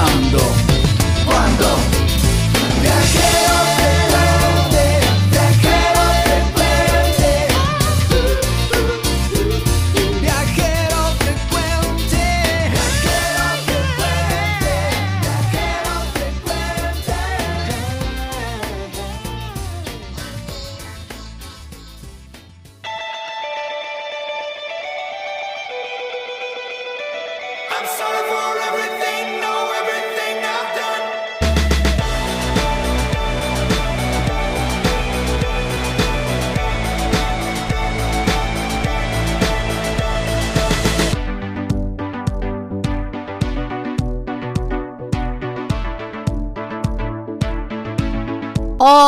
[0.00, 0.49] Ahora,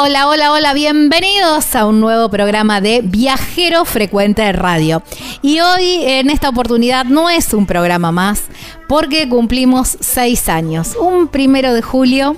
[0.05, 5.01] Hola, hola, hola, bienvenidos a un nuevo programa de Viajero Frecuente Radio.
[5.43, 8.47] Y hoy en esta oportunidad no es un programa más
[8.89, 10.97] porque cumplimos seis años.
[10.97, 12.35] Un primero de julio,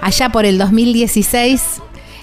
[0.00, 1.80] allá por el 2016,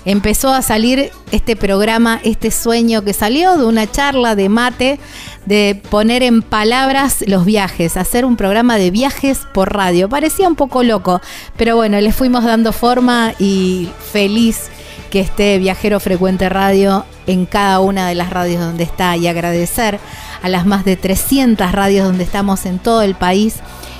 [0.07, 4.99] empezó a salir este programa, este sueño que salió de una charla de mate,
[5.45, 10.07] de poner en palabras los viajes, hacer un programa de viajes por radio.
[10.07, 11.19] Parecía un poco loco,
[11.57, 14.69] pero bueno, le fuimos dando forma y feliz
[15.11, 19.99] que esté Viajero Frecuente Radio en cada una de las radios donde está y agradecer
[20.41, 23.55] a las más de 300 radios donde estamos en todo el país.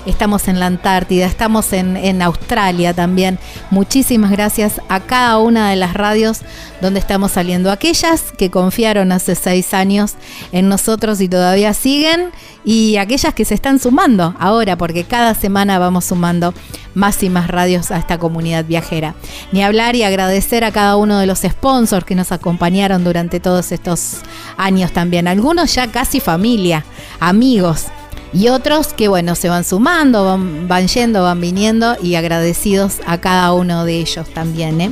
[0.05, 3.39] Estamos en la Antártida, estamos en, en, Australia también.
[3.71, 6.43] Muchísimas gracias a cada una de las radios
[6.79, 7.71] donde estamos saliendo.
[7.71, 10.15] Aquellas que confiaron hace seis años
[10.53, 12.31] en nosotros y todavía siguen.
[12.63, 16.53] Y aquellas que se están sumando ahora, porque cada semana vamos sumando
[16.95, 19.15] más y más radios a esta comunidad viajera.
[19.51, 23.71] Ni hablar y agradecer a cada uno de los sponsors que nos acompañaron durante todos
[23.71, 24.17] estos
[24.57, 25.27] años también.
[25.27, 26.85] Algunos ya casi familia,
[27.19, 27.85] amigos
[28.33, 33.19] y otros que bueno, se van sumando, van, van, yendo, van viniendo y agradecidos a
[33.19, 34.79] cada uno de ellos también.
[34.81, 34.91] ¿eh?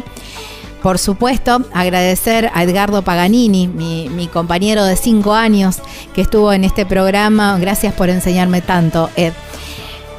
[0.81, 5.77] Por supuesto, agradecer a Edgardo Paganini, mi, mi, compañero de cinco años
[6.13, 7.57] que estuvo en este programa.
[7.59, 9.33] Gracias por enseñarme tanto, Ed.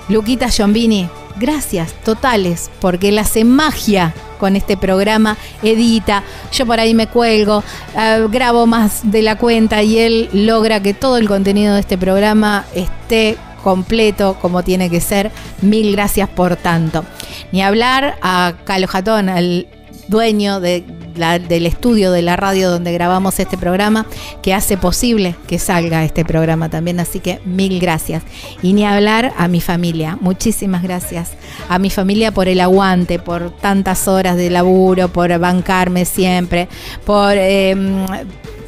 [0.09, 1.09] Luquita Giombini,
[1.39, 6.23] gracias totales, porque él hace magia con este programa, edita,
[6.53, 10.95] yo por ahí me cuelgo, uh, grabo más de la cuenta y él logra que
[10.95, 15.33] todo el contenido de este programa esté completo como tiene que ser.
[15.63, 17.05] Mil gracias por tanto.
[17.51, 19.67] Ni hablar a Calo Jatón, el
[20.09, 24.07] dueño del estudio de la radio donde grabamos este programa,
[24.43, 27.01] que hace posible que salga este programa también.
[27.01, 28.23] Así que mil gracias.
[28.63, 30.19] Y ni hablar a mi familia.
[30.21, 31.33] Muchísimas gracias
[31.69, 36.69] a mi familia por el aguante, por tantas horas de laburo, por bancarme siempre,
[37.05, 37.35] por...
[37.37, 37.75] Eh,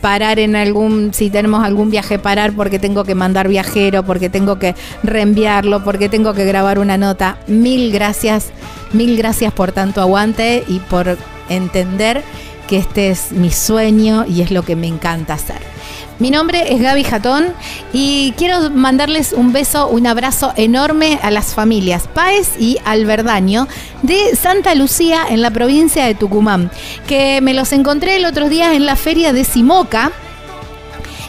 [0.01, 4.59] parar en algún, si tenemos algún viaje, parar porque tengo que mandar viajero, porque tengo
[4.59, 7.39] que reenviarlo, porque tengo que grabar una nota.
[7.47, 8.51] Mil gracias,
[8.93, 11.19] mil gracias por tanto aguante y por
[11.49, 12.23] entender
[12.69, 15.78] que este es mi sueño y es lo que me encanta hacer.
[16.19, 17.55] Mi nombre es Gaby Jatón
[17.93, 23.69] y quiero mandarles un beso, un abrazo enorme a las familias Páez y Alberdaño
[24.03, 26.73] de Santa Lucía en la provincia de Tucumán,
[27.07, 30.11] que me los encontré el otro día en la feria de Simoca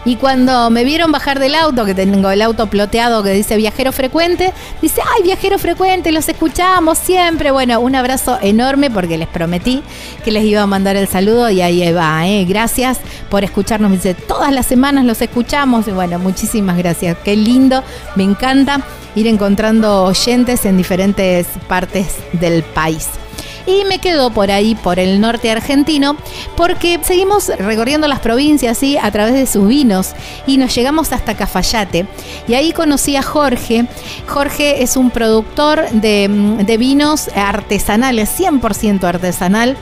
[0.06, 3.92] y cuando me vieron bajar del auto, que tengo el auto ploteado que dice viajero
[3.92, 7.52] frecuente, dice, ay, viajero frecuente, los escuchamos siempre.
[7.52, 9.84] Bueno, un abrazo enorme porque les prometí
[10.24, 12.46] que les iba a mandar el saludo y ahí va, ¿eh?
[12.46, 13.00] Gracias
[13.30, 13.90] por escucharnos.
[13.90, 15.88] Me dice, todas las semanas los escuchamos.
[15.88, 17.18] Y bueno, muchísimas gracias.
[17.24, 17.84] Qué lindo,
[18.16, 18.82] me encanta
[19.16, 23.10] ir encontrando oyentes en diferentes partes del país
[23.70, 26.18] y me quedo por ahí, por el norte argentino,
[26.58, 28.98] porque seguimos recorriendo las provincias ¿sí?
[28.98, 30.14] a través de sus vinos
[30.48, 32.08] y nos llegamos hasta Cafayate.
[32.48, 33.86] Y ahí conocí a Jorge.
[34.28, 36.28] Jorge es un productor de,
[36.66, 39.78] de vinos artesanales, 100% artesanal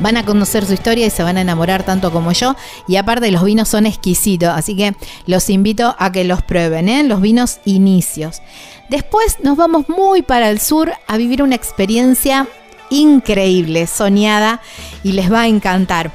[0.00, 2.54] van a conocer su historia y se van a enamorar tanto como yo.
[2.86, 4.94] Y aparte los vinos son exquisitos, así que
[5.26, 7.02] los invito a que los prueben, ¿eh?
[7.02, 8.40] los vinos inicios.
[8.88, 12.46] Después nos vamos muy para el sur a vivir una experiencia
[12.90, 14.60] increíble, soñada
[15.02, 16.10] y les va a encantar.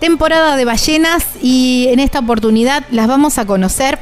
[0.00, 3.98] Temporada de ballenas y en esta oportunidad las vamos a conocer,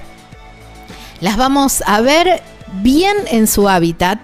[1.21, 2.43] las vamos a ver
[2.83, 4.19] bien en su hábitat,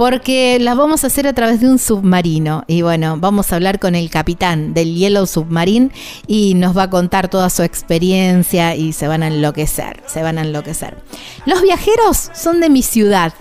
[0.00, 2.64] porque las vamos a hacer a través de un submarino.
[2.66, 5.90] Y bueno, vamos a hablar con el capitán del Yellow Submarine
[6.26, 10.38] y nos va a contar toda su experiencia y se van a enloquecer, se van
[10.38, 10.96] a enloquecer.
[11.44, 13.34] Los viajeros son de mi ciudad,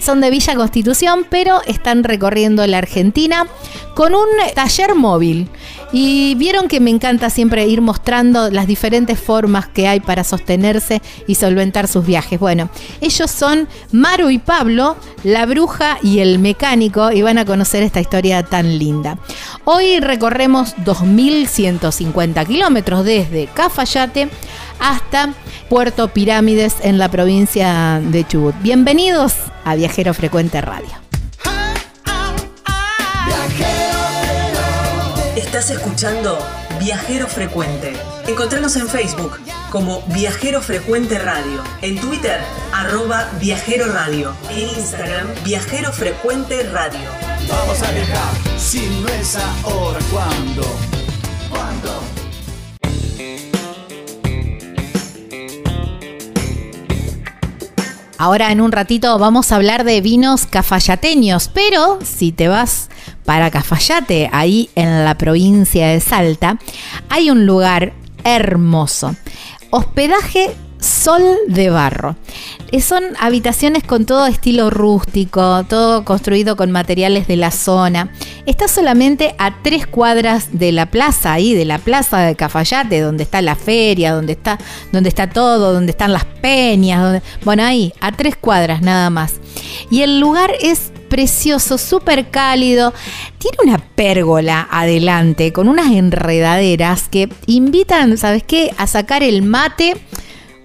[0.00, 3.46] son de Villa Constitución, pero están recorriendo la Argentina
[3.94, 5.50] con un taller móvil.
[5.90, 11.00] Y vieron que me encanta siempre ir mostrando las diferentes formas que hay para sostenerse
[11.26, 12.38] y solventar sus viajes.
[12.38, 12.68] Bueno,
[13.00, 18.00] ellos son Maru y Pablo, la bruja y el mecánico, y van a conocer esta
[18.00, 19.18] historia tan linda.
[19.64, 24.28] Hoy recorremos 2.150 kilómetros desde Cafayate
[24.80, 25.34] hasta
[25.68, 28.54] Puerto Pirámides en la provincia de Chubut.
[28.60, 29.34] Bienvenidos
[29.64, 30.90] a Viajero Frecuente Radio.
[35.36, 36.38] Estás escuchando
[36.88, 37.92] Viajero Frecuente.
[38.26, 39.38] Encontranos en Facebook
[39.70, 42.40] como Viajero Frecuente Radio, en Twitter
[42.72, 47.06] arroba Viajero Radio, en Instagram Viajero Frecuente Radio.
[47.46, 50.62] Vamos a viajar, si no es ahora, ¿cuándo?
[51.50, 52.02] ¿Cuándo?
[58.16, 62.88] Ahora en un ratito vamos a hablar de vinos cafayateños, pero si te vas
[63.28, 66.56] para Cafayate, ahí en la provincia de Salta,
[67.10, 67.92] hay un lugar
[68.24, 69.14] hermoso.
[69.68, 72.16] Hospedaje Sol de Barro.
[72.72, 78.10] Eh, son habitaciones con todo estilo rústico, todo construido con materiales de la zona.
[78.46, 83.24] Está solamente a tres cuadras de la plaza, ahí, de la plaza de Cafayate, donde
[83.24, 84.58] está la feria, donde está,
[84.90, 87.22] donde está todo, donde están las peñas.
[87.44, 89.34] bueno, ahí, a tres cuadras nada más.
[89.90, 92.92] Y el lugar es precioso, súper cálido.
[93.38, 99.96] Tiene una pérgola adelante con unas enredaderas que invitan, ¿sabes qué?, a sacar el mate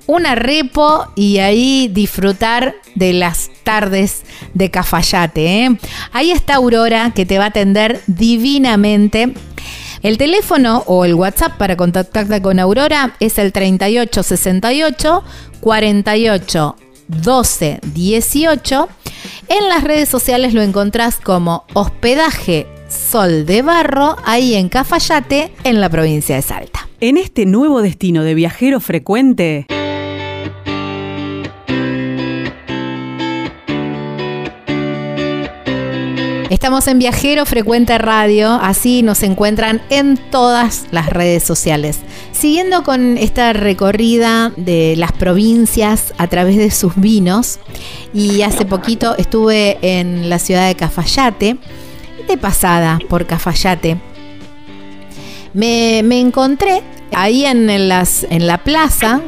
[0.06, 4.24] una repo y ahí disfrutar de las tardes
[4.54, 5.66] de Cafayate.
[5.66, 5.78] ¿eh?
[6.12, 9.34] Ahí está Aurora que te va a atender divinamente.
[10.02, 15.24] El teléfono o el WhatsApp para contactarte con Aurora es el 3868
[15.62, 16.76] 48
[17.08, 18.90] 12 18.
[19.48, 25.82] En las redes sociales lo encontrás como hospedaje Sol de Barro, ahí en Cafayate, en
[25.82, 26.88] la provincia de Salta.
[27.00, 29.66] En este nuevo destino de viajero frecuente,
[36.50, 42.00] Estamos en Viajero Frecuente Radio, así nos encuentran en todas las redes sociales.
[42.34, 47.60] Siguiendo con esta recorrida de las provincias a través de sus vinos,
[48.14, 51.58] y hace poquito estuve en la ciudad de Cafayate,
[52.28, 53.98] de pasada por Cafayate.
[55.54, 59.22] Me, encontré ahí en, las, en la plaza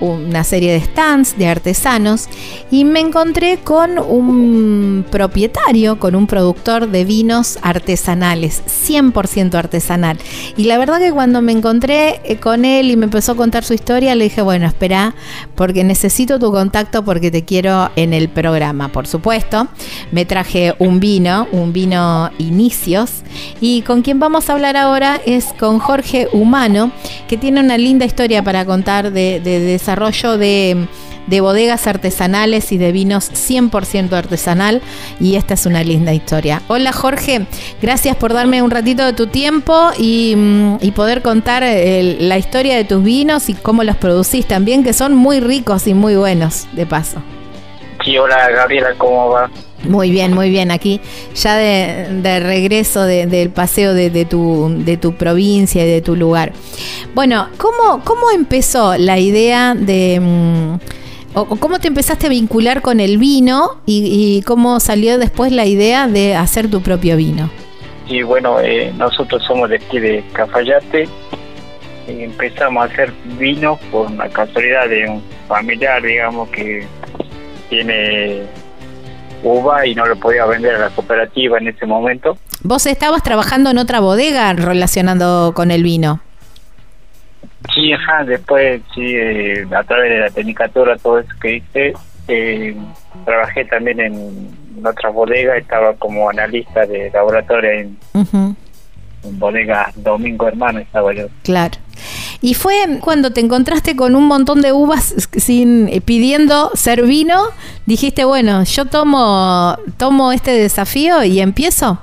[0.00, 2.28] una serie de stands de artesanos
[2.70, 10.18] y me encontré con un propietario, con un productor de vinos artesanales, 100% artesanal.
[10.56, 13.64] Y la verdad que cuando me encontré eh, con él y me empezó a contar
[13.64, 15.14] su historia, le dije, bueno, espera,
[15.54, 18.88] porque necesito tu contacto porque te quiero en el programa.
[18.88, 19.68] Por supuesto,
[20.12, 23.22] me traje un vino, un vino Inicios,
[23.60, 26.92] y con quien vamos a hablar ahora es con Jorge Humano,
[27.28, 29.40] que tiene una linda historia para contar de,
[29.86, 30.88] desarrollo de,
[31.40, 34.82] bodegas artesanales y de vinos 100% artesanal
[35.20, 36.60] y esta es una linda historia.
[36.66, 37.46] Hola Jorge,
[37.80, 42.84] gracias por darme un ratito de tu tiempo y, mm, poder contar la historia de
[42.84, 46.86] tus vinos y cómo los producís también, que son muy ricos y muy buenos, de
[46.86, 47.22] paso.
[48.04, 49.50] Sí, hola Gabriela, ¿cómo va?
[49.88, 50.70] Muy bien, muy bien.
[50.70, 51.00] Aquí
[51.34, 56.52] ya de, regreso del paseo de, tu, de tu provincia y de tu lugar.
[57.14, 60.20] Bueno, ¿cómo, cómo empezó la idea de...
[60.20, 60.96] Mm,
[61.38, 66.08] o cómo te empezaste a vincular con el vino y, cómo salió después la idea
[66.08, 67.50] de hacer tu propio vino?
[68.08, 71.06] Y bueno, eh, nosotros somos de aquí de Cafayate
[72.08, 76.86] y empezamos a hacer vino por una casualidad de un familiar, digamos, que
[77.68, 78.44] tiene
[79.46, 82.36] uva y no lo podía vender a la cooperativa en ese momento.
[82.62, 86.20] ¿Vos estabas trabajando en otra bodega relacionando con el vino?
[87.74, 91.94] Sí, ajá, después, sí, eh, a través de la tecnicatura, todo eso que hice,
[92.28, 92.76] eh,
[93.24, 98.56] trabajé también en otra bodega, estaba como analista de laboratorio en, en
[99.32, 101.26] bodega Domingo Hermano, estaba yo.
[101.42, 101.78] Claro.
[102.40, 107.42] Y fue cuando te encontraste con un montón de uvas sin eh, pidiendo ser vino,
[107.86, 111.98] dijiste, bueno, yo tomo tomo este desafío y empiezo.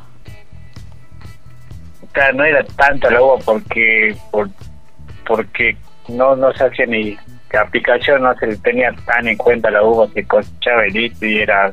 [2.12, 4.50] Claro, no era tanto la uva porque por,
[5.26, 5.78] porque
[6.10, 7.18] no no se hacía ni
[7.54, 11.72] la aplicación no se tenía tan en cuenta la uva que cosechaba el y era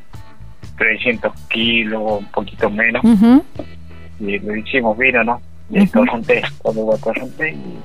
[0.76, 3.02] 300 kilos, un poquito menos.
[4.20, 5.40] Y lo hicimos vino, ¿no?
[5.70, 7.78] Y uh torronté, uva torronté y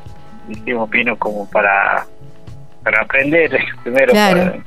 [0.49, 2.05] hicimos vino como para,
[2.83, 4.63] para aprender primero claro.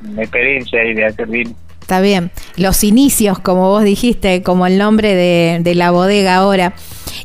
[0.00, 1.54] mi experiencia y de hacer vino.
[1.80, 2.30] Está bien.
[2.56, 6.72] Los inicios, como vos dijiste, como el nombre de, de la bodega ahora.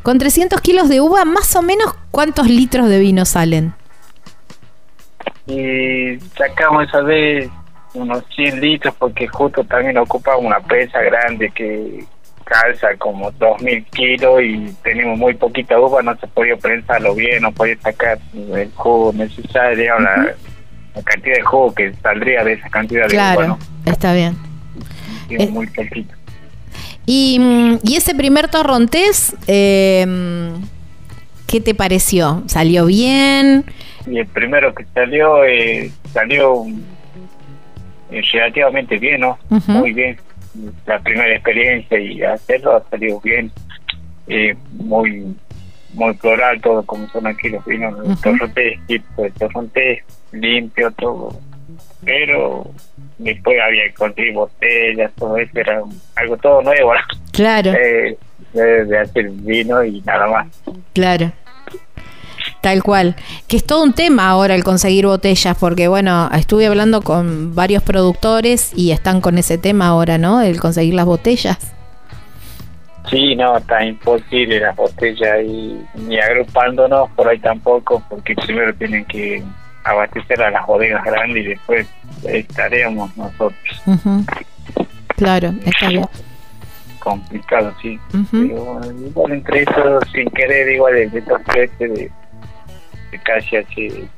[0.02, 3.74] Con 300 kilos de uva, más o menos, ¿cuántos litros de vino salen?
[5.46, 7.48] Y sacamos esa vez
[7.94, 12.04] unos 100 litros porque justo también ocupa una presa grande que,
[12.48, 17.52] calza como 2.000 kilos y tenemos muy poquita uva, no se podía prensarlo bien, no
[17.52, 20.34] podía sacar el jugo necesario, la,
[21.04, 23.34] cantidad de jugo que saldría de esa cantidad de uva.
[23.34, 24.36] Claro, está bien.
[25.28, 26.14] Y muy poquito.
[27.04, 30.06] Y, mm, y ese primer torrontés, eh,
[31.46, 32.42] ¿qué te pareció?
[32.46, 33.64] ¿Salió bien?
[34.06, 36.64] Y el primero que salió, eh, salió
[38.10, 39.38] eh, relativamente bien, ¿no?
[39.66, 40.18] Muy bien
[40.86, 43.50] la primera experiencia y hacerlo ha salido bien,
[44.26, 45.36] eh, muy
[45.94, 51.40] muy floral todo como son aquí los vinos, uh torrontés, tipo de torrontés, limpio todo,
[52.04, 52.70] pero
[53.18, 55.82] después había que conseguir botellas, todo eso era
[56.16, 56.92] algo todo nuevo,
[57.32, 58.16] claro, eh,
[58.52, 60.62] de hacer vino y nada más,
[60.92, 61.32] claro.
[62.68, 63.16] Tal cual.
[63.48, 67.82] Que es todo un tema ahora el conseguir botellas, porque bueno, estuve hablando con varios
[67.82, 70.42] productores y están con ese tema ahora, ¿no?
[70.42, 71.56] El conseguir las botellas.
[73.08, 79.06] Sí, no, está imposible las botellas y ni agrupándonos por ahí tampoco, porque primero tienen
[79.06, 79.42] que
[79.84, 81.86] abastecer a las bodegas grandes y después
[82.24, 83.82] estaremos nosotros.
[85.16, 86.04] Claro, está bien.
[86.98, 87.98] Complicado, sí.
[88.32, 92.10] igual entre eso, sin querer, igual de estos precios de
[93.22, 94.08] casi hace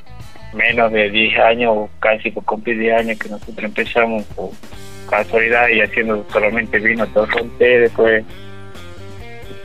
[0.52, 4.50] menos de 10 años, casi por cumplir 10 años que nosotros empezamos por
[5.08, 8.24] casualidad y haciendo solamente vino torronté, después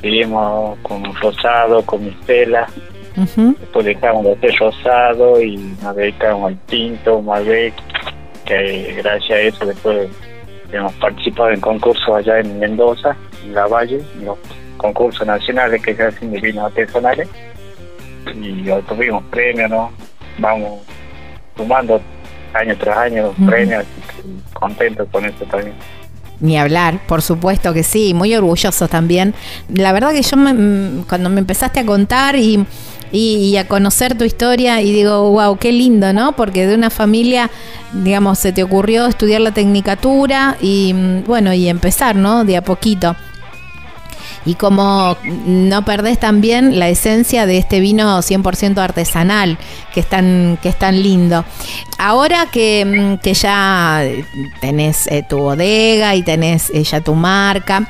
[0.01, 2.67] seguimos con rosado, con mistela,
[3.15, 7.74] después dejamos de hacer rosado y nos dedicamos al tinto, Malbec,
[8.46, 10.10] que gracias a eso después
[10.72, 14.38] hemos participado en concursos allá en Mendoza, en La Valle, en los
[14.77, 17.29] concursos nacionales que se hacen de vinos artesanales
[18.34, 19.91] y obtuvimos premios, ¿no?
[20.38, 20.82] Vamos
[21.55, 22.01] sumando
[22.53, 23.86] año tras año premios,
[24.53, 25.75] contentos con eso también.
[26.39, 29.34] Ni hablar, por supuesto que sí, muy orgulloso también.
[29.74, 32.65] La verdad que yo mm, cuando me empezaste a contar y,
[33.12, 36.34] y, a conocer tu historia y digo, wow, qué lindo, ¿no?
[36.34, 37.50] Porque de una familia,
[37.94, 42.44] digamos, se te ocurrió estudiar la tecnicatura y mm, bueno, y empezar, ¿no?
[42.44, 43.15] De a poquito.
[44.46, 49.58] Y como no perdés también la esencia de este vino 100% artesanal,
[49.94, 51.44] que es tan, que es tan lindo.
[51.98, 54.04] Ahora que, mm, que ya
[54.62, 57.88] tenés eh, tu bodega y tenés eh, ya tu marca,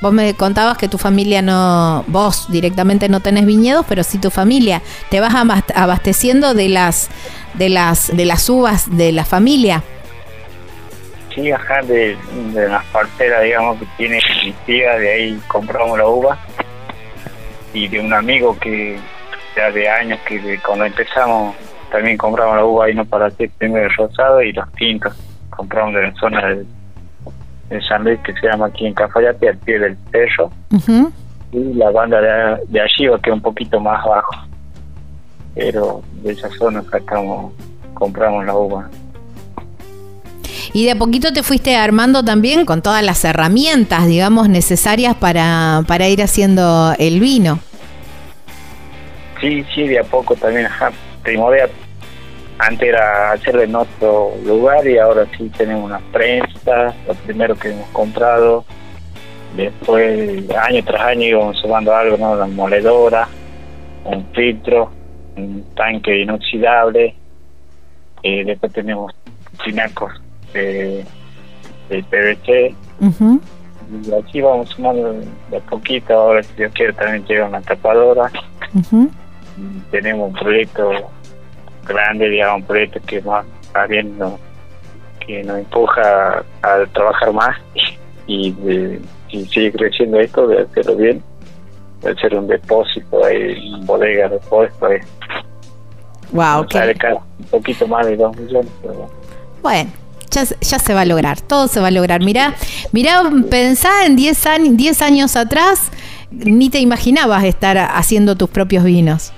[0.00, 4.30] vos me contabas que tu familia no, vos directamente no tenés viñedos, pero sí tu
[4.30, 5.34] familia, te vas
[5.74, 7.08] abasteciendo de las,
[7.54, 9.82] de las, de las uvas de la familia
[11.36, 12.16] sí, ajá, de,
[12.52, 16.38] de las parcelas, digamos, que tiene mi tía, de ahí compramos la uva.
[17.72, 18.98] Y de un amigo que
[19.54, 21.54] ya de años que cuando empezamos
[21.90, 25.14] también compramos la uva ahí no para hacer primero el rosado y los tintos.
[25.50, 26.66] Compramos de la zona de,
[27.88, 30.50] San Luis que se llama aquí en Cafayate, al pie del cerro.
[31.52, 34.36] Y la banda de, de allí va que un poquito más abajo.
[35.54, 37.52] Pero de esa zona sacamos,
[37.94, 38.90] compramos la uva.
[40.72, 45.82] Y de a poquito te fuiste armando también con todas las herramientas, digamos, necesarias para,
[45.86, 47.60] para ir haciendo el vino.
[49.40, 50.66] Sí, sí, de a poco también.
[50.66, 50.92] Ajá.
[51.22, 51.70] Primordial,
[52.58, 57.70] antes era hacerlo en otro lugar y ahora sí tenemos una prensa, lo primero que
[57.70, 58.64] hemos comprado.
[59.56, 62.36] Después, año tras año íbamos sumando algo, ¿no?
[62.36, 63.28] La moledora,
[64.04, 64.90] un filtro,
[65.36, 67.14] un tanque inoxidable.
[68.22, 69.12] Eh, después tenemos
[69.64, 70.12] tinacos
[70.56, 71.04] de,
[71.88, 72.74] PVC.
[73.88, 75.20] Y así vamos sumando
[75.50, 76.12] de a poquito.
[76.12, 78.30] Ahora, si Dios quiere, también llega una tapadora.
[79.90, 80.90] Tenemos un proyecto
[81.86, 83.44] grande, digamos, un proyecto que va
[83.88, 84.38] viendo
[85.26, 87.56] que nos empuja a, trabajar más
[88.26, 91.22] y, de, sigue creciendo esto, de hacerlo bien,
[92.02, 94.98] de hacer un depósito ahí, bodega, depósito ahí.
[96.32, 96.66] Wow,
[97.38, 98.72] un poquito más de 2 millones.
[99.62, 99.90] Bueno,
[100.30, 100.44] ya,
[100.78, 102.22] se va a lograr, todo se va a lograr.
[102.24, 102.54] Mirá,
[102.92, 105.90] mirá pensá en 10 años, 10 años atrás,
[106.30, 109.32] ni te imaginabas estar haciendo tus propios vinos.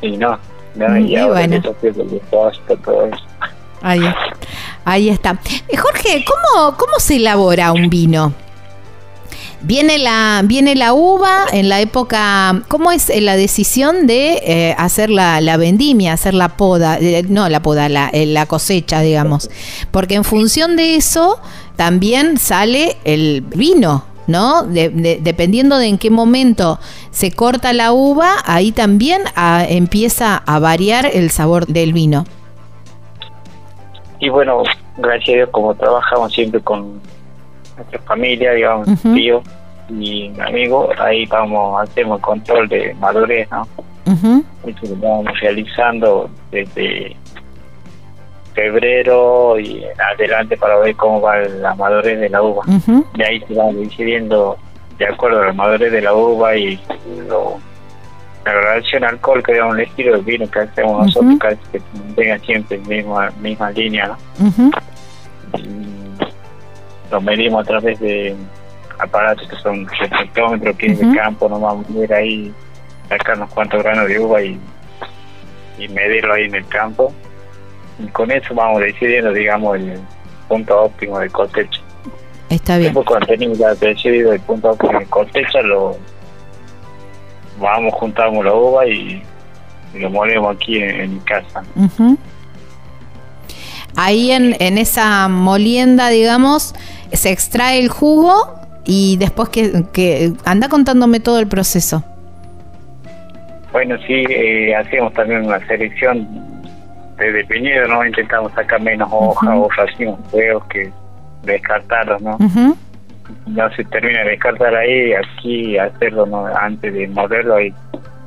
[0.00, 0.38] Y no,
[0.76, 1.60] no y, bueno.
[3.82, 4.00] Ahí,
[4.84, 5.38] ahí está.
[5.68, 8.32] Eh, Jorge, ¿cómo, ¿cómo se elabora un vino?
[9.60, 15.10] Viene la, viene la uva en la época, ¿cómo es la decisión de eh, hacer
[15.10, 16.96] la, vendimia, hacer la poda?
[17.00, 19.50] Eh, no la poda, la, eh, la cosecha, digamos.
[19.90, 21.40] Porque en función de eso
[21.74, 24.62] también sale el vino, ¿no?
[24.62, 26.78] dependiendo de en qué momento
[27.10, 32.24] se corta la uva, ahí también ah, empieza a variar el sabor del vino.
[34.20, 34.62] Y bueno,
[34.98, 37.00] gracias a Dios, como trabajamos siempre con
[37.78, 39.42] nuestra familia, digamos, tío
[39.88, 43.66] y mi amigo, ahí vamos, hacemos el control de madurez, ¿no?
[44.06, 47.16] lo vamos realizando desde
[48.54, 52.64] febrero y adelante para ver cómo va la madurez de la uva.
[53.14, 54.56] De ahí se va decidiendo
[54.98, 56.78] de acuerdo a la madurez de la uva y
[57.28, 57.58] lo,
[58.44, 61.80] la relación alcohol que digamos el estilo de vino que hacemos nosotros que
[62.16, 64.16] tenga siempre misma misma línea ¿no?
[67.10, 68.36] Lo medimos a través de
[68.98, 72.54] aparatos que son reflectómetros que es de campo, no vamos a ir ahí,
[73.08, 74.58] sacar unos cuantos granos de uva y,
[75.78, 77.12] y medirlo ahí en el campo.
[77.98, 80.00] Y con eso vamos decidiendo, digamos, el
[80.48, 81.80] punto óptimo de cosecha.
[82.48, 82.92] Está bien.
[82.92, 85.96] Después cuando tenemos ya decidido el punto óptimo de cosecha, lo
[87.60, 89.22] vamos, juntamos la uva y,
[89.94, 91.62] lo molemos aquí en, mi casa.
[93.96, 96.74] Ahí en, en esa molienda, digamos,
[97.12, 98.34] se extrae el jugo
[98.84, 102.04] y después que, anda contándome todo el proceso.
[103.72, 106.26] Bueno, sí, eh, hacemos también una selección
[107.18, 108.06] de viñedo, ¿no?
[108.06, 110.90] Intentamos sacar menos hojas o racimos feos que
[111.42, 112.38] descartarlos, ¿no?
[113.46, 116.46] No se termina de descartar ahí, aquí hacerlo ¿no?
[116.46, 117.74] antes de moverlo y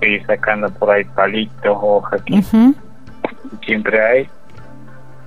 [0.02, 2.44] ir sacando por ahí palitos, hojas que
[3.66, 4.28] siempre hay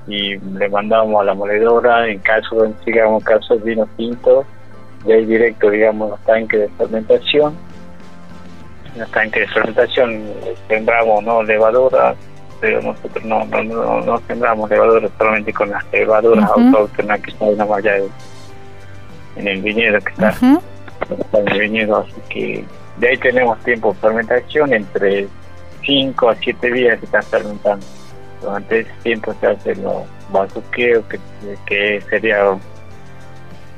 [0.06, 4.44] y le mandamos a la moledora en caso de sigamos casos vino tinto
[5.06, 7.54] y ahí directo digamos los tanques de fermentación.
[8.94, 10.22] En los tanques de fermentación
[10.68, 12.14] sembramos no levadura
[12.60, 17.72] pero nosotros no no, no, no sembramos levadura solamente con las levaduras autóctonas que están
[17.72, 17.96] allá
[19.36, 22.64] en el viñedo que está, en el viñedo así que
[22.98, 25.26] de ahí tenemos tiempo de fermentación entre
[25.84, 27.84] 5 a 7 días que están fermentando
[28.44, 31.18] durante ese tiempo se hace los bazuqueos, que,
[31.66, 32.56] que sería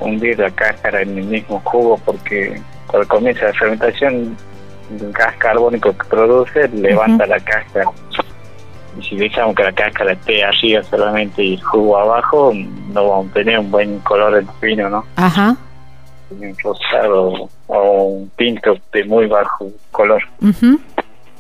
[0.01, 4.37] hundir la cáscara en el mismo jugo, porque cuando comienza la fermentación,
[4.91, 7.91] el gas carbónico que produce levanta la cáscara.
[8.99, 13.31] Y si dejamos que la cáscara esté arriba solamente y el jugo abajo, no vamos
[13.31, 15.05] a tener un buen color el vino, ¿no?
[15.17, 15.57] Ajá.
[16.31, 20.23] un rosado o un pinto de muy bajo color.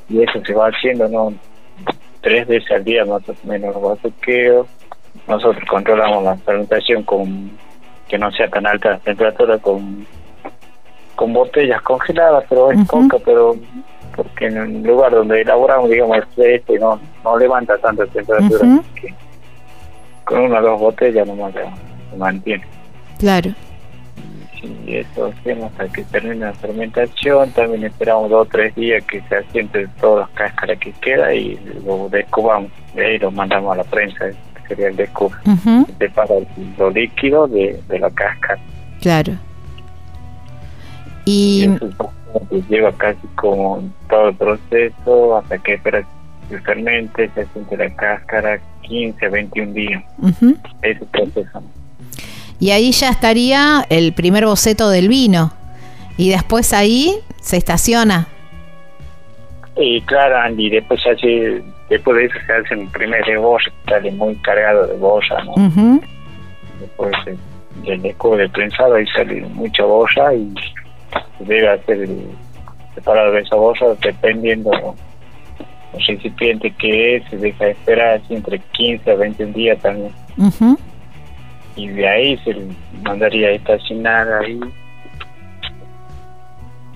[0.09, 1.33] Y eso se va haciendo, ¿no?
[2.27, 3.97] Tres veces al día más o menos lo
[5.29, 7.53] Nosotros controlamos la fermentación con
[8.09, 10.05] que no sea tan alta la temperatura con
[11.15, 13.55] con botellas congeladas, pero es poca, pero
[14.17, 18.83] porque en el lugar donde elaboramos, digamos, este no, no levanta tanta temperatura.
[20.25, 22.65] con una o dos botellas nomás se mantiene.
[23.21, 23.53] Claro.
[24.87, 27.51] Y eso hacemos hasta que termine la fermentación.
[27.53, 31.59] También esperamos dos o tres días que se asienten todas las cáscaras que queda y
[31.85, 32.71] lo descubamos.
[32.95, 34.27] De ahí lo mandamos a la prensa,
[34.69, 35.35] sería el descubo.
[35.99, 36.35] Separa
[36.79, 38.61] lo líquido de, de la cáscara.
[39.01, 39.33] Claro.
[41.25, 41.69] Y,
[42.69, 46.07] lleva casi como todo el proceso hasta que espera
[46.49, 50.05] que fermente, se siente la cáscara 15 21 días.
[50.83, 51.63] Ese proceso.
[52.59, 55.53] Y ahí ya estaría el primer boceto del vino.
[56.17, 58.29] Y después ahí se estaciona.
[59.77, 63.39] Y claro, Andy, después hace, después de eso se hace el primer de
[63.87, 66.01] sale muy cargado de boya, ¿no?
[66.81, 67.13] Después
[67.85, 70.55] del descubre del prensado ahí sale mucha boya y
[71.41, 72.27] debe hacer el
[72.95, 74.71] separado de esa bolsa dependiendo
[75.93, 80.13] el recipiente que es, se deja esperar entre 15 a 20 días también.
[81.77, 82.57] Y de ahí se
[83.03, 84.59] mandaría a estacionar ahí.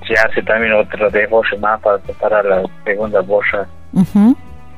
[0.08, 3.68] Se hace también otro de bolsa más para separar la segunda bolsa.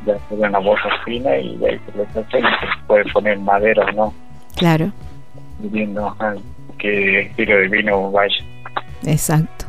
[0.05, 3.39] Ya sería una bolsa fina y de ahí se le hace y se puede poner
[3.39, 4.13] madera no.
[4.57, 4.93] Claro.
[5.61, 6.17] Viendo
[6.79, 8.45] qué estilo de vino vaya.
[9.07, 9.67] Exacto,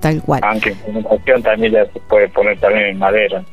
[0.00, 0.40] tal cual.
[0.44, 3.44] Aunque en fermentación también ya se puede poner también en madera.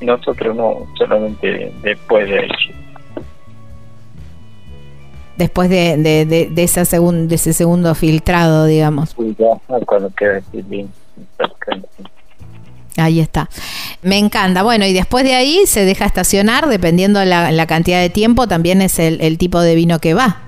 [0.00, 2.46] Nosotros no, solamente después de
[5.36, 9.16] Después de, de, de, esa segun, de ese segundo filtrado, digamos.
[9.84, 10.90] cuando queda bien.
[12.96, 13.48] Ahí está.
[14.02, 14.62] Me encanta.
[14.62, 18.80] Bueno, y después de ahí se deja estacionar, dependiendo la, la cantidad de tiempo, también
[18.82, 20.44] es el, el tipo de vino que va.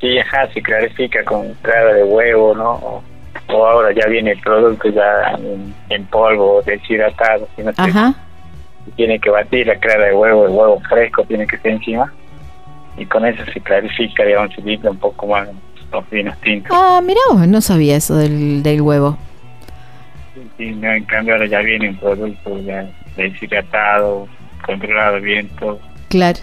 [0.00, 3.02] Sí, ajá, se clarifica con clara de huevo, ¿no?
[3.48, 5.36] O, ahora ya viene el producto ya
[5.88, 8.14] en, polvo, deshidratado, si no ajá.
[8.94, 12.12] tiene que batir la clara de huevo, el huevo fresco tiene que estar encima.
[12.98, 15.48] Y con eso se clarifica, digamos, se limpia un poco más
[15.92, 16.70] los vinos tintos.
[16.72, 19.16] Ah, mira no sabía eso del, del huevo.
[20.56, 24.28] Sí, no, en cambio ahora ya viene un producto ya deshidratado,
[24.64, 25.80] controlado bien todo.
[26.08, 26.40] Claro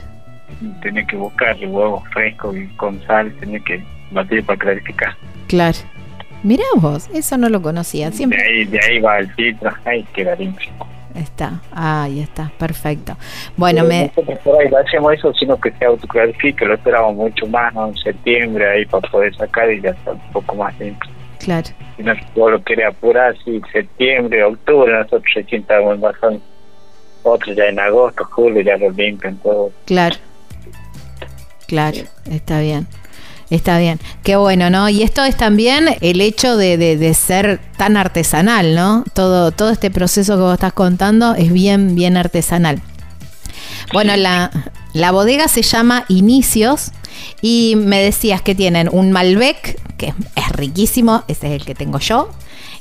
[0.81, 5.15] tenía que buscar el huevo fresco y con sal, tenía que batir para clarificar.
[5.47, 5.77] Claro.
[6.43, 8.11] Mirá vos, eso no lo conocía.
[8.11, 8.41] Siempre...
[8.41, 10.69] De, ahí, de ahí va el filtro, ahí queda limpio.
[11.15, 13.15] Está, ahí está, perfecto.
[13.55, 14.11] Bueno, me...
[14.43, 17.87] Por ahí no hacemos eso, sino que se autoclarifique, lo esperamos mucho más, ¿no?
[17.87, 21.09] En septiembre, ahí para poder sacar y ya está un poco más limpio.
[21.39, 21.67] Claro.
[21.95, 26.41] Si no todo lo quiere apurar, sí, septiembre, octubre, nosotros recién estamos en
[27.23, 29.71] otros ya en agosto, julio ya lo limpian todo.
[29.85, 30.15] Claro.
[31.67, 31.97] Claro,
[32.29, 32.87] está bien.
[33.49, 34.89] Está bien, qué bueno, ¿no?
[34.89, 39.03] Y esto es también el hecho de, de, ser tan artesanal, ¿no?
[39.13, 42.81] Todo, todo este proceso que vos estás contando es bien, bien artesanal.
[43.93, 44.49] Bueno, la,
[44.93, 46.91] la bodega se llama Inicios
[47.41, 51.99] y me decías que tienen un Malbec, que es riquísimo, ese es el que tengo
[51.99, 52.31] yo,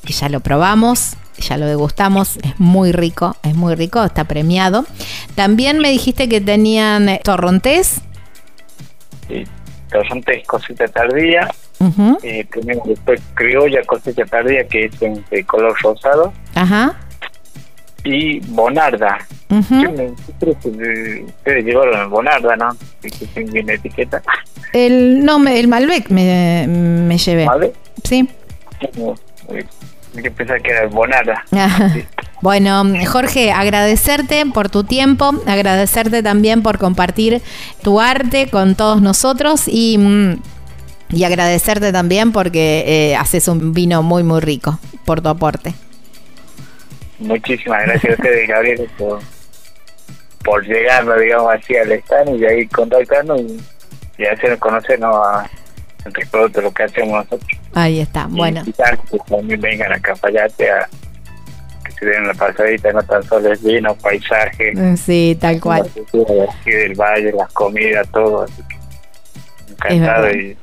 [0.07, 4.87] que ya lo probamos, ya lo degustamos, es muy rico, es muy rico, está premiado.
[5.35, 8.01] También me dijiste que tenían torrontés
[9.29, 9.45] sí,
[10.23, 11.49] tres cosita tardía,
[12.23, 16.95] eh, primero después criolla cosecha tardía que es en de color rosado, Ajá.
[18.05, 19.19] y bonarda.
[19.51, 22.71] ustedes llevaron bonarda, ¿no?
[23.01, 23.11] Que
[23.53, 24.23] bien etiqueta.
[24.73, 27.47] El, no, el Malbec me, me llevé.
[27.47, 27.75] ¿Malbec?
[28.03, 28.29] Sí.
[28.93, 29.15] Yo
[30.33, 31.45] pensaba que era el bonarda.
[32.45, 37.41] Bueno, Jorge, agradecerte por tu tiempo, agradecerte también por compartir
[37.83, 40.43] tu arte con todos nosotros y, mm,
[41.09, 45.73] y agradecerte también porque eh, haces un vino muy, muy rico por tu aporte.
[47.19, 49.21] Muchísimas gracias a ustedes, Gabriel, por,
[50.45, 53.59] por llegarnos, digamos, así al stand y ahí contactarnos y,
[54.19, 55.49] y hacernos conocernos a,
[56.05, 57.59] entre todo lo que hacemos nosotros.
[57.73, 58.63] Ahí está, bueno.
[58.67, 60.87] Que también vengan a Cafayate a
[61.99, 64.73] se den la pasadita, no tan solo es vino, paisaje.
[64.75, 65.83] Mm, sí, tal cual.
[65.83, 68.43] Aquí del valle, las comidas, todo.
[68.43, 68.77] Así que
[69.73, 70.57] encantado y,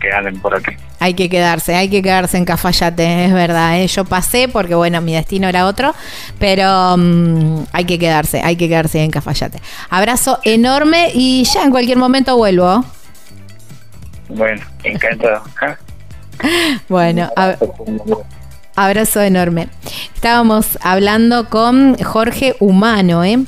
[0.00, 0.76] que anden por aquí.
[0.98, 3.80] Hay que quedarse, hay que quedarse en Cafayate, es verdad.
[3.80, 3.86] ¿eh?
[3.86, 5.94] Yo pasé porque, bueno, mi destino era otro,
[6.38, 9.60] pero mm, hay que quedarse, hay que quedarse en Cafayate.
[9.90, 12.84] Abrazo enorme y ya en cualquier momento vuelvo.
[14.28, 15.42] Bueno, encantado.
[16.88, 17.30] bueno,
[18.76, 19.68] abrazo enorme.
[20.14, 23.44] Estábamos hablando con Jorge Humano, ¿eh?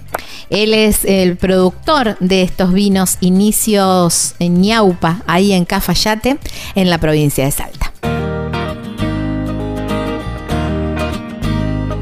[0.51, 6.39] Él es el productor de estos vinos Inicios en Ñaupa, ahí en Cafayate,
[6.75, 7.94] en la provincia de Salta.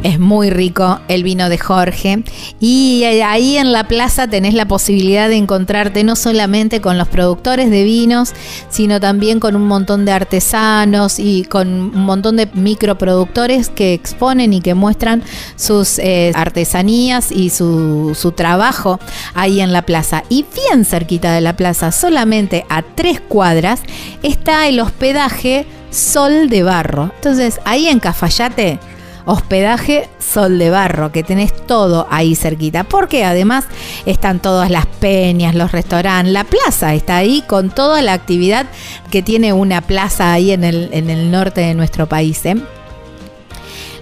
[0.02, 2.24] Es muy rico el vino de Jorge.
[2.60, 7.70] Y ahí en la plaza tenés la posibilidad de encontrarte no solamente con los productores
[7.70, 8.32] de vinos,
[8.68, 14.52] sino también con un montón de artesanos y con un montón de microproductores que exponen
[14.52, 15.22] y que muestran
[15.54, 18.98] sus eh, artesanías y su, su trabajo
[19.34, 20.24] ahí en la plaza.
[20.28, 23.80] Y bien cerquita de la plaza, solamente a tres cuadras,
[24.22, 27.12] está el hospedaje Sol de Barro.
[27.16, 28.78] Entonces, ahí en Cafayate
[29.24, 33.64] hospedaje Sol de Barro, que tenés todo ahí cerquita, porque además
[34.06, 38.66] están todas las peñas, los restaurantes, la plaza está ahí con toda la actividad
[39.10, 42.44] que tiene una plaza ahí en el, norte de nuestro país.
[42.46, 42.56] ¿eh?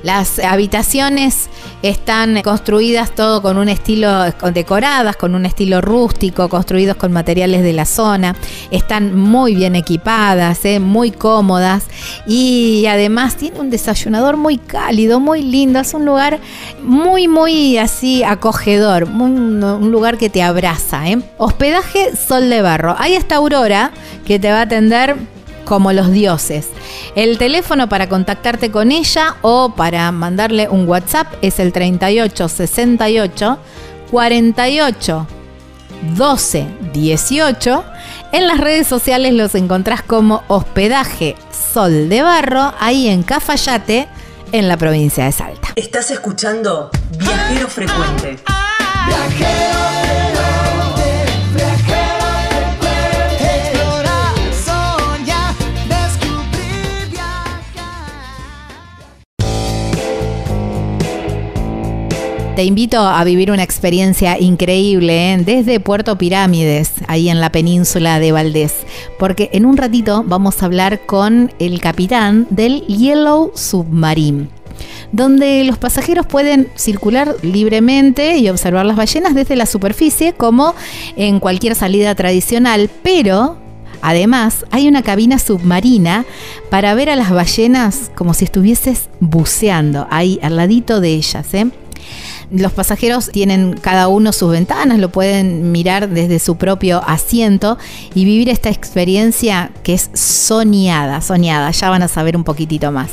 [0.03, 1.49] Las habitaciones
[1.83, 7.73] están construidas todo con un estilo, decoradas con un estilo rústico, construidos con materiales de
[7.73, 8.35] la zona.
[8.71, 10.81] Están muy bien equipadas, ¿eh?
[10.81, 11.85] muy cómodas
[12.27, 15.81] y además tiene un desayunador muy cálido, muy lindo.
[15.81, 16.39] Es un lugar
[16.83, 21.09] muy, muy así acogedor, un lugar que te abraza.
[21.09, 21.19] ¿eh?
[21.39, 22.95] Hospedaje Sol de Barro.
[22.99, 23.93] Ahí está Aurora
[24.25, 25.17] que te va a atender
[25.71, 26.67] como los dioses.
[27.15, 33.59] El teléfono para contactarte con ella o para mandarle un WhatsApp es el 38 68
[34.11, 35.27] 48
[36.17, 37.85] 12 18.
[38.33, 41.37] En las redes sociales los encontrás como Hospedaje
[41.73, 44.09] Sol de Barro, ahí en Cafayate,
[44.51, 45.69] en la provincia de Salta.
[45.77, 48.39] Estás escuchando Viajero Frecuente.
[49.07, 50.00] Viajero
[62.61, 65.39] te invito a vivir una experiencia increíble ¿eh?
[65.39, 68.75] desde Puerto Pirámides, ahí en la península de Valdés,
[69.19, 74.51] porque en un ratito vamos a hablar con el capitán del Yellow Submarine
[75.11, 80.75] donde los pasajeros pueden circular libremente y observar las ballenas desde la superficie como
[81.17, 83.57] en cualquier salida tradicional, pero
[84.03, 86.25] Además, hay una cabina submarina
[86.71, 91.53] para ver a las ballenas como si estuvieses buceando ahí al ladito de ellas.
[91.53, 91.67] ¿eh?
[92.51, 97.79] Los pasajeros tienen cada uno sus ventanas, lo pueden mirar desde su propio asiento
[98.15, 101.71] y vivir esta experiencia que es soñada, soñada.
[101.71, 103.13] Ya van a saber un poquitito más.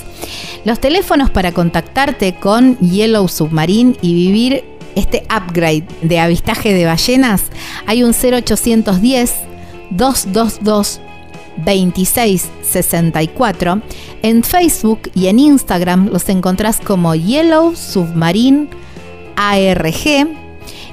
[0.66, 4.64] Los teléfonos para contactarte con Yellow Submarine y vivir
[4.96, 7.44] este upgrade de avistaje de ballenas,
[7.86, 9.36] hay un 0810
[9.92, 11.02] 222
[11.64, 13.82] 2664.
[14.24, 18.68] En Facebook y en Instagram los encontrás como Yellow Submarine
[19.38, 20.28] ARG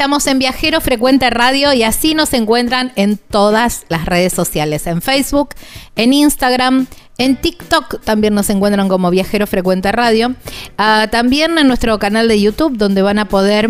[0.00, 5.02] Estamos en Viajero Frecuente Radio y así nos encuentran en todas las redes sociales, en
[5.02, 5.50] Facebook,
[5.94, 6.86] en Instagram,
[7.18, 10.34] en TikTok también nos encuentran como Viajero Frecuente Radio,
[10.78, 13.68] ah, también en nuestro canal de YouTube donde van a poder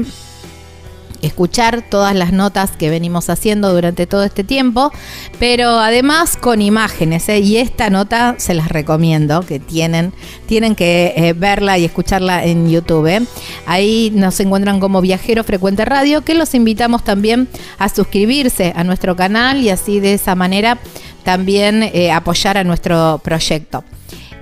[1.23, 4.93] escuchar todas las notas que venimos haciendo durante todo este tiempo,
[5.39, 7.29] pero además con imágenes.
[7.29, 7.41] ¿eh?
[7.41, 10.13] Y esta nota se las recomiendo, que tienen,
[10.47, 13.07] tienen que eh, verla y escucharla en YouTube.
[13.07, 13.23] ¿eh?
[13.67, 19.17] Ahí nos encuentran como Viajero Frecuente Radio, que los invitamos también a suscribirse a nuestro
[19.17, 20.79] canal y así de esa manera
[21.25, 23.85] también apoyar a nuestro proyecto.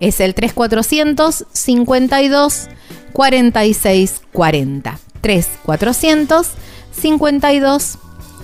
[0.00, 2.68] Es el 3400 52
[3.12, 4.98] 46 40.
[5.20, 6.48] 3400
[6.90, 7.98] 52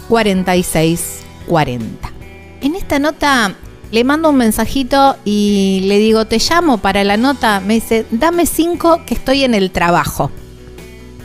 [0.08, 2.12] 46 40.
[2.60, 3.54] En esta nota
[3.90, 7.60] le mando un mensajito y le digo, te llamo para la nota.
[7.60, 10.30] Me dice, dame cinco que estoy en el trabajo.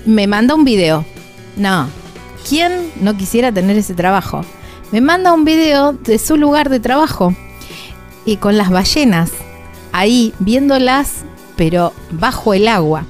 [0.05, 1.05] Me manda un video.
[1.55, 1.87] No,
[2.47, 4.41] ¿quién no quisiera tener ese trabajo?
[4.91, 7.35] Me manda un video de su lugar de trabajo
[8.25, 9.31] y con las ballenas
[9.91, 11.23] ahí viéndolas,
[11.55, 13.05] pero bajo el agua.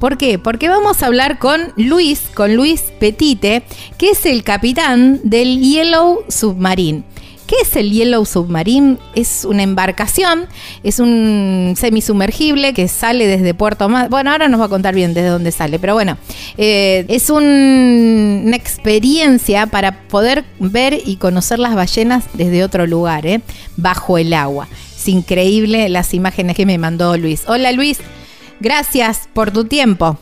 [0.00, 0.38] ¿Por qué?
[0.38, 3.62] Porque vamos a hablar con Luis, con Luis Petite,
[3.96, 7.04] que es el capitán del Yellow Submarine.
[7.46, 8.96] ¿Qué es el Yellow Submarine?
[9.14, 10.46] Es una embarcación,
[10.82, 14.10] es un semisumergible que sale desde Puerto Madryn.
[14.10, 16.16] Bueno, ahora nos va a contar bien desde dónde sale, pero bueno,
[16.56, 23.40] eh, es una experiencia para poder ver y conocer las ballenas desde otro lugar, ¿eh?
[23.76, 24.66] bajo el agua.
[24.72, 27.46] Es increíble las imágenes que me mandó Luis.
[27.46, 28.00] Hola Luis,
[28.60, 30.16] gracias por tu tiempo.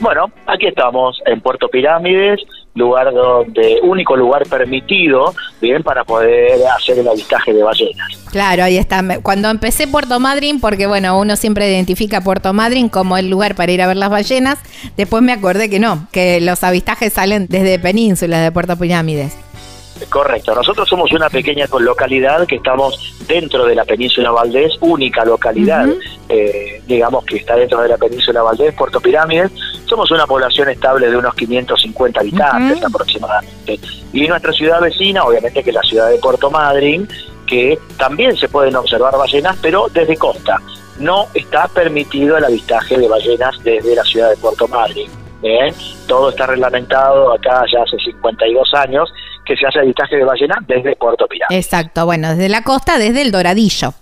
[0.00, 2.40] Bueno, aquí estamos en Puerto Pirámides,
[2.74, 8.24] lugar donde único lugar permitido, bien, para poder hacer el avistaje de ballenas.
[8.30, 9.02] Claro, ahí está.
[9.22, 13.70] Cuando empecé Puerto Madryn, porque bueno, uno siempre identifica Puerto Madryn como el lugar para
[13.72, 14.58] ir a ver las ballenas,
[14.96, 19.36] después me acordé que no, que los avistajes salen desde penínsulas de Puerto Pirámides.
[20.08, 25.88] Correcto, nosotros somos una pequeña localidad que estamos dentro de la península Valdés, única localidad,
[26.28, 29.52] eh, digamos que está dentro de la península Valdés, Puerto Pirámides.
[29.86, 33.78] Somos una población estable de unos 550 habitantes aproximadamente.
[34.12, 37.08] Y nuestra ciudad vecina, obviamente que es la ciudad de Puerto Madryn,
[37.46, 40.60] que también se pueden observar ballenas, pero desde costa.
[40.98, 45.10] No está permitido el avistaje de ballenas desde la ciudad de Puerto Madryn.
[46.06, 49.12] Todo está reglamentado acá ya hace 52 años
[49.44, 51.58] que se hace avistaje de ballena desde Puerto Pirámide.
[51.58, 53.94] Exacto, bueno, desde la costa, desde el Doradillo,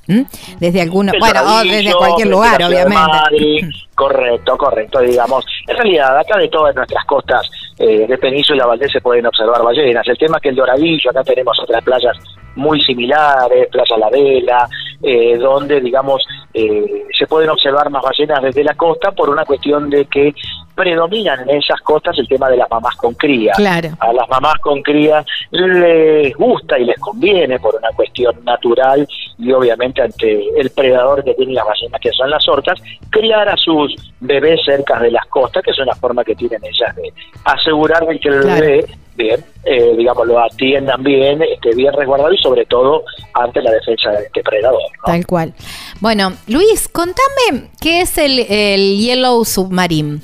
[0.58, 3.68] desde alguno, bueno, desde cualquier lugar, obviamente.
[3.94, 5.44] correcto, correcto, digamos.
[5.66, 10.06] En realidad, acá de todas nuestras costas eh, de Península Valdés se pueden observar ballenas.
[10.06, 12.16] El tema es que el Doradillo, acá tenemos otras playas
[12.54, 14.68] muy similares, Playa La Vela,
[15.02, 16.22] eh, donde, digamos,
[16.54, 20.34] eh, se pueden observar más ballenas desde la costa por una cuestión de que
[20.74, 23.52] predominan en esas costas el tema de las mamás con cría.
[23.56, 23.90] Claro.
[24.00, 29.06] A las mamás con cría les gusta y les conviene por una cuestión natural
[29.38, 33.56] y obviamente ante el predador que tienen las ballenas que son las orcas, criar a
[33.56, 37.12] sus bebés cerca de las costas, que es una forma que tienen ellas de
[37.44, 42.64] asegurar que el bebé bien, eh, digamos, lo atiendan bien, esté bien resguardado y sobre
[42.66, 44.82] todo ante la defensa de este predador.
[45.04, 45.52] Tal cual.
[46.00, 50.20] Bueno, Luis, contame qué es el, el Yellow Submarine.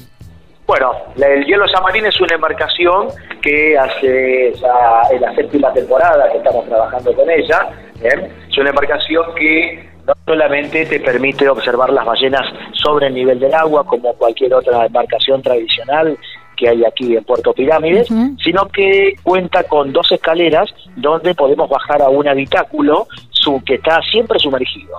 [0.69, 3.09] Bueno, el Hielo Samarín es una embarcación
[3.41, 7.71] que hace ya en la séptima temporada que estamos trabajando con ella.
[8.03, 13.55] Es una embarcación que no solamente te permite observar las ballenas sobre el nivel del
[13.55, 16.19] agua como cualquier otra embarcación tradicional
[16.59, 18.09] que hay aquí en Puerto Pirámides,
[18.43, 24.01] sino que cuenta con dos escaleras donde podemos bajar a un habitáculo su, que está
[24.11, 24.99] siempre sumergido,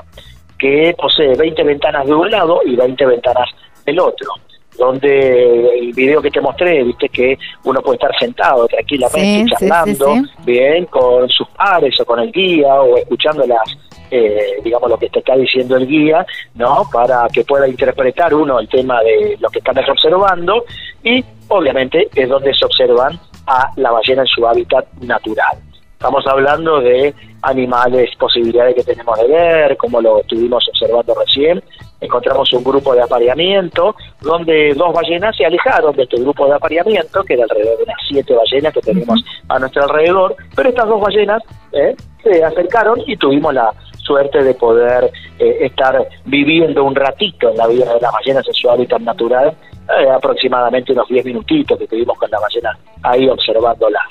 [0.57, 3.49] que posee 20 ventanas de un lado y 20 ventanas
[3.85, 4.33] del otro
[4.79, 10.85] donde el video que te mostré, viste que uno puede estar sentado tranquilamente charlando, bien,
[10.85, 13.77] con sus padres o con el guía o escuchando las,
[14.09, 16.83] eh, digamos, lo que te está diciendo el guía, ¿no?
[16.91, 20.63] Para que pueda interpretar uno el tema de lo que estamos observando
[21.03, 25.57] y obviamente es donde se observan a la ballena en su hábitat natural.
[25.93, 31.61] Estamos hablando de animales, posibilidades que tenemos de ver, como lo estuvimos observando recién.
[31.99, 37.21] Encontramos un grupo de apareamiento donde dos ballenas se alejaron de este grupo de apareamiento,
[37.23, 41.01] que era alrededor de unas siete ballenas que tenemos a nuestro alrededor, pero estas dos
[41.01, 43.73] ballenas eh, se acercaron y tuvimos la
[44.09, 45.95] suerte de poder eh, estar
[46.25, 49.55] viviendo un ratito en la vida de las ballenas en su hábitat natural,
[49.99, 54.07] eh, aproximadamente unos diez minutitos que tuvimos con la ballena ahí observándolas.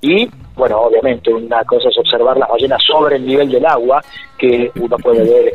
[0.00, 4.02] Y, bueno, obviamente una cosa es observar las ballenas sobre el nivel del agua,
[4.36, 5.52] que uno puede ver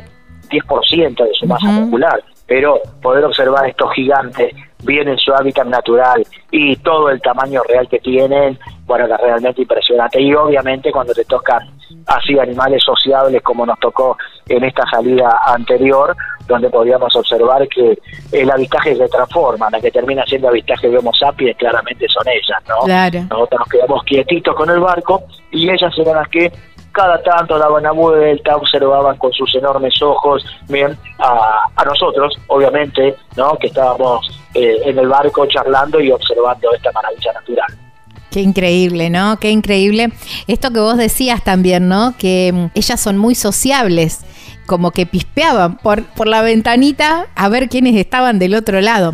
[0.49, 6.25] 10% de su masa muscular, pero poder observar estos gigantes bien en su hábitat natural
[6.51, 10.21] y todo el tamaño real que tienen, bueno, es realmente impresionante.
[10.21, 11.69] Y obviamente cuando te tocan
[12.07, 16.15] así animales sociables como nos tocó en esta salida anterior,
[16.47, 17.99] donde podíamos observar que
[18.31, 22.63] el avistaje se transforma, la que termina siendo avistaje de Homo sapiens claramente son ellas,
[22.67, 22.85] ¿no?
[22.85, 23.19] Claro.
[23.29, 26.51] Nosotros nos quedamos quietitos con el barco y ellas eran las que
[26.93, 33.15] cada tanto daban una vuelta, observaban con sus enormes ojos, bien, a, a nosotros, obviamente,
[33.35, 33.55] ¿no?
[33.57, 37.86] Que estábamos eh, en el barco charlando y observando esta maravilla natural.
[38.31, 39.37] Qué increíble, ¿no?
[39.37, 40.11] Qué increíble.
[40.47, 42.13] Esto que vos decías también, ¿no?
[42.17, 44.19] Que mm, ellas son muy sociables,
[44.65, 49.13] como que pispeaban por, por la ventanita a ver quiénes estaban del otro lado.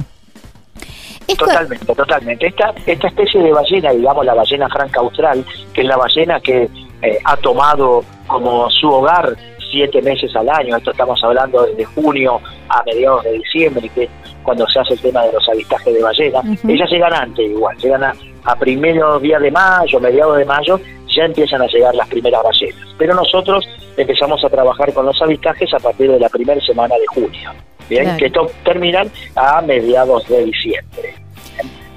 [1.38, 2.48] Totalmente, totalmente.
[2.48, 6.70] Esta, esta especie de ballena, digamos la ballena franca austral, que es la ballena que
[7.02, 9.36] eh, ha tomado como su hogar
[9.72, 14.10] siete meses al año, esto estamos hablando desde junio a mediados de diciembre, que
[14.44, 18.04] cuando se hace el tema de los avistajes de ballenas, ellas llegan antes igual, llegan
[18.04, 18.14] a,
[18.46, 22.88] a primeros días de mayo, mediados de mayo, ya empiezan a llegar las primeras ballenas.
[22.98, 23.68] Pero nosotros
[23.98, 27.52] empezamos a trabajar con los avistajes a partir de la primera semana de junio.
[27.90, 31.16] bien, que esto terminan a mediados de diciembre.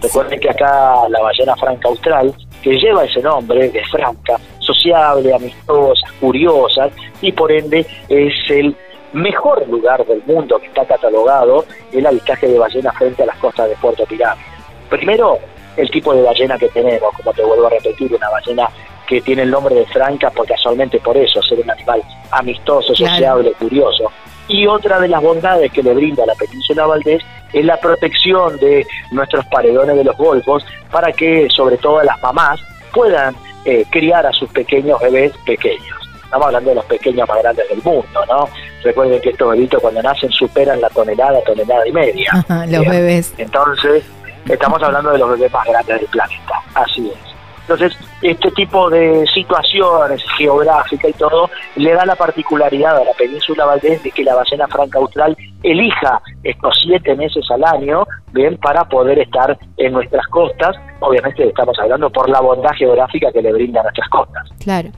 [0.03, 6.07] Recuerden que acá la ballena franca austral, que lleva ese nombre de franca, sociable, amistosa,
[6.21, 6.89] curiosa,
[7.23, 8.77] y por ende es el
[9.13, 13.69] mejor lugar del mundo que está catalogado el avistaje de ballenas frente a las costas
[13.69, 14.45] de Puerto Pirámide.
[14.91, 15.39] Primero,
[15.77, 18.69] el tipo de ballena que tenemos, como te vuelvo a repetir, una ballena
[19.07, 23.53] que tiene el nombre de franca por casualmente por eso, ser un animal amistoso, sociable,
[23.53, 24.11] curioso.
[24.49, 27.23] Y otra de las bondades que le brinda la península Valdés
[27.53, 32.61] es la protección de nuestros paredones de los golfos para que, sobre todo las mamás,
[32.93, 35.97] puedan eh, criar a sus pequeños bebés pequeños.
[36.23, 38.49] Estamos hablando de los pequeños más grandes del mundo, ¿no?
[38.83, 42.45] Recuerden que estos bebitos cuando nacen superan la tonelada, tonelada y media.
[42.69, 43.35] los bebés.
[43.39, 44.05] Entonces,
[44.49, 46.63] estamos hablando de los bebés más grandes del planeta.
[46.75, 47.37] Así es.
[47.69, 53.65] Entonces, este tipo de situaciones geográficas y todo le da la particularidad a la península
[53.65, 58.85] Valdés de que la ballena franca austral elija estos siete meses al año, bien, para
[58.85, 60.77] poder estar en nuestras costas.
[61.01, 64.49] Obviamente estamos hablando por la bondad geográfica que le brinda a nuestras costas.
[64.63, 64.91] Claro.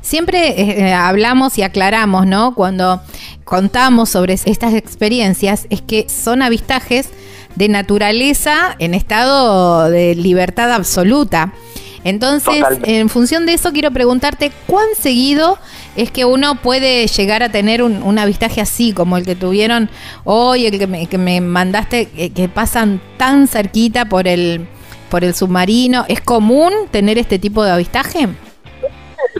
[0.00, 2.56] Siempre eh, eh, hablamos y aclaramos, ¿no?
[2.56, 3.02] Cuando
[3.44, 7.12] contamos sobre estas experiencias, es que son avistajes
[7.56, 11.52] de naturaleza en estado de libertad absoluta.
[12.04, 15.58] Entonces, en función de eso, quiero preguntarte cuán seguido
[15.96, 19.90] es que uno puede llegar a tener un, avistaje así, como el que tuvieron
[20.22, 24.68] hoy, el que me, que me mandaste, que, pasan tan cerquita por el,
[25.10, 26.04] por el submarino.
[26.06, 28.28] ¿Es común tener este tipo de avistaje?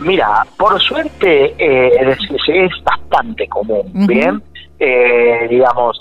[0.01, 2.15] Mira, por suerte eh,
[2.47, 4.43] es, bastante común, ¿bien?
[4.79, 5.97] Eh, digamos,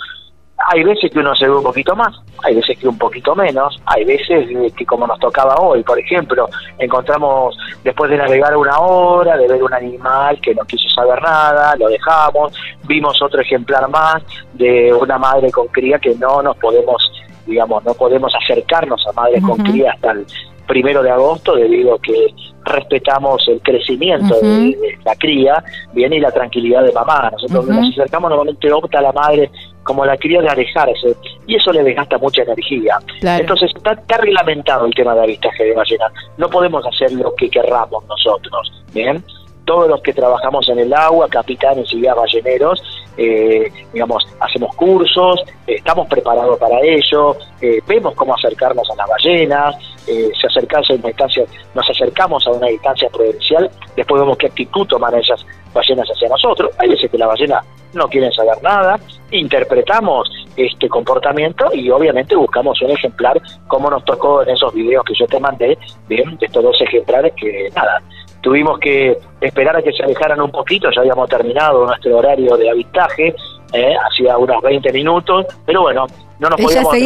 [0.58, 3.80] hay veces que uno se ve un poquito más, hay veces que un poquito menos,
[3.86, 6.48] hay veces que como nos tocaba hoy, por ejemplo,
[6.78, 11.76] encontramos después de navegar una hora, de ver un animal que no quiso saber nada,
[11.76, 12.54] lo dejamos,
[12.84, 14.22] vimos otro ejemplar más
[14.54, 17.02] de una madre con cría que no nos podemos,
[17.46, 20.26] digamos, no podemos acercarnos a madres con cría hasta el
[20.66, 25.62] primero de agosto debido a que respetamos el crecimiento de, la cría,
[25.92, 27.30] bien y la tranquilidad de mamá.
[27.32, 29.50] Nosotros nos acercamos normalmente opta la madre
[29.82, 31.14] como la cría de alejarse
[31.46, 32.98] y eso le desgasta mucha energía.
[33.22, 36.06] Entonces está, está, reglamentado el tema de avistaje de ballena.
[36.36, 39.22] No podemos hacer lo que querramos nosotros, bien
[39.66, 42.80] todos los que trabajamos en el agua, capitanes y guías balleneros,
[43.16, 49.08] eh, digamos, hacemos cursos, eh, estamos preparados para ello, eh, vemos cómo acercarnos a las
[49.08, 51.44] ballenas, se acercarse a una distancia,
[51.74, 55.44] nos acercamos a una distancia prudencial, después vemos qué actitud toman esas
[55.74, 56.70] ballenas hacia nosotros.
[56.78, 57.60] Hay veces que la ballena
[57.92, 59.00] no quieren saber nada,
[59.32, 65.14] interpretamos este comportamiento y obviamente buscamos un ejemplar como nos tocó en esos videos que
[65.14, 65.76] yo te mandé,
[66.08, 68.00] bien, de estos dos ejemplares que nada,
[68.40, 72.70] tuvimos que esperar a que se alejaran un poquito, ya habíamos terminado nuestro horario de
[72.70, 73.34] avistaje,
[73.72, 76.06] eh, hacía unos 20 minutos, pero bueno,
[76.38, 76.96] no nos, podíamos,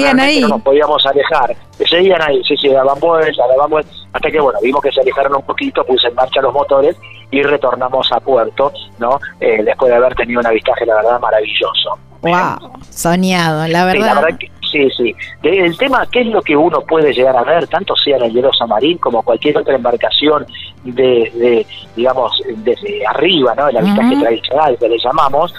[0.41, 1.57] no nos podíamos alejar.
[1.89, 5.37] Seguían ahí, sí, sí, daban vueltas, daban vueltas, hasta que bueno, vimos que se alejaron
[5.37, 6.97] un poquito, puse en marcha los motores
[7.31, 9.18] y retornamos a puerto, ¿no?
[9.41, 11.99] Eh, después de haber tenido un avistaje, la verdad, maravilloso.
[12.22, 14.07] Wow, soñado, la verdad.
[14.07, 15.14] la verdad que, Sí, sí.
[15.42, 18.32] El tema, ¿qué es lo que uno puede llegar a ver, tanto sea en el
[18.32, 20.46] hielo marín como cualquier otra embarcación
[20.84, 21.66] desde,
[21.96, 23.68] digamos, desde arriba, ¿no?
[23.68, 25.52] El avistaje tradicional que le llamamos,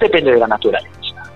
[0.00, 0.88] depende de la naturaleza.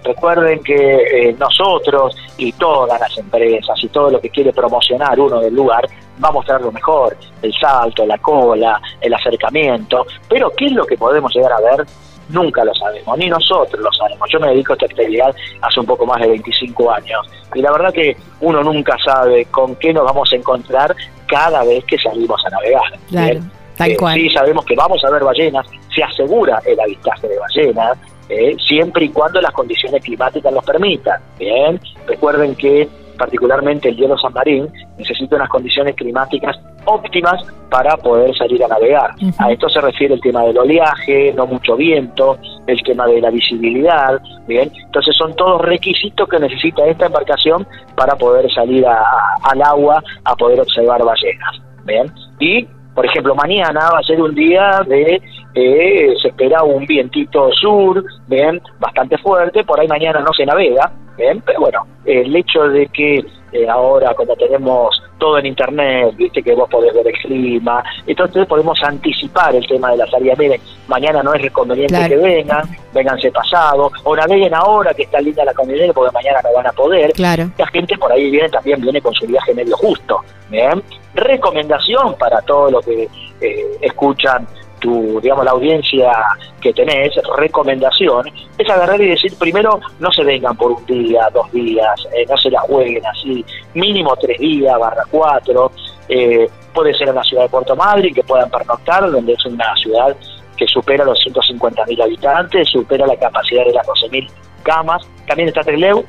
[0.03, 5.41] Recuerden que eh, nosotros y todas las empresas y todo lo que quiere promocionar uno
[5.41, 5.89] del lugar
[6.23, 10.87] va a mostrar lo mejor, el salto, la cola, el acercamiento, pero ¿qué es lo
[10.87, 11.87] que podemos llegar a ver?
[12.29, 14.29] Nunca lo sabemos, ni nosotros lo sabemos.
[14.31, 17.73] Yo me dedico a esta actividad hace un poco más de 25 años y la
[17.73, 20.95] verdad que uno nunca sabe con qué nos vamos a encontrar
[21.27, 22.99] cada vez que salimos a navegar.
[23.09, 23.41] Claro,
[23.77, 27.99] tal eh, Sí, sabemos que vamos a ver ballenas, se asegura el avistaje de ballenas,
[28.29, 31.21] eh, siempre y cuando las condiciones climáticas los permitan.
[31.39, 38.35] Bien, recuerden que particularmente el hielo San Marín, necesita unas condiciones climáticas óptimas para poder
[38.37, 39.11] salir a navegar.
[39.39, 43.31] A esto se refiere el tema del oleaje, no mucho viento, el tema de la
[43.31, 44.71] visibilidad, bien.
[44.85, 50.61] Entonces son todos requisitos que necesita esta embarcación para poder salir al agua a poder
[50.61, 52.13] observar ballenas, bien.
[52.39, 55.21] Y por ejemplo, mañana va a ser un día de,
[55.55, 60.91] eh, se espera un vientito sur, bien, bastante fuerte, por ahí mañana no se navega,
[61.19, 63.23] bien, pero bueno, el hecho de que
[63.53, 68.47] eh, ahora cuando tenemos todo en internet, viste que vos podés ver el clima, entonces
[68.47, 70.33] podemos anticipar el tema de la salida.
[70.39, 75.45] Miren, mañana no es conveniente que vengan, vénganse pasado, o naveguen ahora que está linda
[75.45, 77.13] la convivencia porque mañana no van a poder.
[77.13, 77.51] Claro.
[77.59, 80.21] La gente por ahí viene también viene con su viaje medio justo.
[80.51, 80.83] Bien.
[81.17, 83.09] Recomendación para todos los que
[83.41, 84.47] eh, escuchan
[84.79, 86.13] tu, digamos, la audiencia
[86.61, 88.27] que tenés, recomendación,
[88.59, 92.37] es agarrar y decir, primero, no se vengan por un día, dos días, eh, no
[92.37, 93.45] se la jueguen así,
[93.75, 95.71] mínimo tres días, barra cuatro,
[96.09, 99.75] eh, puede ser en la ciudad de Puerto Madryn, que puedan pernoctar, donde es una
[99.77, 100.15] ciudad
[100.57, 104.29] que supera los 150.000 habitantes, supera la capacidad de las 12.000
[104.63, 106.05] camas, también está Trelew,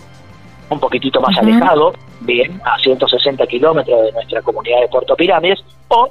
[0.69, 6.07] un poquitito más alejado, bien, a 160 kilómetros de nuestra comunidad de Puerto Pirámides, o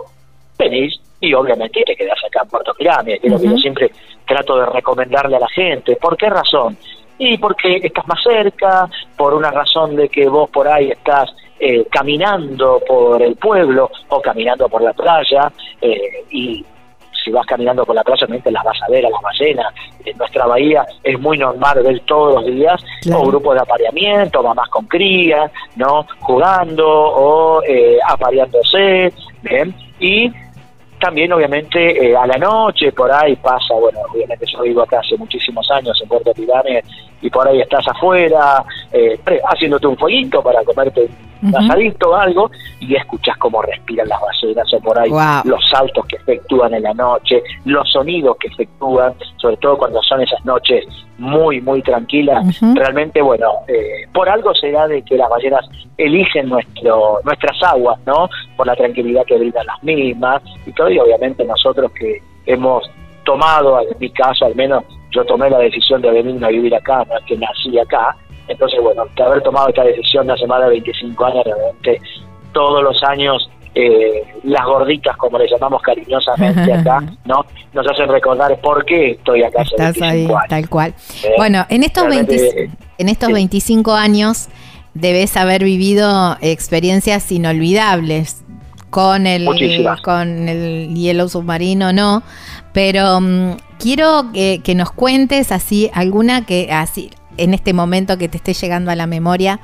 [0.58, 3.90] venís y obviamente te quedás acá en Puerto Pirámides, que es lo que yo siempre
[4.26, 5.96] trato de recomendarle a la gente.
[5.96, 6.76] ¿Por qué razón?
[7.18, 11.86] Y porque estás más cerca, por una razón de que vos por ahí estás eh,
[11.90, 15.50] caminando por el pueblo o caminando por la playa
[15.80, 16.64] eh, y
[17.26, 19.74] si vas caminando por la playa, obviamente las vas a ver a las ballenas.
[20.04, 22.80] En nuestra bahía es muy normal ver todos los días
[23.12, 26.06] o grupos de apareamiento, mamás con crías, ¿no?
[26.20, 29.12] Jugando o eh, apareándose,
[29.42, 29.74] ¿bien?
[29.98, 30.32] Y
[31.00, 35.16] también obviamente eh, a la noche por ahí pasa, bueno, obviamente yo vivo acá hace
[35.16, 36.86] muchísimos años en Puerto Pirámides
[37.20, 39.18] y por ahí estás afuera eh,
[39.50, 41.08] haciéndote un fueguito para comerte
[41.42, 45.10] un asadito o algo y escuchas cómo respiran las ballenas o por ahí
[45.44, 50.20] los saltos que efectúan en la noche, los sonidos que efectúan, sobre todo cuando son
[50.20, 50.84] esas noches
[51.18, 52.60] muy, muy tranquilas.
[52.74, 55.64] Realmente, bueno, eh, por algo será de que las ballenas
[55.96, 58.28] eligen nuestro, nuestras aguas, ¿no?
[58.56, 62.88] Por la tranquilidad que brindan las mismas y todo, y obviamente nosotros que hemos
[63.24, 67.04] tomado, en mi caso al menos, yo tomé la decisión de venir a vivir acá,
[67.08, 68.16] no es que nací acá,
[68.48, 72.00] entonces bueno, de haber tomado esta decisión hace más de 25 años, realmente
[72.52, 77.44] todos los años eh, las gorditas, como le llamamos cariñosamente acá, ¿no?
[77.74, 79.62] Nos hacen recordar por qué estoy acá.
[79.62, 80.94] Estás ahí, tal cual.
[81.22, 84.48] Eh, bueno, en estos, en estos 25 años
[84.94, 88.42] debes haber vivido experiencias inolvidables
[88.88, 89.46] con el,
[90.02, 92.22] con el hielo submarino, no,
[92.72, 98.28] pero mm, quiero que, que, nos cuentes así alguna que así en este momento que
[98.28, 99.60] te esté llegando a la memoria,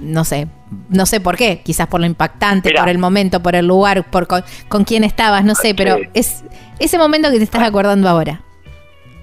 [0.00, 0.48] no sé,
[0.88, 4.26] no sé por qué, quizás por lo impactante, por el momento, por el lugar, por
[4.26, 6.44] con, quién estabas, no sé, pero es
[6.78, 8.40] ese momento que te estás acordando ahora.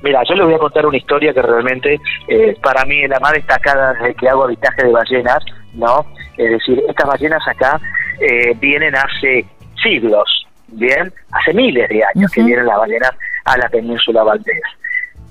[0.01, 3.19] Mira, yo les voy a contar una historia que realmente eh, para mí es la
[3.19, 6.05] más destacada desde que hago avistaje de ballenas, ¿no?
[6.37, 7.79] Es decir, estas ballenas acá
[8.19, 9.45] eh, vienen hace
[9.81, 11.11] siglos, ¿bien?
[11.31, 13.11] Hace miles de años que vienen las ballenas
[13.45, 14.61] a la península Valdés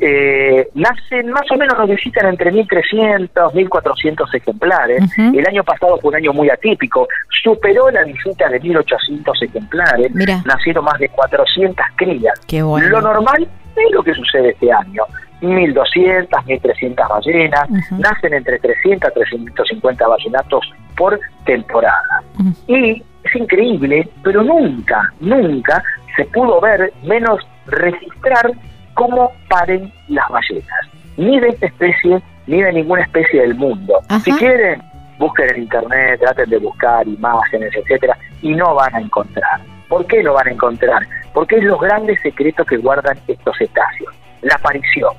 [0.00, 5.02] eh, nacen más o menos, nos visitan entre 1.300, 1.400 ejemplares.
[5.18, 7.08] El año pasado fue un año muy atípico,
[7.42, 10.12] superó la visita de 1.800 ejemplares,
[10.44, 12.40] nacieron más de 400 crías.
[12.88, 15.04] Lo normal es lo que sucede este año.
[15.40, 22.22] 1.200, 1.300 ballenas, nacen entre 300 a 350 ballenatos por temporada.
[22.66, 25.82] Y es increíble, pero nunca, nunca
[26.16, 28.52] se pudo ver, menos registrar
[28.94, 33.94] cómo paren las ballenas, ni de esta especie, ni de ninguna especie del mundo.
[34.22, 34.82] Si quieren,
[35.18, 39.60] busquen en internet, traten de buscar imágenes, etcétera, y no van a encontrar.
[39.88, 41.06] ¿Por qué no van a encontrar?
[41.32, 45.12] Porque es los grandes secretos que guardan estos cetáceos, la aparición.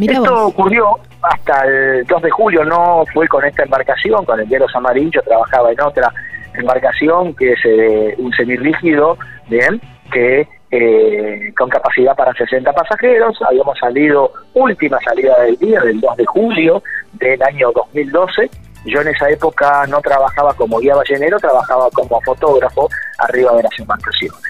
[0.00, 4.66] Esto ocurrió hasta el 2 de julio, no fue con esta embarcación, con el hielo
[4.74, 6.12] amarillo, trabajaba en otra
[6.54, 9.80] embarcación que es eh, un semirrígido, bien,
[10.10, 13.38] que eh, con capacidad para 60 pasajeros.
[13.46, 18.48] Habíamos salido, última salida del día, del 2 de julio del año 2012.
[18.86, 23.78] Yo en esa época no trabajaba como guía ballenero, trabajaba como fotógrafo arriba de las
[23.78, 24.40] embarcaciones.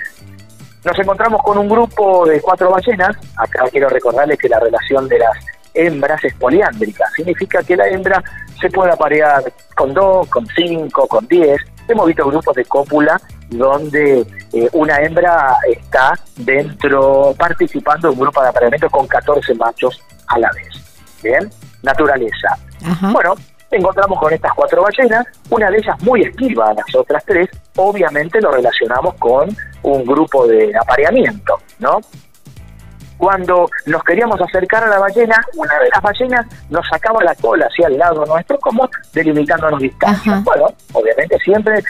[0.85, 3.16] Nos encontramos con un grupo de cuatro ballenas.
[3.37, 5.37] Acá quiero recordarles que la relación de las
[5.75, 7.05] hembras es poliándrica.
[7.16, 8.23] Significa que la hembra
[8.61, 9.43] se puede aparear
[9.77, 11.61] con dos, con cinco, con diez.
[11.89, 13.20] Hemos visto grupos de cópula
[13.53, 20.03] donde eh, una hembra está dentro, participando en un grupo de apareamiento con 14 machos
[20.28, 20.68] a la vez.
[21.22, 21.50] Bien,
[21.82, 22.57] naturaleza.
[23.12, 23.34] Bueno,
[23.70, 28.40] encontramos con estas cuatro ballenas, una de ellas muy esquiva a las otras tres, obviamente
[28.40, 32.00] lo relacionamos con un grupo de apareamiento, ¿no?
[33.23, 37.66] Cuando nos queríamos acercar a la ballena, una de las ballenas nos sacaba la cola
[37.66, 40.43] hacia el lado nuestro, como delimitándonos distancia.
[40.43, 41.85] Bueno, obviamente siempre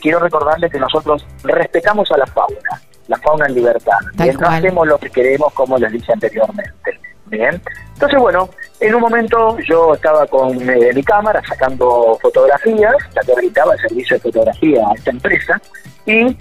[0.00, 3.98] quiero recordarles que nosotros respetamos a la fauna, la fauna en libertad.
[4.40, 7.00] no hacemos lo que queremos, como les dije anteriormente.
[7.26, 7.62] Bien.
[7.92, 8.50] Entonces, bueno,
[8.80, 13.80] en un momento yo estaba con eh, mi cámara sacando fotografías, la que habilitaba el
[13.82, 15.60] servicio de fotografía a esta empresa,
[16.06, 16.36] y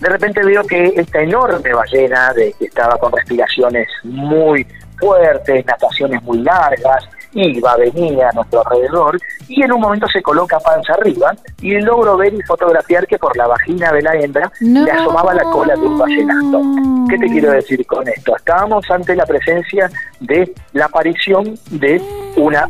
[0.00, 4.66] de repente veo que esta enorme ballena de que estaba con respiraciones muy
[4.98, 10.58] fuertes, nataciones muy largas, iba, venía a nuestro alrededor y en un momento se coloca
[10.58, 14.90] panza arriba y logro ver y fotografiar que por la vagina de la hembra le
[14.90, 16.62] asomaba la cola de un ballenato.
[17.08, 18.36] ¿Qué te quiero decir con esto?
[18.36, 19.90] Estábamos ante la presencia
[20.20, 22.00] de la aparición de
[22.36, 22.68] una,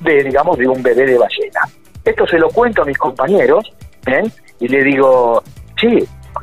[0.00, 1.60] de digamos, de un bebé de ballena.
[2.04, 3.72] Esto se lo cuento a mis compañeros
[4.06, 4.22] ¿eh?
[4.60, 5.42] y le digo,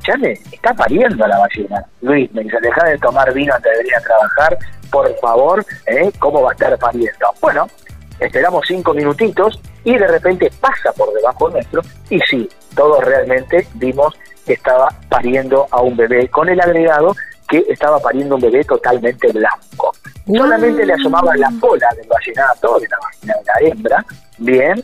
[0.03, 1.85] escuchame, está pariendo la ballena.
[2.01, 4.57] Luis, me dice, deja de tomar vino antes de venir a trabajar,
[4.91, 6.11] por favor, ¿eh?
[6.19, 7.27] ¿cómo va a estar pariendo?
[7.41, 7.67] Bueno,
[8.19, 14.13] esperamos cinco minutitos y de repente pasa por debajo nuestro y sí, todos realmente vimos
[14.45, 17.15] que estaba pariendo a un bebé con el agregado
[17.47, 19.93] que estaba pariendo un bebé totalmente blanco.
[20.25, 24.05] Solamente le asomaba la cola del ballenato, de la de la hembra,
[24.37, 24.83] bien,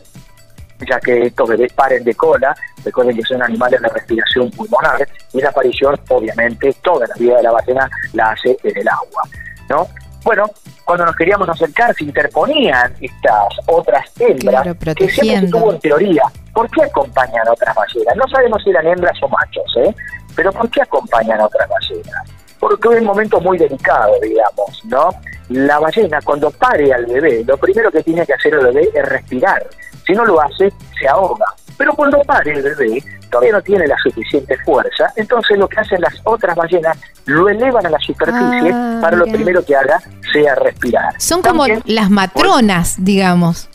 [0.88, 2.54] ya que estos bebés paren de cola,
[2.84, 7.42] recuerden que son animales de respiración pulmonar, y la aparición, obviamente, toda la vida de
[7.42, 9.22] la ballena la hace en el agua,
[9.68, 9.86] ¿no?
[10.22, 10.50] Bueno,
[10.84, 16.22] cuando nos queríamos acercar se interponían estas otras hembras que siempre tuvo en teoría.
[16.52, 18.16] ¿Por qué acompañan a otras ballenas?
[18.16, 19.94] No sabemos si eran hembras o machos, ¿eh?
[20.34, 22.28] Pero ¿por qué acompañan a otras ballenas?
[22.58, 25.10] Porque es un momento muy delicado, digamos, ¿no?
[25.48, 29.08] La ballena cuando pare al bebé, lo primero que tiene que hacer el bebé es
[29.08, 29.66] respirar.
[30.06, 31.46] Si no lo hace, se ahoga.
[31.76, 36.00] Pero cuando pare el bebé, todavía no tiene la suficiente fuerza, entonces lo que hacen
[36.00, 39.98] las otras ballenas lo elevan a la superficie ah, para lo primero que haga
[40.32, 41.14] sea respirar.
[41.18, 43.68] Son como las matronas, digamos.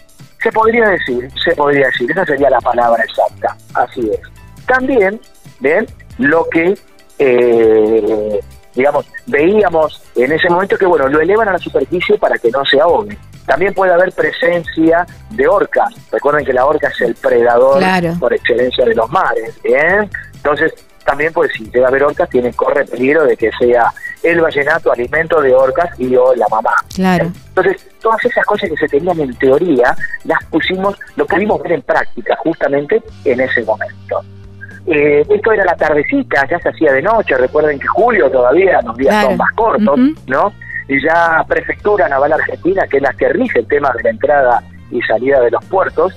[0.43, 4.19] Se podría decir, se podría decir, esa sería la palabra exacta, así es.
[4.67, 5.19] También,
[5.59, 5.88] ¿ven?
[6.19, 6.78] Lo que,
[7.17, 8.39] eh,
[8.76, 12.63] digamos, veíamos en ese momento que, bueno, lo elevan a la superficie para que no
[12.65, 13.17] se ahogue.
[13.45, 15.93] También puede haber presencia de orcas.
[16.11, 17.83] Recuerden que la orca es el predador
[18.19, 19.61] por excelencia de los mares.
[19.63, 20.73] Bien, entonces
[21.05, 23.93] también, pues si debe haber orcas, tiene corre peligro de que sea
[24.23, 26.73] el vallenato alimento de orcas y o la mamá.
[26.93, 27.31] Claro.
[27.49, 31.81] Entonces, todas esas cosas que se tenían en teoría, las pusimos, lo pudimos ver en
[31.83, 34.21] práctica justamente en ese momento.
[34.87, 38.97] Eh, esto era la tardecita, ya se hacía de noche, recuerden que julio todavía los
[38.97, 40.53] días son más cortos, ¿no?
[40.88, 44.63] Y ya Prefectura Naval Argentina, que es la que rige el tema de la entrada
[44.91, 46.13] y salida de los puertos,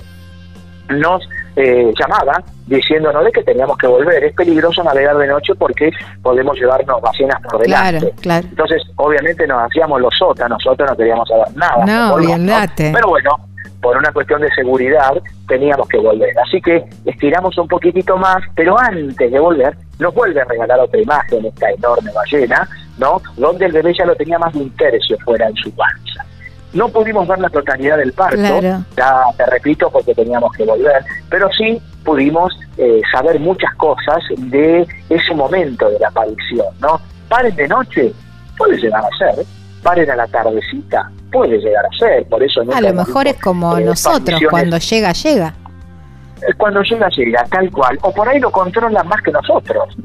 [0.89, 4.23] nos eh, llamaba diciéndonos de que teníamos que volver.
[4.23, 5.91] Es peligroso navegar de noche porque
[6.21, 8.13] podemos llevarnos ballenas por delante.
[8.21, 11.85] Claro, Entonces, obviamente nos hacíamos los sotas, nosotros no queríamos saber nada.
[11.85, 12.15] No.
[12.93, 13.31] Pero bueno,
[13.81, 15.13] por una cuestión de seguridad
[15.47, 16.37] teníamos que volver.
[16.39, 20.99] Así que estiramos un poquitito más, pero antes de volver nos vuelve a regalar otra
[20.99, 22.67] imagen, esta enorme ballena,
[22.99, 23.21] ¿no?
[23.37, 26.25] Donde el bebé ya lo tenía más de un tercio fuera en su panza.
[26.73, 31.49] No pudimos ver la totalidad del parto, ya te repito porque teníamos que volver, pero
[31.51, 37.01] sí pudimos eh, saber muchas cosas de ese momento de la aparición, ¿no?
[37.27, 38.13] Paren de noche,
[38.55, 39.45] puede llegar a ser,
[39.81, 42.61] paren a la tardecita, puede llegar a ser, por eso...
[42.61, 45.53] a lo mejor es como eh, nosotros, cuando llega, llega.
[46.57, 47.97] Cuando llega, llega, tal cual.
[48.01, 49.95] O por ahí lo controlan más que nosotros.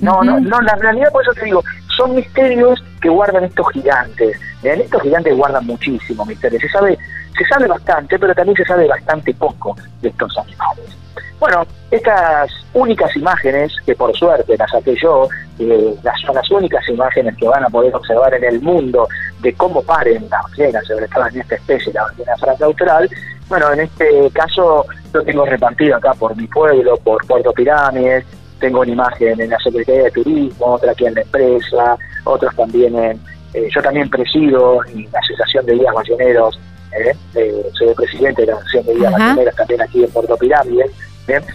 [0.00, 1.62] No, no, no, la realidad, por eso te digo,
[2.02, 4.36] son misterios que guardan estos gigantes.
[4.62, 6.58] Estos gigantes guardan muchísimo misterio.
[6.60, 6.98] Se sabe,
[7.36, 10.96] se sabe bastante, pero también se sabe bastante poco de estos animales.
[11.38, 15.28] Bueno, estas únicas imágenes, que por suerte las saqué yo,
[15.58, 19.08] eh, las, son las únicas imágenes que van a poder observar en el mundo
[19.40, 23.10] de cómo paren las ballenas, sobre todo en esta especie, la ballena franca austral,
[23.48, 28.24] bueno, en este caso lo tengo repartido acá por mi pueblo, por Puerto Pirámides,
[28.62, 32.96] tengo una imagen en la Secretaría de Turismo, otra aquí en la empresa, otros también
[32.96, 33.20] en,
[33.54, 36.60] eh, yo también presido en la Asociación de Guías Balleneros,
[36.92, 37.12] ¿eh?
[37.34, 40.92] eh, soy el presidente de la Asociación de Guías Balleneros también aquí en Puerto Pirámides,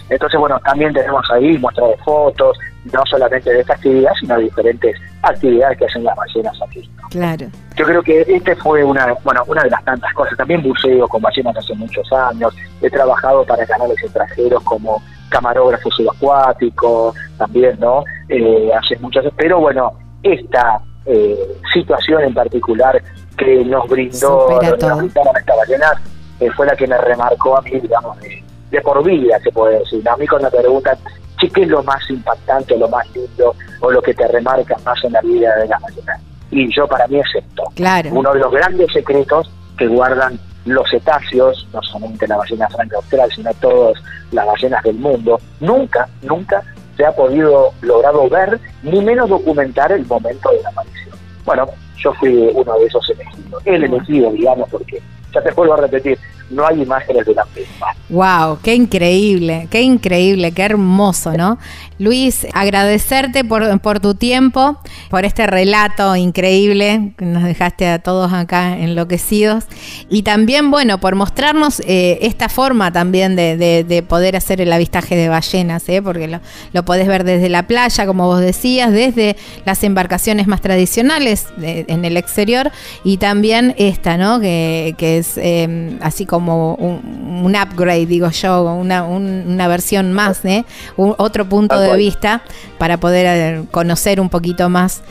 [0.09, 2.57] entonces bueno, también tenemos ahí muestras de fotos,
[2.91, 6.89] no solamente de esta actividad, sino de diferentes actividades que hacen las ballenas aquí.
[7.09, 7.47] Claro.
[7.75, 10.37] Yo creo que este fue una, bueno, una de las tantas cosas.
[10.37, 12.53] También buceo con ballenas hace muchos años.
[12.81, 18.03] He trabajado para canales extranjeros como camarógrafo subacuático, también, ¿no?
[18.29, 21.37] Eh, hace muchos, pero bueno, esta eh,
[21.73, 23.01] situación en particular
[23.37, 26.01] que nos brindó esta ballena
[26.39, 30.07] eh, fue la que me remarcó a mí, digamos, de, por vida, se puede decir.
[30.07, 30.97] A mí cuando me preguntan,
[31.39, 35.13] ¿qué es lo más impactante, lo más lindo o lo que te remarca más en
[35.13, 36.19] la vida de la ballena?
[36.51, 37.63] Y yo para mí es esto.
[37.75, 38.09] Claro.
[38.11, 43.31] Uno de los grandes secretos que guardan los cetáceos, no solamente la ballena franca austral,
[43.33, 44.01] sino todas
[44.31, 46.63] las ballenas del mundo, nunca, nunca
[46.95, 51.15] se ha podido logrado ver, ni menos documentar el momento de la aparición.
[51.45, 55.01] Bueno, yo fui uno de esos elegidos, el elegido, digamos, porque,
[55.33, 56.17] ya te vuelvo a repetir,
[56.49, 57.87] no hay imágenes de la misma.
[58.09, 58.59] ¡Wow!
[58.63, 59.67] ¡Qué increíble!
[59.69, 60.51] ¡Qué increíble!
[60.53, 61.59] ¡Qué hermoso, ¿no?
[61.99, 64.77] Luis, agradecerte por, tu tiempo,
[65.09, 69.63] por este relato increíble que nos dejaste a todos acá enloquecidos
[70.09, 75.15] y también, bueno, por mostrarnos eh, esta forma también de, de, poder hacer el avistaje
[75.15, 76.01] de ballenas, ¿eh?
[76.01, 76.39] porque
[76.71, 79.35] lo, podés ver desde la playa, como vos decías, desde
[79.65, 82.71] las embarcaciones más tradicionales en el exterior
[83.03, 84.39] y también esta, ¿no?
[84.39, 90.63] Que, es eh, así como un, un, upgrade, digo yo, una, un, versión más, ¿eh?
[90.95, 92.41] otro punto de de vista
[92.77, 95.01] para poder eh, conocer un poquito más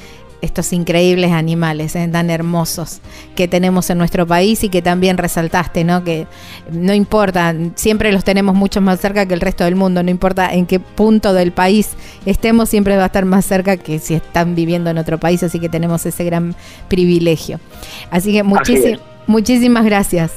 [0.43, 3.01] estos increíbles animales eh, tan hermosos
[3.35, 6.05] que tenemos en nuestro país y que también resaltaste, ¿no?
[6.05, 6.27] Que
[6.70, 10.53] no importa, siempre los tenemos mucho más cerca que el resto del mundo, no importa
[10.53, 14.55] en qué punto del país estemos, siempre va a estar más cerca que si están
[14.55, 16.55] viviendo en otro país, así que tenemos ese gran
[16.89, 17.59] privilegio.
[18.11, 20.33] Así que muchísimas gracias.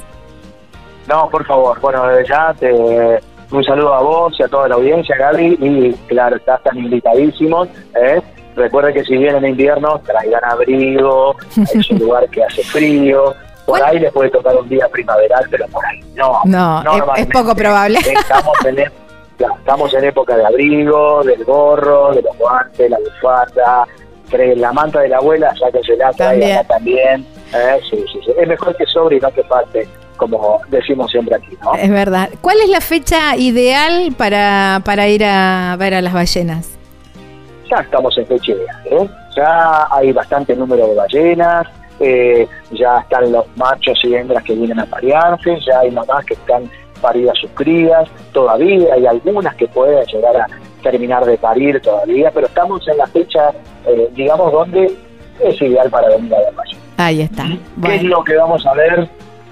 [1.08, 3.20] No, por favor, bueno, ya te
[3.52, 7.68] un saludo a vos y a toda la audiencia, Gaby, y claro, están invitadísimos.
[7.96, 8.22] ¿eh?
[8.56, 13.34] Recuerden que si vienen en invierno, traigan abrigo, es un lugar que hace frío.
[13.66, 16.42] Por ahí les puede tocar un día primaveral, pero por ahí no.
[16.46, 16.84] No,
[17.16, 18.00] es, poco probable.
[18.00, 18.80] Estamos en,
[19.60, 23.88] estamos en época de abrigo, del gorro, de los guantes, la bufanda,
[24.56, 27.26] la manta de la abuela, ya que se la trae también.
[27.54, 27.80] ¿eh?
[27.90, 28.32] Sí, sí, sí.
[28.38, 29.88] Es mejor que sobre y no que parte
[30.20, 31.74] como decimos siempre aquí, ¿no?
[31.74, 32.30] Es verdad.
[32.42, 36.78] ¿Cuál es la fecha ideal para, para ir a ver a las ballenas?
[37.72, 39.10] Ya estamos en fecha ideal, ¿eh?
[39.36, 41.68] Ya hay bastante número de ballenas,
[42.00, 46.34] eh, ya están los machos y hembras que vienen a parearse, ya hay mamás que
[46.34, 46.70] están
[47.02, 50.48] paridas sus crías, todavía hay algunas que pueden llegar a
[50.84, 53.52] terminar de parir todavía, pero estamos en la fecha,
[53.88, 54.94] eh, digamos, donde
[55.42, 56.84] es ideal para venir a ver ballenas.
[56.98, 57.46] Ahí está.
[57.82, 59.10] ¿Qué es lo que vamos a ver?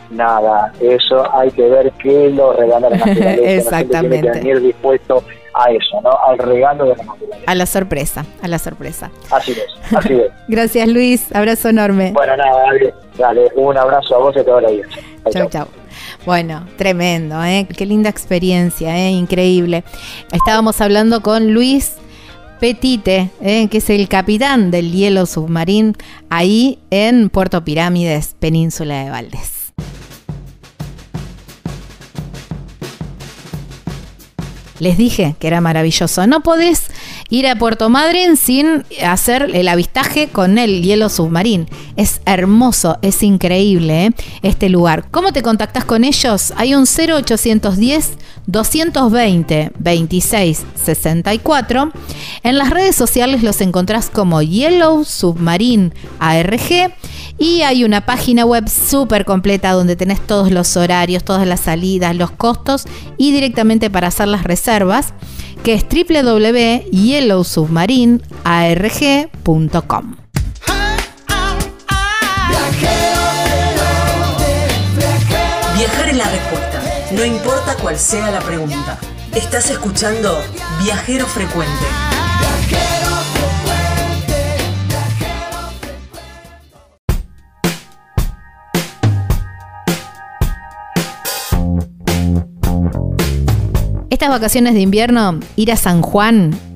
[0.09, 3.41] Nada, eso hay que ver qué lo regala la naturaleza.
[3.43, 4.21] Exactamente.
[4.21, 6.11] tiene que venir dispuesto a eso, ¿no?
[6.27, 7.43] Al regalo de la naturaleza.
[7.45, 9.11] A la sorpresa, a la sorpresa.
[9.31, 10.31] Así es, así es.
[10.47, 12.11] Gracias Luis, abrazo enorme.
[12.13, 15.03] Bueno, nada, dale, dale, un abrazo a vos y a toda la audiencia.
[15.31, 15.67] Chau, chau.
[16.25, 17.67] Bueno, tremendo, ¿eh?
[17.75, 19.11] Qué linda experiencia, ¿eh?
[19.11, 19.83] Increíble.
[20.31, 21.97] Estábamos hablando con Luis
[22.59, 23.67] Petite, ¿eh?
[23.69, 25.95] que es el capitán del hielo submarín,
[26.29, 29.56] ahí en Puerto Pirámides, Península de Valdés.
[34.79, 36.27] Les dije que era maravilloso.
[36.27, 36.87] No podés
[37.29, 41.65] ir a Puerto Madryn sin hacer el avistaje con el hielo submarino.
[41.95, 44.11] Es hermoso, es increíble ¿eh?
[44.41, 45.09] este lugar.
[45.11, 46.53] ¿Cómo te contactas con ellos?
[46.55, 51.91] Hay un 0810 220 26 64.
[52.43, 56.93] En las redes sociales los encontrás como Yellow Submarine ARG
[57.37, 62.15] y hay una página web súper completa donde tenés todos los horarios, todas las salidas,
[62.15, 62.85] los costos
[63.17, 65.13] y directamente para hacer las reservas
[65.63, 65.87] que es
[67.17, 70.15] www.yellowsubmarinearg.com.
[75.75, 78.97] Viajar es la respuesta, no importa cuál sea la pregunta.
[79.33, 80.41] Estás escuchando
[80.83, 81.85] Viajero Frecuente.
[94.09, 96.66] Estas vacaciones de invierno, ir a San Juan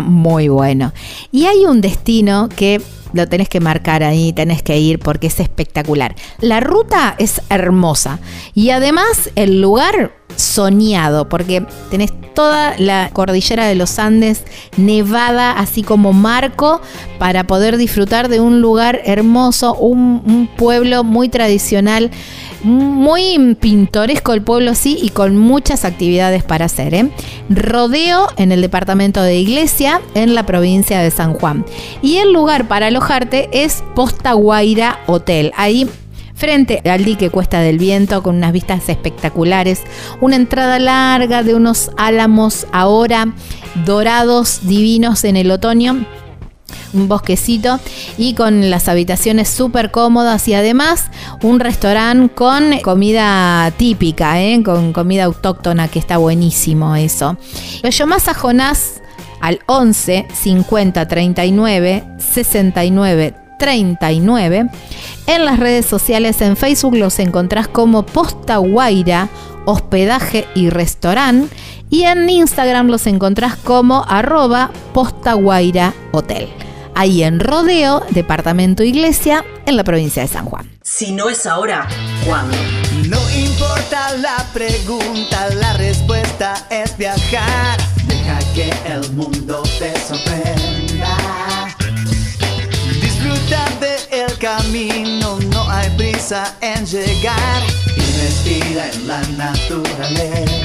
[0.00, 0.92] muy bueno.
[1.32, 2.80] Y hay un destino que
[3.14, 6.14] lo tenés que marcar ahí, tenés que ir porque es espectacular.
[6.40, 8.18] La ruta es hermosa
[8.54, 14.42] y además el lugar soñado porque tenés toda la cordillera de los Andes
[14.76, 16.80] nevada así como marco
[17.20, 22.10] para poder disfrutar de un lugar hermoso, un pueblo muy tradicional
[22.64, 26.94] muy pintoresco el pueblo, sí, y con muchas actividades para hacer.
[26.94, 27.10] ¿eh?
[27.48, 31.64] Rodeo en el departamento de Iglesia, en la provincia de San Juan.
[32.02, 35.52] Y el lugar para alojarte es Posta Guaira Hotel.
[35.56, 35.88] Ahí
[36.34, 39.82] frente al dique Cuesta del Viento con unas vistas espectaculares,
[40.20, 43.32] una entrada larga de unos álamos ahora
[43.84, 46.04] dorados divinos en el otoño
[46.92, 47.78] un bosquecito
[48.18, 51.06] y con las habitaciones súper cómodas y además
[51.42, 54.62] un restaurante con comida típica, ¿eh?
[54.64, 57.36] con comida autóctona que está buenísimo eso.
[57.82, 59.02] Lo llamás a Jonás
[59.40, 64.68] al 11 50 39 69 39.
[65.26, 69.28] En las redes sociales en Facebook los encontrás como Posta Guaira,
[69.64, 71.54] hospedaje y restaurante.
[71.94, 76.48] Y en Instagram los encontrás como arroba Posta Guaira Hotel
[76.96, 80.68] ahí en Rodeo, departamento Iglesia, en la provincia de San Juan.
[80.82, 81.86] Si no es ahora,
[82.26, 82.56] ¿cuándo?
[83.06, 87.78] No importa la pregunta, la respuesta es viajar.
[88.08, 91.16] Deja que el mundo te sorprenda.
[93.00, 97.62] Disfruta del camino, no hay prisa en llegar
[97.96, 100.63] y respira en la naturaleza.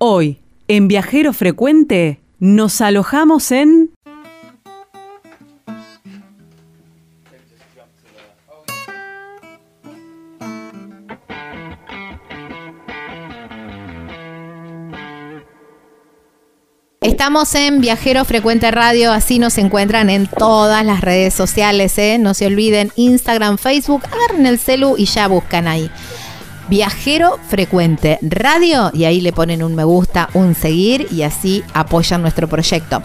[0.00, 0.38] Hoy,
[0.68, 3.90] en Viajero Frecuente, nos alojamos en...
[17.08, 22.18] Estamos en Viajero Frecuente Radio, así nos encuentran en todas las redes sociales, ¿eh?
[22.20, 25.90] no se olviden, Instagram, Facebook, agarren el celu y ya buscan ahí.
[26.68, 32.20] Viajero Frecuente Radio y ahí le ponen un me gusta, un seguir y así apoyan
[32.20, 33.02] nuestro proyecto.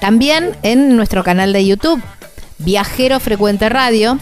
[0.00, 2.00] También en nuestro canal de YouTube,
[2.58, 4.16] Viajero Frecuente Radio.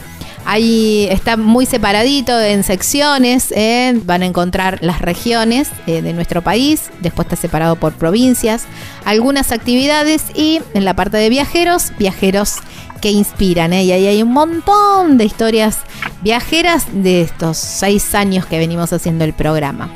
[0.45, 3.99] Ahí está muy separadito en secciones, ¿eh?
[4.05, 8.65] van a encontrar las regiones eh, de nuestro país, después está separado por provincias,
[9.05, 12.55] algunas actividades y en la parte de viajeros, viajeros
[12.99, 13.73] que inspiran.
[13.73, 13.83] ¿eh?
[13.83, 15.79] Y ahí hay un montón de historias
[16.21, 19.89] viajeras de estos seis años que venimos haciendo el programa.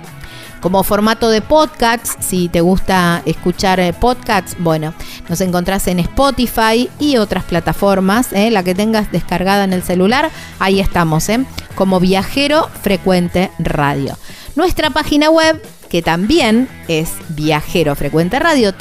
[0.64, 4.94] Como formato de podcast, si te gusta escuchar eh, podcasts, bueno,
[5.28, 8.50] nos encontrás en Spotify y otras plataformas, ¿eh?
[8.50, 11.44] la que tengas descargada en el celular, ahí estamos, ¿eh?
[11.76, 14.18] como Viajero Frecuente Radio.
[14.56, 18.74] Nuestra página web, que también es Viajero Frecuente Radio,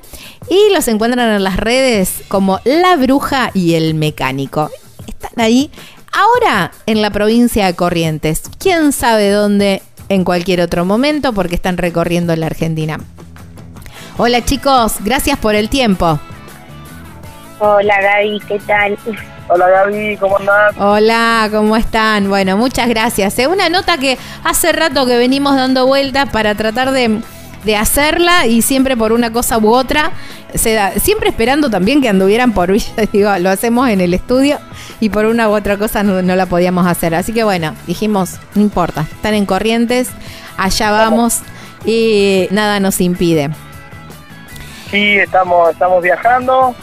[0.50, 4.70] y los encuentran en las redes como La Bruja y el Mecánico.
[5.08, 5.72] Están ahí
[6.12, 8.44] ahora en la provincia de Corrientes.
[8.60, 11.34] ¿Quién sabe dónde en cualquier otro momento?
[11.34, 13.00] Porque están recorriendo la Argentina.
[14.18, 16.20] Hola chicos, gracias por el tiempo.
[17.64, 18.98] Hola Gaby, ¿qué tal?
[19.48, 20.74] Hola Gaby, ¿cómo andás?
[20.80, 22.28] Hola, ¿cómo están?
[22.28, 23.38] Bueno, muchas gracias.
[23.38, 23.46] ¿eh?
[23.46, 27.22] Una nota que hace rato que venimos dando vueltas para tratar de,
[27.64, 30.10] de, hacerla y siempre por una cosa u otra,
[30.56, 34.58] se da, siempre esperando también que anduvieran por Villa, digo, lo hacemos en el estudio
[35.00, 37.14] y por una u otra cosa no, no la podíamos hacer.
[37.14, 40.10] Así que bueno, dijimos, no importa, están en Corrientes,
[40.58, 41.42] allá vamos
[41.86, 43.52] y nada nos impide.
[44.90, 46.76] Sí, estamos, estamos viajando.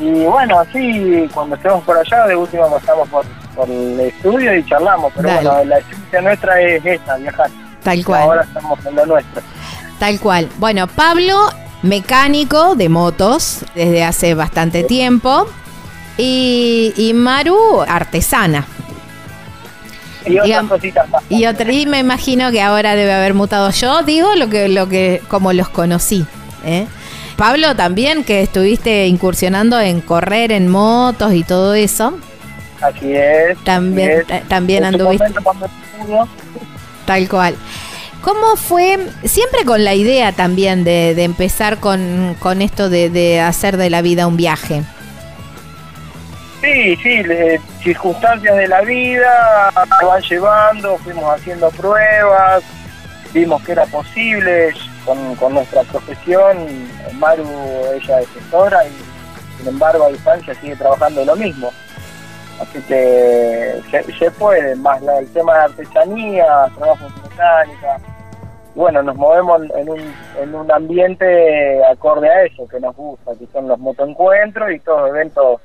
[0.00, 3.24] Y bueno, así cuando estemos por allá, de última pasamos por,
[3.54, 5.12] por el estudio y charlamos.
[5.14, 5.48] Pero Dale.
[5.48, 7.50] bueno, la esencia nuestra es esta, viajar.
[7.82, 8.22] Tal cual.
[8.22, 9.42] Ahora estamos en lo nuestro.
[9.98, 10.48] Tal cual.
[10.58, 11.50] Bueno, Pablo,
[11.82, 15.46] mecánico de motos desde hace bastante tiempo.
[16.16, 18.66] Y, y Maru, artesana.
[20.24, 21.22] Y otras cositas más.
[21.28, 24.88] Y otra, y me imagino que ahora debe haber mutado yo, digo, lo que, lo
[24.88, 26.26] que, como los conocí.
[26.64, 26.86] ¿eh?
[27.40, 32.18] Pablo también, que estuviste incursionando en correr en motos y todo eso.
[32.82, 33.56] Así es.
[33.64, 34.48] También, así es.
[34.48, 35.24] también anduviste.
[35.40, 36.28] momento,
[37.06, 37.56] Tal cual.
[38.20, 43.40] ¿Cómo fue, siempre con la idea también de, de empezar con, con esto de, de
[43.40, 44.82] hacer de la vida un viaje?
[46.60, 49.72] Sí, sí, le- circunstancias de la vida
[50.02, 52.62] van llevando, fuimos haciendo pruebas,
[53.32, 54.74] vimos que era posible
[55.10, 56.56] con, con nuestra profesión.
[57.14, 57.44] Maru,
[57.94, 58.90] ella es gestora y
[59.58, 61.70] sin embargo a distancia sigue trabajando lo mismo.
[62.60, 66.46] Así que se, se puede, más la- el tema de artesanía,
[66.76, 67.98] trabajos mecánica.
[68.74, 73.46] Bueno, nos movemos en un, en un ambiente acorde a eso, que nos gusta, que
[73.52, 75.60] son los motoencuentros y todos los eventos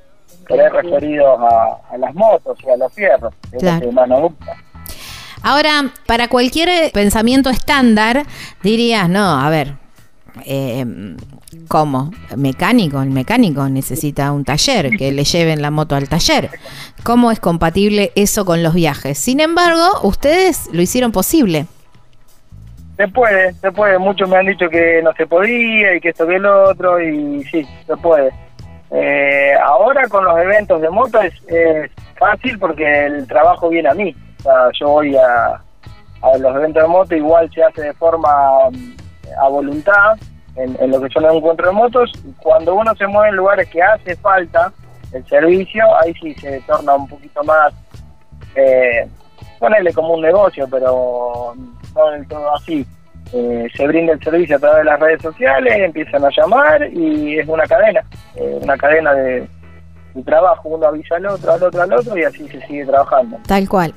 [0.50, 4.08] ahí referidos a, a las motos y a los fierros, que es lo que más
[4.08, 4.52] nos gusta.
[5.46, 8.24] Ahora, para cualquier eh, pensamiento estándar,
[8.64, 9.74] dirías, no, a ver,
[10.44, 10.84] eh,
[11.68, 12.10] ¿cómo?
[12.36, 16.50] Mecánico, el mecánico necesita un taller, que le lleven la moto al taller.
[17.04, 19.18] ¿Cómo es compatible eso con los viajes?
[19.18, 21.66] Sin embargo, ustedes lo hicieron posible.
[22.96, 24.00] Se puede, se puede.
[24.00, 27.44] Muchos me han dicho que no se podía y que esto que el otro, y
[27.44, 28.32] sí, se puede.
[28.90, 31.88] Eh, ahora con los eventos de moto es, es
[32.18, 34.12] fácil porque el trabajo viene a mí.
[34.78, 35.60] Yo voy a,
[36.22, 38.28] a los eventos de moto, igual se hace de forma
[38.70, 38.94] mm,
[39.42, 40.16] a voluntad,
[40.56, 42.12] en, en lo que son los encuentros de motos.
[42.42, 44.72] Cuando uno se mueve en lugares que hace falta
[45.12, 47.72] el servicio, ahí sí se torna un poquito más
[48.54, 49.06] eh,
[49.58, 51.54] ponerle como un negocio, pero
[51.94, 52.86] no del todo así.
[53.32, 57.38] Eh, se brinda el servicio a través de las redes sociales, empiezan a llamar y
[57.38, 58.00] es una cadena,
[58.36, 59.48] eh, una cadena de,
[60.14, 63.38] de trabajo, uno avisa al otro, al otro, al otro y así se sigue trabajando.
[63.46, 63.92] Tal cual.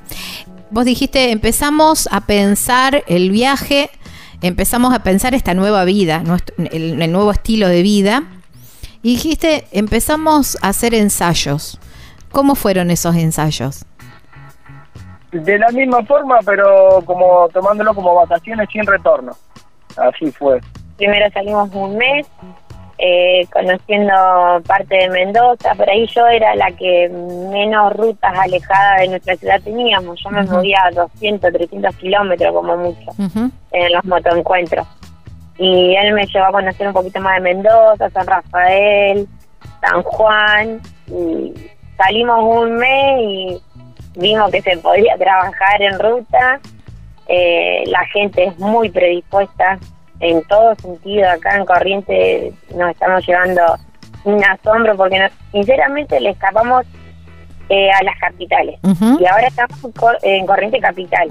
[0.70, 3.90] Vos dijiste, empezamos a pensar el viaje,
[4.40, 8.22] empezamos a pensar esta nueva vida, nuestro- el, el nuevo estilo de vida.
[9.02, 11.80] Y dijiste, empezamos a hacer ensayos.
[12.30, 13.84] ¿Cómo fueron esos ensayos?
[15.32, 19.32] De la misma forma, pero como tomándolo como vacaciones sin retorno.
[19.96, 20.60] Así fue.
[20.96, 22.26] Primero salimos un mes
[23.02, 24.12] eh, conociendo
[24.66, 29.58] parte de Mendoza, por ahí yo era la que menos rutas alejadas de nuestra ciudad
[29.62, 30.20] teníamos.
[30.22, 33.10] Yo me movía a 200, 300 kilómetros como mucho
[33.72, 34.86] en los motoencuentros.
[35.56, 39.26] Y él me llevó a conocer un poquito más de Mendoza, San Rafael,
[39.80, 40.80] San Juan.
[41.06, 41.54] Y
[41.96, 43.62] salimos un mes y
[44.16, 46.60] vimos que se podía trabajar en ruta.
[47.28, 49.78] Eh, la gente es muy predispuesta
[50.20, 51.28] en todo sentido.
[51.30, 53.62] Acá en Corriente nos estamos llevando
[54.24, 56.84] un asombro porque nos- sinceramente le escapamos
[57.68, 58.78] eh, a las capitales.
[59.20, 61.28] Y ahora estamos en Cor- en Corriente Capital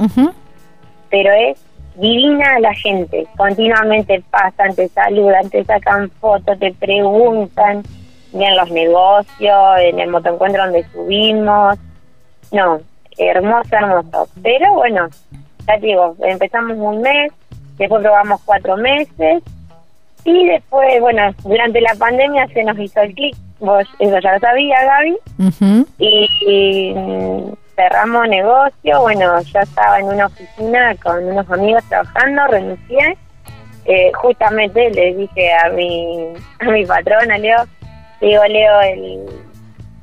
[1.10, 1.60] pero es
[1.96, 3.28] divina la gente.
[3.36, 7.84] Continuamente pasan, te saludan, te sacan fotos, te preguntan,
[8.32, 11.78] en los negocios, en el motoencuentro donde subimos.
[12.52, 12.80] No,
[13.18, 14.28] hermoso, hermoso.
[14.42, 15.10] Pero bueno,
[15.68, 17.32] ya te digo, empezamos un mes,
[17.80, 19.42] después probamos cuatro meses
[20.24, 23.36] y después, bueno, durante la pandemia se nos hizo el clic.
[23.60, 25.18] Vos eso ya lo sabía, Gaby
[25.98, 29.02] y, y, mm, cerramos negocio.
[29.02, 33.18] Bueno, yo estaba en una oficina con unos amigos trabajando, renuncié.
[33.86, 37.66] Eh, justamente le dije a mi, a mi patrona, Leo,
[38.22, 39.20] le digo, Leo, el,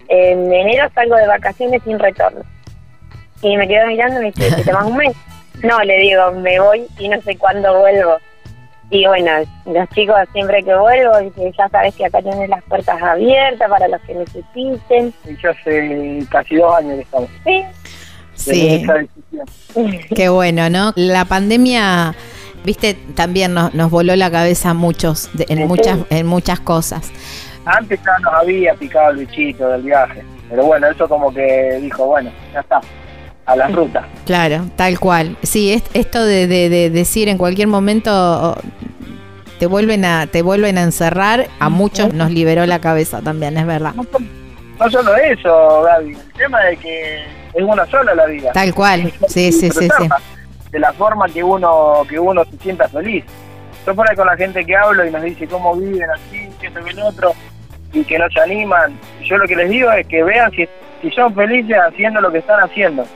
[0.09, 2.41] en enero salgo de vacaciones sin retorno.
[3.43, 5.17] Y me quedo mirando y me dice, ¿te tomas un mes?
[5.63, 8.17] No, le digo, me voy y no sé cuándo vuelvo.
[8.91, 9.31] Y bueno,
[9.65, 11.13] los chicos siempre que vuelvo,
[11.59, 15.13] ya sabes que acá tienes las puertas abiertas para los que necesiten.
[15.25, 17.31] Y ya hace casi dos años que estamos.
[17.45, 17.65] Sí,
[18.35, 18.87] Sí,
[20.15, 20.93] qué bueno, ¿no?
[20.95, 22.15] La pandemia,
[22.65, 27.11] viste, también nos, nos voló la cabeza a muchos, de- en, muchas, en muchas cosas.
[27.65, 30.23] Antes ya nos había picado el bichito del viaje.
[30.51, 32.81] Pero bueno, eso como que dijo, bueno, ya está,
[33.47, 34.07] a la ruta.
[34.25, 35.37] Claro, tal cual.
[35.43, 38.57] Sí, es- esto de, de- de decir en cualquier momento oh,
[39.59, 43.67] te vuelven a te vuelven a encerrar, a muchos nos liberó la cabeza también, es
[43.67, 43.95] verdad.
[44.79, 47.25] No, solo eso, Gaby, el tema de que
[47.55, 48.53] es una sola la vida.
[48.53, 49.11] Tal cual.
[49.29, 50.09] Sí, sí, sí, sí.
[50.71, 53.25] De la forma que uno que uno se sienta feliz.
[53.87, 56.67] Yo por ahí con la gente que hablo y nos dice cómo viven así, que
[56.67, 57.33] esto que el otro,
[57.93, 58.99] y que no se animan.
[59.25, 60.69] Yo lo que les digo es que vean si,
[61.01, 63.07] si son felices haciendo lo que están haciendo.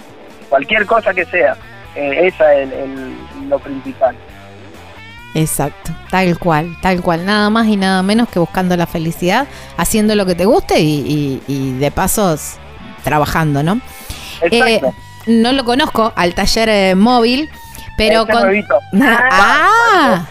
[0.50, 1.56] Cualquier cosa que sea.
[1.96, 4.14] Eh, esa es el- el- lo principal.
[5.34, 9.46] Exacto, tal cual, tal cual, nada más y nada menos que buscando la felicidad,
[9.76, 12.58] haciendo lo que te guste y, y- y de pasos
[13.04, 13.80] trabajando, ¿no?
[14.42, 14.88] Exacto.
[14.88, 14.92] Eh,
[15.28, 17.48] no lo conozco al taller eh, móvil,
[17.96, 18.42] pero Este con...
[18.42, 18.78] nuevito.
[19.00, 20.26] Ah,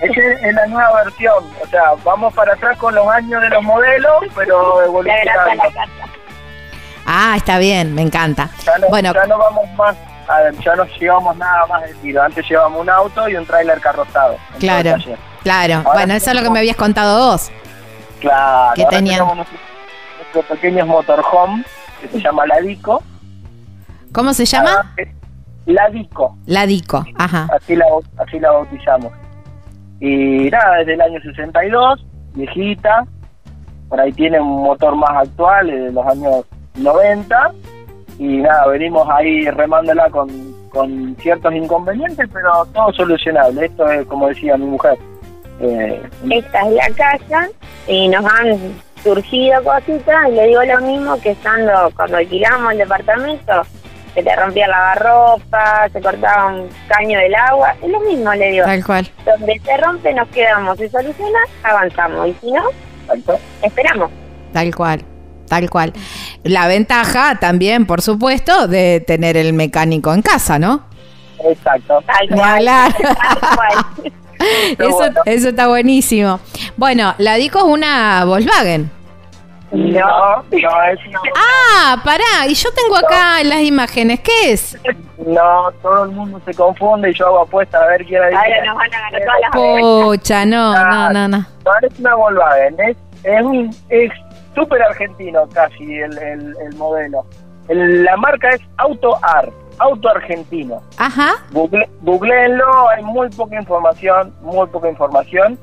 [0.00, 1.44] Esa es la nueva versión.
[1.62, 5.62] O sea, vamos para atrás con los años de los modelos, pero evolucionando.
[7.06, 8.50] Ah, está bien, me encanta.
[8.64, 9.96] Ya no, Bueno, ya no vamos más,
[10.64, 12.22] ya no llevamos nada más de tiro.
[12.22, 14.36] Antes llevamos un auto y un tráiler carrozado.
[14.58, 14.94] claro,
[15.42, 15.74] claro.
[15.78, 17.50] Ahora Bueno, eso es lo que me habías contado vos.
[18.20, 18.74] Claro.
[18.74, 19.24] que tenían.
[19.36, 19.58] nuestro-
[20.48, 21.62] pequeños motorhome,
[22.00, 23.02] que se llama Ladico.
[24.12, 24.70] ¿Cómo se llama?
[24.98, 25.02] Ah,
[25.66, 27.04] Ladico, La Dico.
[27.18, 27.48] Ajá.
[27.54, 27.84] así la,
[28.18, 29.12] así la bautizamos.
[30.00, 33.04] Y nada, desde el año 62, viejita.
[33.88, 36.44] Por ahí tiene un motor más actual, de los años
[36.74, 37.52] 90
[38.18, 40.28] y nada, venimos ahí remándola con,
[40.70, 43.66] con ciertos inconvenientes, pero todo solucionable.
[43.66, 44.98] Esto es, como decía mi mujer.
[45.60, 47.48] Eh, Esta es la casa
[47.86, 52.78] y nos han surgido cositas y le digo lo mismo que estando cuando alquilamos el
[52.78, 53.62] departamento
[54.14, 58.50] se te rompía la lavarropa, se cortaba un caño del agua, es lo mismo, le
[58.50, 58.64] digo.
[58.66, 59.08] Tal cual.
[59.24, 62.62] Donde se rompe nos quedamos, se soluciona, avanzamos, y si no,
[63.62, 64.10] esperamos.
[64.52, 65.02] Tal cual.
[65.52, 65.92] Tal cual.
[66.44, 70.84] La ventaja también, por supuesto, de tener el mecánico en casa, ¿no?
[71.44, 72.02] Exacto.
[72.06, 72.64] Tal cual.
[72.64, 72.94] Tal
[73.54, 74.12] cual.
[74.78, 76.40] Eso, eso está buenísimo.
[76.76, 78.90] Bueno, la Dico es una Volkswagen.
[79.70, 81.20] No, no es una...
[81.36, 84.76] Ah, pará, y yo tengo acá las imágenes, ¿qué es?
[85.24, 88.42] No, todo el mundo se confunde y yo hago apuesta a ver quién adivina.
[88.42, 91.38] Ahora nos van a ganar todas las Pucha, no, no, no, no.
[91.38, 94.10] No, es una Volkswagen, es, es un es
[94.54, 97.24] súper argentino casi el, el, el modelo.
[97.68, 100.82] El- la marca es Auto Ar, Auto Argentino.
[100.98, 105.58] Ajá, Google, googleenlo, hay muy poca información, muy poca información.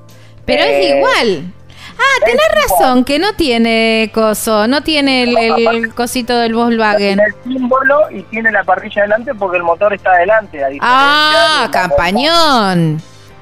[0.45, 1.53] pero es Eh, igual.
[1.97, 7.17] Ah, tenés razón, que no tiene coso, no tiene el, el cosito del Volkswagen.
[7.17, 10.63] Tiene el símbolo y tiene la parrilla adelante porque el motor está adelante.
[10.63, 13.01] A Ah, campañón.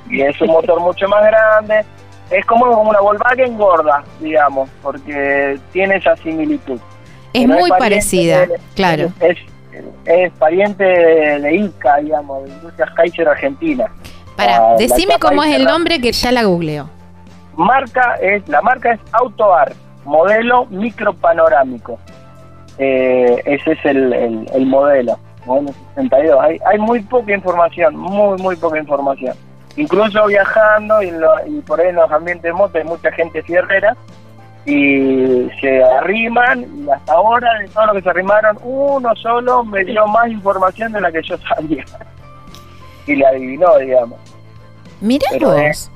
[0.09, 1.85] y es un motor mucho más grande.
[2.29, 6.79] Es como una Volkswagen gorda, digamos, porque tiene esa similitud.
[7.33, 9.09] Es Pero muy parecida, de- claro.
[9.19, 9.37] Es,
[10.05, 13.85] es pariente de, ICA, digamos, de Industrias Kaiser Argentina.
[14.35, 16.89] Pará, La- la decime cómo es el nombre que ya la googleo.
[17.55, 19.73] Marca es, la marca es AutoAr,
[20.05, 21.97] modelo micropanorámico.
[22.77, 26.37] Eh, ese es el, el, el modelo, modelo 62.
[26.43, 29.35] Hay, hay muy poca información, muy, muy poca información.
[29.77, 33.41] Incluso viajando y, lo- y por ahí en los ambientes de moto hay mucha gente
[33.43, 33.95] fierrera
[34.65, 39.83] y se arriman y hasta ahora de todo lo que se arrimaron, uno solo me
[39.85, 41.85] dio más información de la que yo sabía.
[43.05, 44.19] y le adivinó, digamos.
[44.99, 45.91] Mirá Pero vos.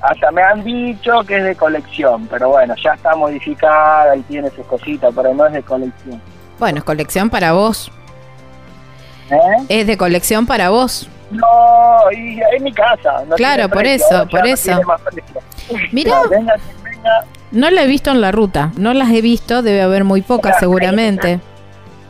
[0.00, 4.48] Hasta me han dicho que es de colección, pero bueno, ya está modificada y tiene
[4.50, 6.22] sus cositas, pero no es de colección.
[6.60, 7.90] Bueno, es colección para vos.
[9.30, 9.36] ¿Eh?
[9.68, 11.10] Es de colección para vos.
[11.30, 13.24] No, y es mi casa.
[13.26, 14.80] no Claro, por precio, eso, por eso.
[15.92, 16.54] No, venga,
[17.50, 18.72] no la he visto en la ruta.
[18.76, 21.40] No las he visto, debe haber muy pocas seguramente.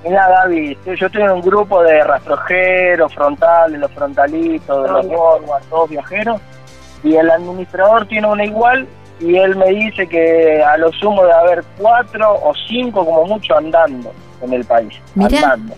[0.05, 5.59] Mira, Gaby, yo estoy en un grupo de rastrojeros, frontales, los frontalitos, de los Volvo,
[5.69, 6.41] todos viajeros,
[7.03, 8.87] y el administrador tiene una igual,
[9.21, 13.57] y él me dice que a lo sumo de haber cuatro o cinco como mucho
[13.57, 14.95] andando en el país.
[15.15, 15.41] Mirá.
[15.41, 15.75] Andando.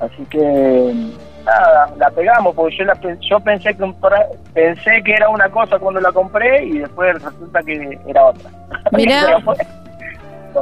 [0.00, 1.12] Así que,
[1.46, 3.94] nada, la pegamos, porque yo, la, yo pensé, que
[4.52, 8.50] pensé que era una cosa cuando la compré, y después resulta que era otra.
[8.92, 9.38] Mirá.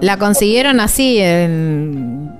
[0.00, 2.32] La consiguieron así en...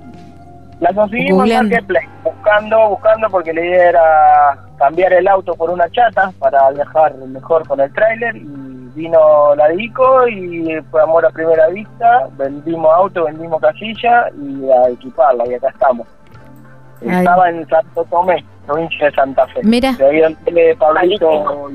[0.79, 1.69] La conseguimos en.
[1.69, 7.15] Marketplace, buscando, buscando, porque la idea era cambiar el auto por una chata para viajar
[7.15, 8.45] mejor con el tráiler y
[8.93, 14.89] vino la Dico y fue amor a primera vista, vendimos auto, vendimos casilla y a
[14.89, 16.07] equiparla y acá estamos.
[17.09, 17.17] Ay.
[17.19, 19.61] Estaba en Santo Tomé, provincia de Santa Fe.
[19.63, 19.93] Mira.
[19.93, 21.69] De ahí donde Pablito,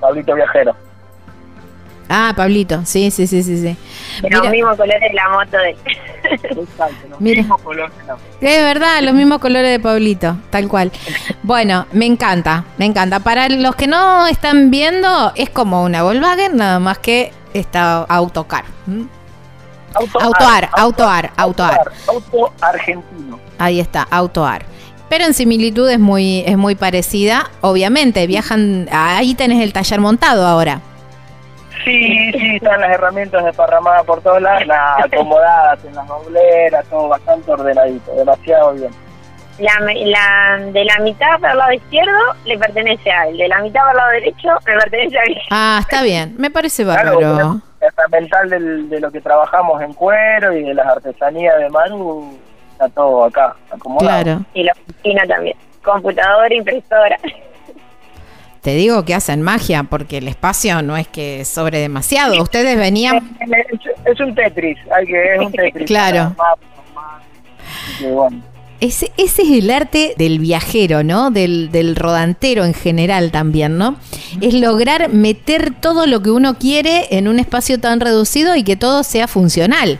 [0.00, 0.74] Pablito Viajero.
[2.10, 3.76] Ah, Pablito, sí, sí, sí, sí, sí.
[4.22, 5.76] Los Mira, mismos colores de la moto de
[6.30, 7.42] Exacto, los Mira.
[7.42, 8.14] mismos colores, no.
[8.40, 10.90] es verdad, los mismos colores de Pablito, tal cual.
[11.42, 13.20] Bueno, me encanta, me encanta.
[13.20, 18.64] Para los que no están viendo, es como una Volkswagen, nada más que está autocar.
[18.86, 19.06] ¿m?
[19.94, 21.92] Auto Autoar, autoar, autoar.
[22.06, 23.38] Auto argentino.
[23.58, 24.64] Ahí está, autoar.
[25.08, 27.50] Pero en similitud es muy, es muy parecida.
[27.62, 28.88] Obviamente, viajan.
[28.92, 30.80] Ahí tenés el taller montado ahora.
[31.84, 37.08] Sí, sí, están las herramientas desparramadas por todos lados, nada, acomodadas en las dobleras, todo
[37.08, 38.90] bastante ordenadito, demasiado bien.
[39.58, 43.60] la, la de la mitad para el lado izquierdo le pertenece a él, de la
[43.60, 45.36] mitad para el lado derecho me pertenece a mí.
[45.50, 46.34] Ah, está bien.
[46.36, 47.60] Me parece bárbaro.
[47.80, 52.36] Fundamental del- de lo que trabajamos en cuero y de las artesanías de Manu,
[52.72, 54.22] está todo acá, acomodado.
[54.22, 54.44] Claro.
[54.54, 57.16] Y la oficina también, computadora, impresora.
[58.62, 62.42] Te digo que hacen magia porque el espacio no es que sobre demasiado.
[62.42, 63.16] Ustedes venían.
[63.40, 65.86] Es, es un Tetris, hay que, es un Tetris.
[65.86, 66.34] Claro.
[67.98, 68.42] Que, bueno.
[68.80, 71.30] Ese, ese es el arte del viajero, ¿no?
[71.32, 73.96] Del, del rodantero en general también, ¿no?
[74.40, 78.76] Es lograr meter todo lo que uno quiere en un espacio tan reducido y que
[78.76, 79.98] todo sea funcional.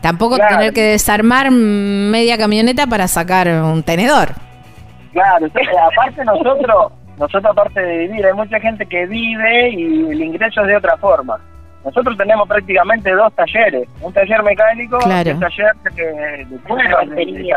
[0.00, 0.56] Tampoco Claro.
[0.56, 4.30] tener que desarmar media camioneta para sacar un tenedor.
[5.12, 10.22] Claro, entonces, aparte nosotros, nosotros aparte de vivir, hay mucha gente que vive y el
[10.22, 11.36] ingreso es de otra forma.
[11.84, 15.30] Nosotros tenemos prácticamente dos talleres, un taller mecánico Claro.
[15.30, 17.54] y un taller de, de cuero, de, de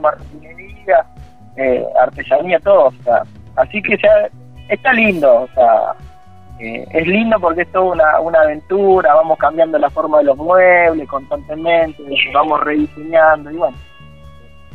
[0.00, 1.04] marroquinería,
[1.56, 2.86] eh, artesanía, todo.
[2.88, 3.22] O sea,
[3.56, 4.28] así que ya
[4.68, 5.92] está lindo, o sea,
[6.60, 10.36] eh, es lindo porque es toda una, una aventura, vamos cambiando la forma de los
[10.36, 12.02] muebles constantemente,
[12.32, 13.76] vamos rediseñando y bueno,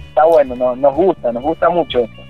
[0.09, 2.21] está bueno, no- nos gusta, nos gusta mucho eso.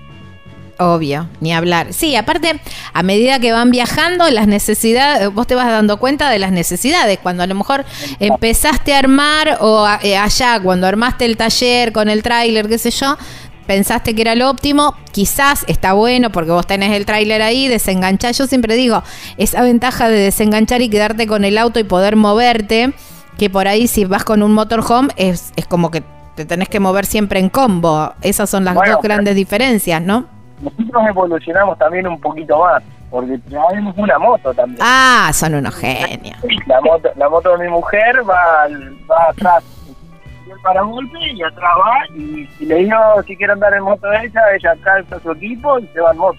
[0.78, 1.94] Obvio, ni hablar.
[1.94, 2.60] Sí, aparte,
[2.92, 7.18] a medida que van viajando, las necesidades, vos te vas dando cuenta de las necesidades.
[7.22, 7.86] Cuando a lo mejor
[8.20, 12.76] empezaste a armar, o a- eh, allá, cuando armaste el taller con el tráiler, qué
[12.76, 13.16] sé yo,
[13.66, 18.34] pensaste que era lo óptimo, quizás está bueno porque vos tenés el tráiler ahí, desenganchar.
[18.34, 19.02] Yo siempre digo,
[19.38, 22.92] esa ventaja de desenganchar y quedarte con el auto y poder moverte,
[23.38, 26.02] que por ahí si vas con un motorhome es, es como que
[26.36, 28.12] te tenés que mover siempre en combo.
[28.20, 30.35] Esas son las Bueno, dos grandes diferencias, ¿no?
[30.60, 34.78] Nosotros evolucionamos también un poquito más, porque traemos una moto también.
[34.80, 36.38] Ah, son unos genios.
[36.66, 38.66] La moto, la moto de mi mujer va,
[39.10, 39.64] va atrás
[40.46, 42.96] del paragolpe y atrás va y, y le digo
[43.26, 46.18] si quiere andar en moto de ella, ella calza su equipo y se va en
[46.18, 46.38] moto.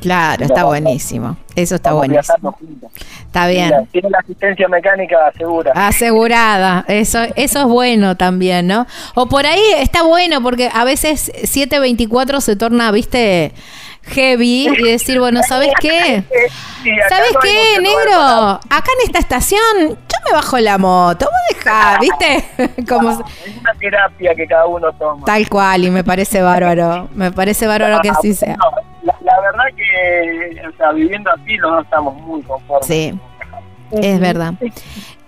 [0.00, 1.36] Claro, está buenísimo.
[1.54, 2.52] Eso está Vamos buenísimo.
[2.52, 2.90] juntos.
[3.20, 3.66] Está bien.
[3.66, 5.72] Mira, Tiene la asistencia mecánica segura.
[5.74, 8.86] Asegurada, eso, eso es bueno también, ¿no?
[9.14, 13.52] O por ahí está bueno porque a veces 724 se torna, viste,
[14.06, 16.22] heavy y decir, bueno, ¿sabes qué?
[16.82, 18.20] Sí, ¿Sabes no qué, negro?
[18.20, 22.84] Acá en esta estación yo me bajo la moto, vos dejá, ¿viste?
[22.88, 25.24] Como Es una terapia que cada uno toma.
[25.24, 28.56] tal cual y me parece bárbaro, me parece bárbaro que así sea.
[28.56, 28.70] No,
[29.02, 32.86] la, la verdad que, o sea, viviendo así, dos estamos muy conformes.
[32.86, 33.18] Sí,
[33.92, 34.54] es verdad.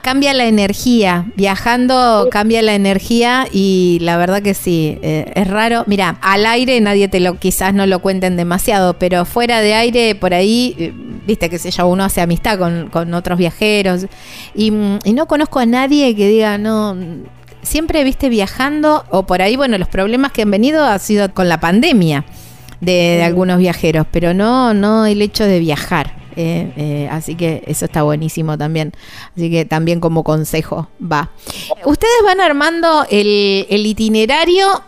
[0.03, 5.85] Cambia la energía, viajando cambia la energía y la verdad que sí, eh, es raro.
[5.87, 10.15] Mira, al aire nadie te lo, quizás no lo cuenten demasiado, pero fuera de aire
[10.15, 10.93] por ahí, eh,
[11.27, 14.07] viste que sé yo, uno hace amistad con, con otros viajeros
[14.55, 16.97] y, mm, y no conozco a nadie que diga, no,
[17.62, 21.49] siempre viste viajando o por ahí, bueno, los problemas que han venido ha sido con
[21.49, 22.25] la pandemia
[22.81, 26.18] de, de algunos viajeros, pero no, no el hecho de viajar.
[26.40, 28.93] Eh, eh, así que eso está buenísimo también.
[29.35, 31.31] Así que también como consejo va.
[31.85, 34.85] Ustedes van armando el, itinerario,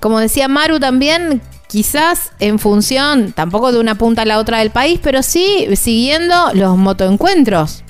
[0.00, 4.70] como decía Maru también, quizás en función, tampoco de una punta a la otra del
[4.70, 7.84] país, pero sí siguiendo los motoencuentros.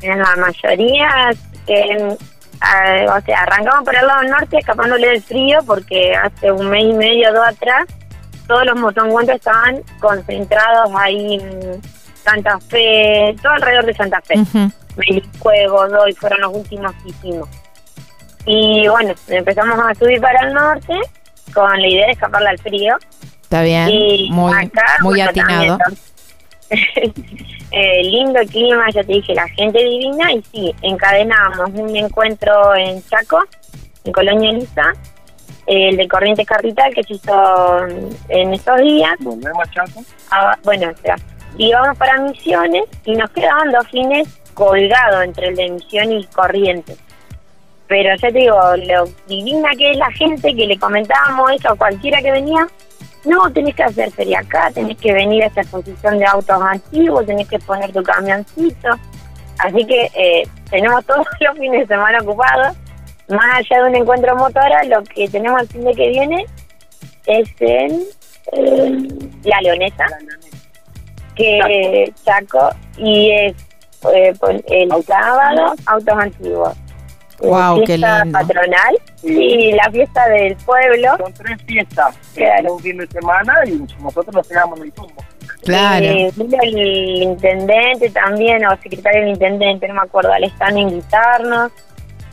[0.00, 1.32] En la mayoría,
[1.66, 2.16] eh,
[3.08, 6.92] o sea, arrancamos por el lado norte escapándole del frío porque hace un mes y
[6.92, 7.86] medio, dos atrás,
[8.46, 11.40] todos los motoencuentros estaban concentrados ahí
[12.24, 14.38] Santa Fe, todo alrededor de Santa Fe.
[14.40, 14.70] Ujú.
[14.96, 17.48] Melicue, Godoy fueron los últimos que hicimos.
[18.46, 20.94] Y bueno, empezamos a subir para el norte
[21.52, 22.96] con la idea de escaparle al frío.
[23.42, 25.78] Está bien, Y muy, acá, muy bueno, atinado.
[25.78, 26.04] también,
[27.70, 30.32] eh, lindo el clima, ya te dije, la gente divina.
[30.32, 33.40] Y sí, encadenamos un encuentro en Chaco,
[34.04, 34.92] en Colonia Elisa,
[35.66, 37.86] el de Corrientes Capital, que se hizo
[38.28, 39.12] en estos días.
[39.20, 40.02] Volvemos a Chaco.
[40.30, 41.16] Ah, bueno, espera.
[41.56, 46.26] Y vamos para Misiones y nos quedaban dos fines colgados entre el de Misiones y
[46.28, 46.98] Corrientes.
[47.86, 51.76] Pero ya te digo, lo divina que es la gente que le comentábamos eso a
[51.76, 52.66] cualquiera que venía.
[53.24, 57.26] No, tenés que hacer feria acá, tenés que venir a esta exposición de autos antiguos,
[57.26, 58.88] tenés que poner tu camioncito.
[59.58, 62.76] Así que eh, tenemos todos los fines de semana ocupados.
[63.28, 66.46] Más allá de un encuentro motora, lo que tenemos el fin de que viene
[67.26, 68.02] es en
[68.52, 69.08] eh,
[69.44, 70.06] La Leonesa,
[71.34, 73.54] que Chaco, y es
[74.12, 76.76] eh, pues, el sábado autos antiguos.
[77.40, 78.38] Guau, qué fiesta lindo.
[78.38, 81.16] patronal y la fiesta del pueblo.
[81.18, 82.74] Son tres fiestas Claro.
[82.74, 85.24] un fin de semana y nosotros nos quedamos en el tumbo.
[85.64, 86.04] Claro.
[86.04, 86.32] Eh,
[86.62, 86.78] el
[87.22, 91.72] intendente también, o secretario del intendente, no me acuerdo, al a invitarnos.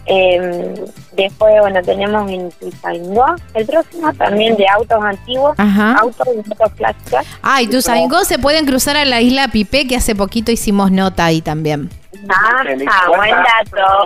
[0.05, 0.73] Eh,
[1.13, 5.97] después, bueno, tenemos en Tuzaingó, el próximo también de autos antiguos, Ajá.
[5.99, 7.25] autos y motos clásicas.
[7.41, 11.25] Ah, y amigos se pueden cruzar a la isla Pipe, que hace poquito hicimos nota
[11.25, 11.89] ahí también.
[12.29, 13.35] Ah, ah, buen
[13.71, 14.05] dato.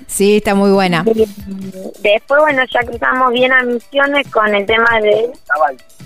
[0.06, 1.04] sí, está muy buena.
[1.04, 5.32] Después, bueno, ya cruzamos bien a Misiones con el tema de,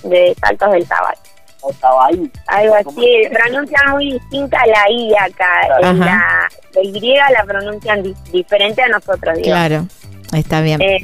[0.05, 1.21] de saltos del tabaco.
[1.69, 2.31] O Tabay.
[2.47, 5.79] Algo así, pronuncian muy distinta la I acá.
[5.81, 6.05] En Ajá.
[6.05, 9.47] la, la Y la pronuncian di- diferente a nosotros, digo.
[9.49, 9.87] Claro,
[10.33, 10.81] está bien.
[10.81, 10.99] Eh,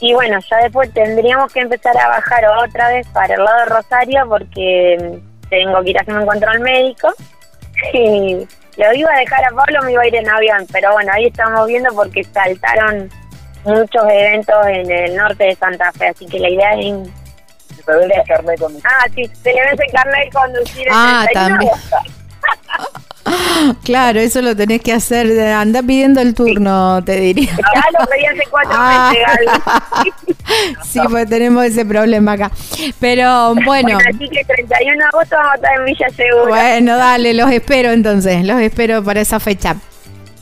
[0.00, 3.64] y bueno, ya después tendríamos que empezar a bajar otra vez para el lado de
[3.66, 7.08] Rosario porque mm, tengo que ir a hacer un encuentro al médico.
[7.92, 8.46] Y
[8.76, 11.26] lo iba a dejar a Pablo, me iba a ir en avión, pero bueno, ahí
[11.26, 13.08] estamos viendo porque saltaron
[13.64, 16.94] muchos eventos en el norte de Santa Fe, así que la idea es...
[17.92, 21.58] den el carnet con Ah, sí, se le vence el carnet de conducir Ah, 31
[21.58, 21.72] de también.
[23.82, 25.40] Claro, eso lo tenés que hacer.
[25.40, 27.50] Anda pidiendo el turno, te diría.
[27.56, 29.12] Ya lo pedí hace cuatro Ah.
[29.12, 30.14] meses.
[30.84, 32.50] Sí, pues tenemos ese problema acá.
[33.00, 36.44] Pero bueno, Bueno, así que 31 de agosto vamos a estar en Villa Segura.
[36.48, 39.76] bueno, dale, los espero entonces, los espero para esa fecha.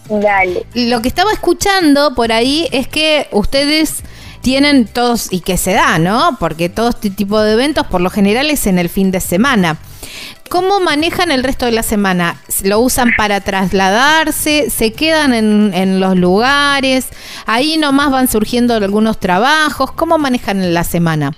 [0.08, 0.66] Dale.
[0.74, 4.02] Lo que estaba escuchando por ahí es que ustedes
[4.42, 6.36] tienen todos, y que se da, ¿no?
[6.38, 9.78] Porque todo este tipo de eventos por lo general es en el fin de semana.
[10.50, 12.36] ¿Cómo manejan el resto de la semana?
[12.62, 14.68] ¿Lo usan para trasladarse?
[14.68, 17.08] ¿Se quedan en, en los lugares?
[17.46, 19.92] Ahí nomás van surgiendo algunos trabajos.
[19.92, 21.32] ¿Cómo manejan la semana?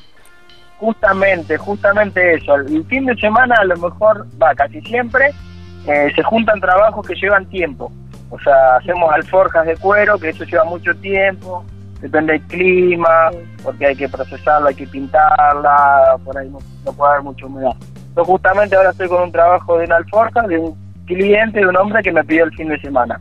[0.78, 2.56] Justamente, justamente eso.
[2.56, 5.30] El fin de semana a lo mejor, va, casi siempre,
[5.86, 7.92] eh, se juntan trabajos que llevan tiempo.
[8.30, 11.64] O sea, hacemos alforjas de cuero, que eso lleva mucho tiempo,
[12.00, 13.30] depende del clima,
[13.62, 17.72] porque hay que procesarla, hay que pintarla, por ahí no, no puede haber mucha humedad.
[18.16, 20.76] Yo justamente ahora estoy con un trabajo de una alforja de un
[21.06, 23.20] cliente, de un hombre que me pidió el fin de semana.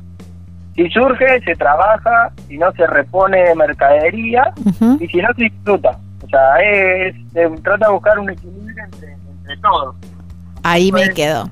[0.75, 4.51] Si surge, se trabaja, si no se repone mercadería
[4.99, 5.97] y si no se disfruta.
[6.23, 9.95] O sea, es, se trata de buscar un equilibrio entre, entre todo.
[10.63, 11.49] Ahí me Pues, quedo.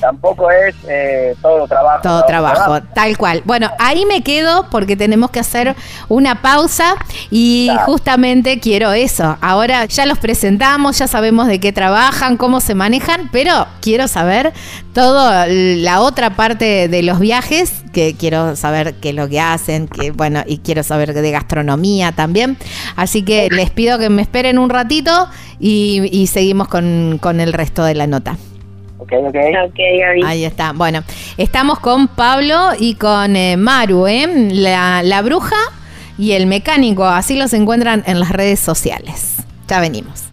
[0.00, 2.00] Tampoco es eh, todo trabajo.
[2.02, 3.42] Todo trabajo, tal cual.
[3.44, 5.76] Bueno, ahí me quedo porque tenemos que hacer
[6.08, 6.94] una pausa
[7.30, 7.84] y Claro.
[7.86, 9.36] justamente quiero eso.
[9.40, 14.52] Ahora ya los presentamos, ya sabemos de qué trabajan, cómo se manejan, pero quiero saber
[14.94, 19.86] toda la otra parte de los viajes, que quiero saber qué es lo que hacen,
[19.88, 22.56] que bueno, y quiero saber de gastronomía también.
[22.96, 25.28] Así que les pido que me esperen un ratito
[25.58, 28.36] y, y seguimos con, con el resto de la nota.
[29.00, 29.36] Ok, ok.
[29.66, 30.22] Ok, Gaby.
[30.24, 30.72] Ahí está.
[30.72, 31.02] Bueno,
[31.38, 34.26] estamos con Pablo y con eh, Maru, ¿eh?
[34.52, 35.56] La, la bruja
[36.18, 37.06] y el mecánico.
[37.06, 39.36] Así los encuentran en las redes sociales.
[39.68, 40.30] Ya venimos.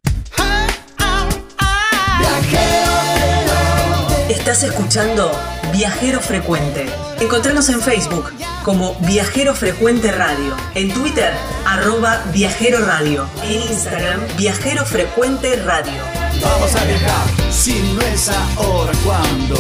[4.30, 5.32] Estás escuchando
[5.72, 6.86] Viajero Frecuente.
[7.22, 8.32] Encontranos en Facebook
[8.64, 11.32] como Viajero Frecuente Radio, en Twitter
[11.66, 16.27] arroba Viajero Radio, en Instagram Viajero Frecuente Radio.
[16.42, 19.56] Vamos a viajar, si no es ahora, ¿cuándo?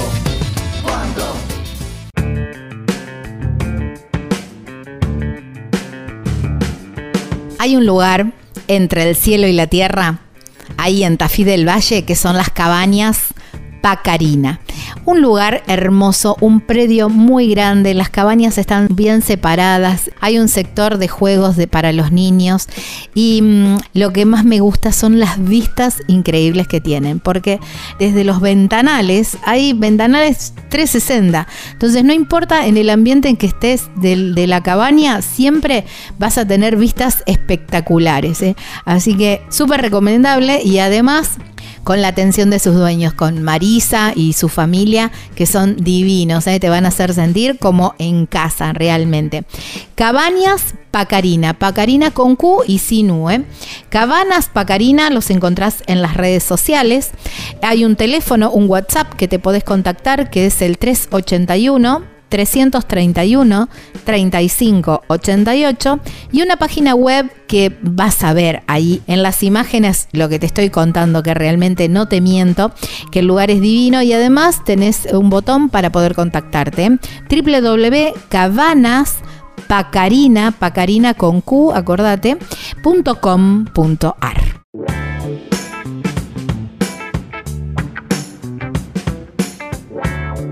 [0.84, 1.34] ¿Cuándo?
[7.60, 8.32] Hay un lugar
[8.68, 10.20] entre el cielo y la tierra,
[10.78, 13.34] ahí en Tafí del Valle, que son las cabañas
[13.88, 14.60] Pacarina.
[15.06, 20.98] Un lugar hermoso, un predio muy grande, las cabañas están bien separadas, hay un sector
[20.98, 22.68] de juegos de, para los niños
[23.16, 27.62] y mm, lo que más me gusta son las vistas increíbles que tienen, porque
[27.98, 33.84] desde los ventanales, hay ventanales 360, entonces no importa en el ambiente en que estés
[33.96, 35.86] de, la cabaña, siempre
[36.20, 38.42] vas a tener vistas espectaculares.
[38.42, 38.58] ¿eh?
[38.84, 41.38] Así que súper recomendable y además
[41.88, 46.60] con la atención de sus dueños, con Marisa y su familia, que son divinos, ¿eh?
[46.60, 49.46] te van a hacer sentir como en casa realmente.
[49.96, 53.30] Cabañas Pacarina, Pacarina con Q y sin U.
[53.30, 53.46] ¿eh?
[53.88, 57.12] Cabanas Pacarina los encontrás en las redes sociales.
[57.62, 62.17] Hay un teléfono, un WhatsApp que te podés contactar, que es el 381.
[62.30, 63.70] 331
[64.04, 66.00] 35 88
[66.32, 70.46] y una página web que vas a ver ahí en las imágenes lo que te
[70.46, 72.72] estoy contando que realmente no te miento
[73.12, 77.00] que el lugar es divino y además tenés un botón para poder contactarte
[77.30, 79.18] www.cabanas
[79.68, 81.74] pacarina con q.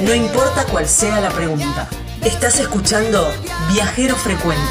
[0.03, 1.89] no importa cuál sea la pregunta.
[2.25, 3.33] Estás escuchando
[3.73, 4.63] Viajero Frecuente.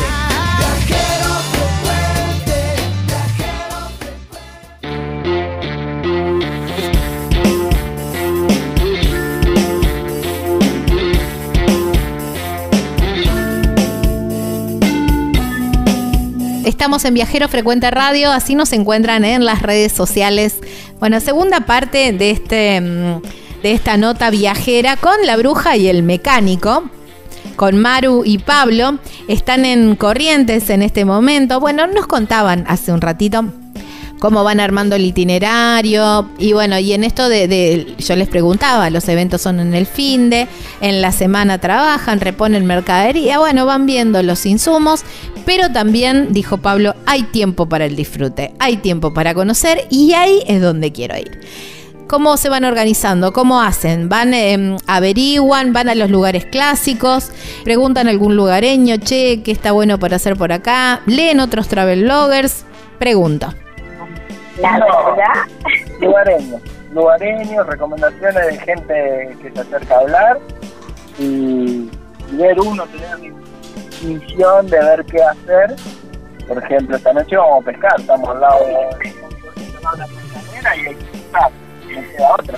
[16.65, 20.55] Estamos en Viajero Frecuente Radio, así nos encuentran en las redes sociales
[20.99, 23.21] Bueno, segunda parte de este mm,
[23.63, 26.83] de esta nota viajera con la bruja y el mecánico.
[27.55, 28.99] Con Maru y Pablo.
[29.27, 31.59] Están en Corrientes en este momento.
[31.59, 33.45] Bueno, nos contaban hace un ratito
[34.21, 36.29] cómo van armando el itinerario.
[36.37, 40.29] Y bueno, y en esto de, yo les preguntaba, los eventos son en el fin
[40.29, 40.47] de,
[40.79, 45.01] en la semana trabajan, reponen mercadería, bueno, van viendo los insumos,
[45.43, 50.43] pero también, dijo Pablo, hay tiempo para el disfrute, hay tiempo para conocer y ahí
[50.45, 51.41] es donde quiero ir.
[52.11, 53.31] ¿Cómo se van organizando?
[53.31, 54.09] ¿Cómo hacen?
[54.09, 57.31] ¿Van, em, averiguan, van a los lugares clásicos,
[57.63, 60.99] preguntan algún lugareño, che, ¿qué está bueno para hacer por acá?
[61.05, 62.65] ¿Leen otros travel bloggers?
[62.99, 63.53] Pregunto.
[64.57, 65.47] La.
[66.01, 66.61] Lugareños,
[66.91, 70.39] lugareños, recomendaciones de gente que se acerca a hablar
[71.17, 71.89] y,
[72.33, 73.33] ver uno, tener
[74.03, 75.77] misión de ver qué hacer.
[76.45, 80.97] Por ejemplo, esta noche vamos a pescar, estamos al lado de pescadera y hay
[82.33, 82.57] otra.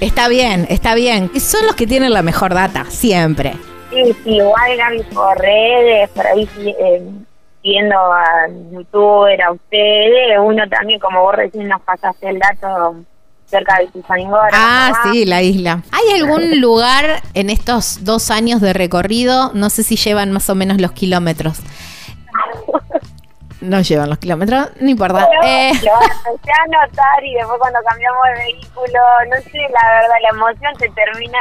[0.00, 1.30] Está bien, está bien.
[1.38, 3.52] Son los que tienen la mejor data, siempre.
[3.90, 7.02] Sí, sí, igual Gaby por redes, por ahí eh,
[7.62, 12.96] viendo a youtuber, a ustedes, uno también, como vos recién nos pasaste el dato
[13.46, 14.48] cerca de Tizaningora.
[14.52, 15.82] Ah, sí, la isla.
[15.92, 19.52] ¿Hay algún lugar en estos dos años de recorrido?
[19.54, 21.58] No sé si llevan más o menos los kilómetros.
[23.62, 25.28] No llevan los kilómetros, no importa.
[25.44, 25.72] eh.
[25.84, 25.92] Lo
[26.30, 30.74] empecé a notar y después cuando cambiamos de vehículo, no sé, la verdad, la emoción
[30.78, 31.38] se termina.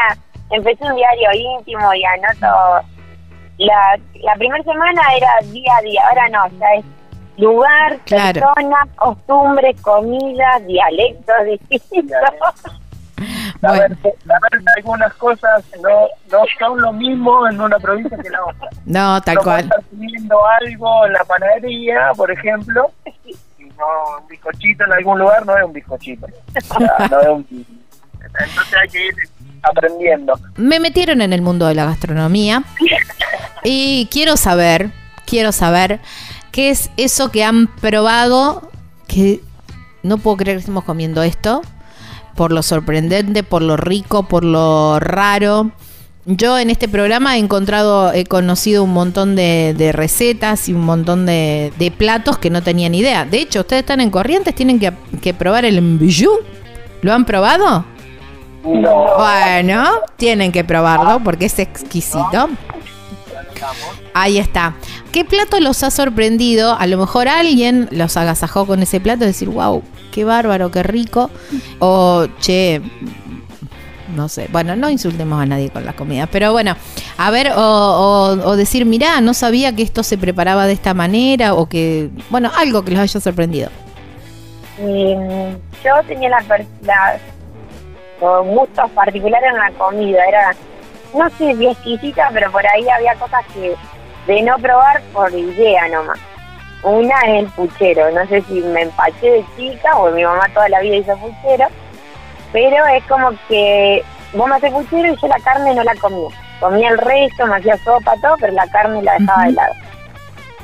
[0.52, 2.86] Empecé un diario íntimo y anoto
[3.58, 6.86] la, la primera semana era día a día, ahora no, ya es
[7.38, 7.98] lugar,
[8.44, 11.36] personas, costumbres, comidas, dialectos
[11.70, 12.20] distintos.
[13.64, 13.98] A ver,
[14.78, 18.70] algunas cosas no, no son lo mismo en una provincia que en la otra.
[18.86, 19.64] No, tal cual.
[19.66, 25.46] Estás comiendo algo en la panadería, por ejemplo, y no un bizcochito en algún lugar
[25.46, 26.28] no es un bizcochito.
[27.12, 27.66] no es un,
[28.40, 29.14] entonces hay que ir
[29.64, 30.40] aprendiendo.
[30.56, 32.64] Me metieron en el mundo de la gastronomía
[33.64, 34.92] y quiero saber,
[35.26, 36.00] quiero saber
[36.52, 38.72] qué es eso que han probado
[39.08, 39.42] que
[40.04, 41.62] no puedo creer que estemos comiendo esto
[42.36, 45.72] por lo sorprendente, por lo rico, por lo raro.
[46.26, 51.26] Yo en este programa he encontrado, he conocido un montón de, recetas y un montón
[51.26, 53.26] de, platos que no tenía ni idea.
[53.26, 56.30] De hecho, ustedes están en Corrientes, tienen que, que probar el mbijú.
[57.02, 57.86] ¿Lo han probado?
[58.64, 62.50] Bueno, tienen que probarlo porque es exquisito.
[64.14, 64.76] Ahí está.
[65.12, 66.76] ¿Qué plato los ha sorprendido?
[66.78, 70.84] A lo mejor alguien los agasajó con ese plato y decir, wow, qué bárbaro, qué
[70.84, 71.30] rico.
[71.80, 72.82] O, che,
[74.16, 74.48] no sé.
[74.52, 76.28] Bueno, no insultemos a nadie con la comida.
[76.28, 76.76] Pero bueno,
[77.18, 81.54] a ver, o, decir, mirá, no sabía que esto se preparaba de esta manera.
[81.54, 83.70] O que, bueno, algo que los haya sorprendido.
[84.80, 86.44] Mm, yo tenía la,
[86.84, 87.20] la
[88.44, 90.26] gustos particulares en la comida.
[90.26, 90.56] Era,
[91.14, 93.76] no sé si exquisita, pero por ahí había cosas que
[94.28, 96.20] de no probar por idea nomás.
[96.84, 98.12] Una es el puchero.
[98.12, 101.68] No sé si me empaché de chica o mi mamá toda la vida hizo puchero.
[102.52, 106.30] Pero es como que vos me haces puchero y yo la carne no la comía.
[106.60, 109.74] Comía el resto, me hacía sopa, todo, pero la carne la dejaba de lado.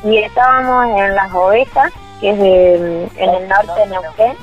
[0.04, 1.92] Y estábamos en Las Ovejas,
[2.22, 4.38] que es en el norte de Neuquén.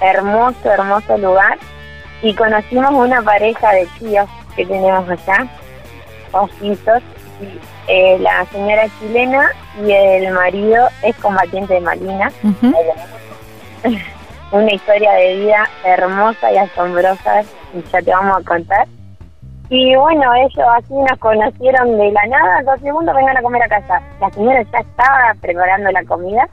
[0.00, 1.58] Hermoso, hermoso lugar
[2.22, 5.46] y conocimos una pareja de tíos que tenemos allá,
[6.32, 7.02] ojitos,
[7.40, 7.58] y,
[7.88, 9.50] eh, la señora chilena
[9.84, 12.32] y el marido es combatiente de Malina.
[14.52, 17.42] una historia de vida hermosa y asombrosa,
[17.74, 18.86] y ya te vamos a contar.
[19.70, 23.68] Y bueno, ellos así nos conocieron de la nada, dos segundos, vengan a comer a
[23.68, 24.02] casa.
[24.20, 26.46] La señora ya estaba preparando la comida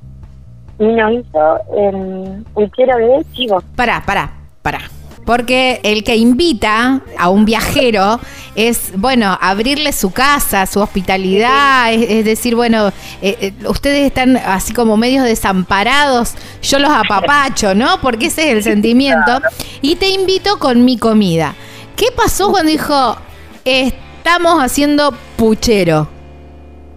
[0.80, 3.62] y nos hizo el puchero de chivo.
[3.76, 4.32] Pará, pará,
[4.62, 4.80] pará.
[5.26, 8.20] Porque el que invita a un viajero
[8.56, 12.88] es, bueno, abrirle su casa, su hospitalidad, es, decir, bueno,
[13.22, 18.02] eh, eh, ustedes están así como medios desamparados, yo los apapacho, ¿no?
[18.02, 19.40] Porque ese es el sentimiento.
[19.82, 21.54] Y te invito con mi comida.
[21.96, 23.18] ¿Qué pasó cuando dijo,
[23.66, 26.08] estamos haciendo puchero?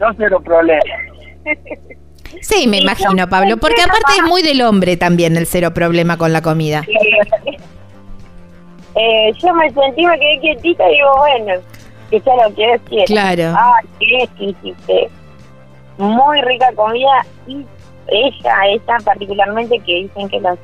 [0.01, 0.81] No cero problema.
[2.41, 6.33] Sí, me imagino, Pablo, porque aparte es muy del hombre también el cero problema con
[6.33, 6.83] la comida.
[8.95, 11.55] Eh, yo me sentí, me quedé quietita y digo, bueno,
[12.11, 13.55] que ya lo que es Claro.
[13.57, 14.75] Ah, sí, sí,
[15.99, 17.65] Muy rica comida y
[18.09, 20.59] ella, ella particularmente, que dicen que los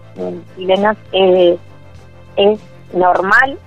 [0.57, 1.57] chilenos eh,
[2.37, 2.61] es
[2.93, 3.59] normal,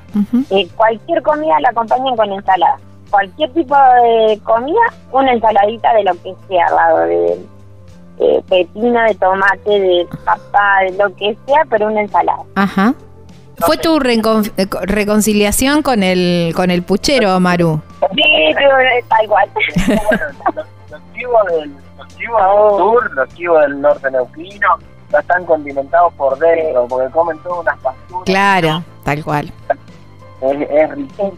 [0.50, 2.78] eh, cualquier comida la acompañan con ensalada.
[3.10, 4.80] Cualquier tipo de comida,
[5.12, 7.40] una ensaladita de lo que sea lado de
[8.22, 12.44] de pepino, de tomate, de papa, de lo que sea, pero una ensalada.
[12.56, 12.94] Ajá.
[13.66, 17.82] ¿Fue tu recon- eh, co- reconciliación con el con el puchero, Maru?
[18.16, 18.24] Sí,
[18.56, 19.50] pero está igual.
[19.56, 24.68] los, los chivos del, los chivos del sur, los chivos del norte neuquino,
[25.12, 28.24] ya están condimentados por dentro, porque comen todas unas pasturas.
[28.26, 29.52] Claro, tal cual.
[30.42, 31.34] Es, es riquísimo,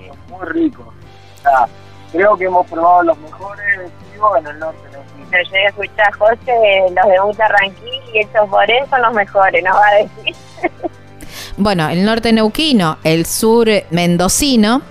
[0.00, 0.82] es muy rico.
[1.38, 1.66] O sea,
[2.12, 5.26] creo que hemos probado los mejores chivos en el norte neuquino.
[5.30, 9.12] Pero yo escuché a José, los de Buta Ranquil y estos por él son los
[9.14, 10.36] mejores, nos va a decir.
[11.56, 14.82] Bueno, el norte neuquino, el sur mendocino.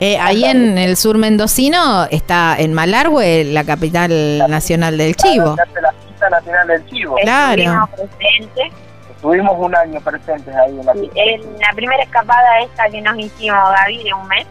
[0.00, 5.54] Eh, ahí en el sur mendocino está en Malargüe, la capital nacional del chivo.
[5.56, 7.14] La fiesta nacional del chivo.
[7.22, 7.62] Claro.
[7.62, 7.88] Estuvimos
[8.18, 8.72] presentes.
[9.16, 13.16] Estuvimos un año presentes ahí en la Y En la primera escapada esta que nos
[13.18, 14.46] hicimos, Gaby, de un mes,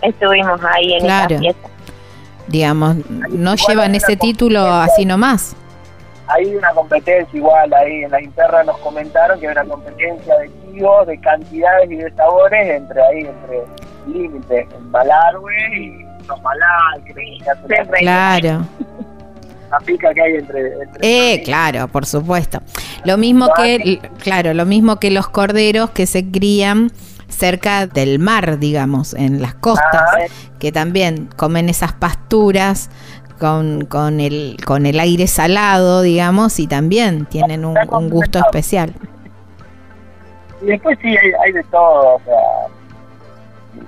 [0.00, 1.34] estuvimos ahí en Claro.
[1.34, 1.68] esa fiesta.
[2.46, 5.54] Digamos, no llevan ese título así nomás.
[6.34, 10.50] Hay una competencia igual ahí en las internas nos comentaron que hay una competencia de
[10.72, 13.62] chivos, de cantidades y de sabores entre ahí, entre
[14.06, 18.66] límites, en Malargüe y los la- Claro.
[19.70, 21.00] la pica que hay entre, entre
[21.34, 22.60] Eh, claro, por supuesto.
[23.04, 26.90] Lo mismo que, claro, lo mismo que los corderos que se crían
[27.28, 30.10] cerca del mar, digamos, en las costas,
[30.58, 32.90] que también comen esas pasturas
[33.46, 38.94] con, con, el, con el aire salado, digamos, y también tienen un, un gusto especial.
[40.62, 42.36] Y después sí, hay, hay de todo, o sea,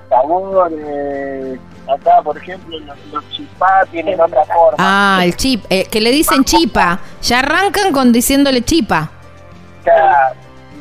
[0.08, 1.60] sabores.
[1.86, 4.74] Acá, por ejemplo, los, los chipá tienen otra forma.
[4.78, 9.08] Ah, el chip, eh, que le dicen chipa, ya arrancan con diciéndole chipa.
[9.80, 10.32] O sea,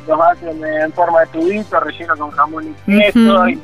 [0.08, 3.60] los hacen en forma de tubito, relleno con jamón y queso, y, y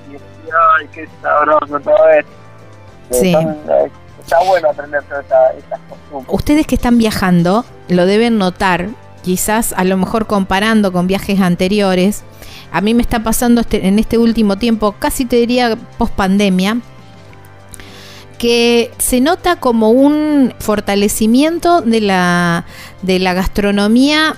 [0.78, 2.30] ay, qué sabroso todo esto.
[3.10, 3.32] Eh, Sí.
[3.32, 3.90] son- eh,
[4.20, 6.34] está bueno aprender todas esta- estas costumbres.
[6.34, 8.88] Ustedes que están viajando lo deben notar,
[9.22, 12.22] quizás a lo mejor comparando con viajes anteriores.
[12.72, 16.78] A mí me está pasando este- en este último tiempo, casi te diría post pandemia,
[18.38, 22.64] que se nota como un fortalecimiento de la,
[23.02, 24.36] de la gastronomía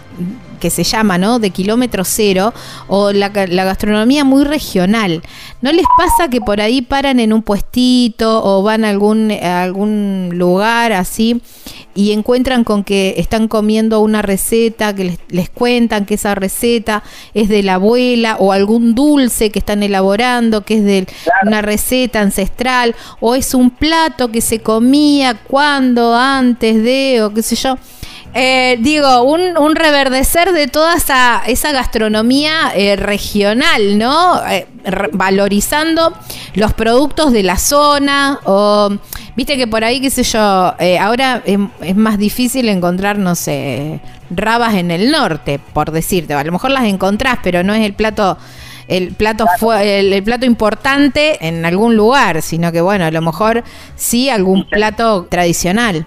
[0.62, 1.40] que se llama, ¿no?
[1.40, 2.54] De kilómetro cero,
[2.86, 5.20] o la, la gastronomía muy regional.
[5.60, 9.64] ¿No les pasa que por ahí paran en un puestito o van a algún, a
[9.64, 11.42] algún lugar así
[11.96, 17.02] y encuentran con que están comiendo una receta, que les, les cuentan que esa receta
[17.34, 21.06] es de la abuela o algún dulce que están elaborando, que es de
[21.44, 27.42] una receta ancestral, o es un plato que se comía cuando, antes de, o qué
[27.42, 27.76] sé yo.
[28.34, 34.40] Eh, digo, un, un reverdecer de toda esa, esa gastronomía eh, regional, ¿no?
[34.48, 34.66] Eh,
[35.12, 36.14] valorizando
[36.54, 38.90] los productos de la zona, o
[39.36, 43.34] viste que por ahí, qué sé yo, eh, ahora es, es más difícil encontrar, no
[43.34, 44.00] sé,
[44.30, 47.92] rabas en el norte, por decirte, a lo mejor las encontrás, pero no es el
[47.94, 48.38] plato
[48.88, 53.22] el plato fue el, el plato importante en algún lugar, sino que bueno, a lo
[53.22, 53.62] mejor
[53.96, 56.04] sí algún plato tradicional.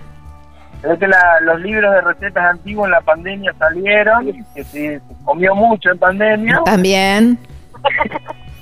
[0.85, 5.01] Creo que la- los libros de recetas antiguos en la pandemia salieron, que se, se
[5.23, 7.39] comió mucho en pandemia, También.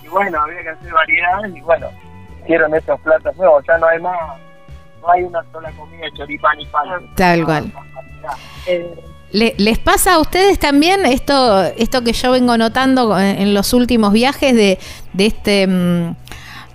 [0.03, 1.87] y bueno, había que hacer variedades, y bueno,
[2.43, 4.17] hicieron estos platos nuevos, ya no hay más,
[5.01, 6.83] no hay una sola comida choripán y pan.
[7.15, 7.71] Tal cual.
[8.67, 8.95] Eh,
[9.31, 13.73] Le- ¿Les pasa a ustedes también esto, esto que yo vengo notando en, en los
[13.73, 14.77] últimos viajes de,
[15.13, 16.15] de este mm,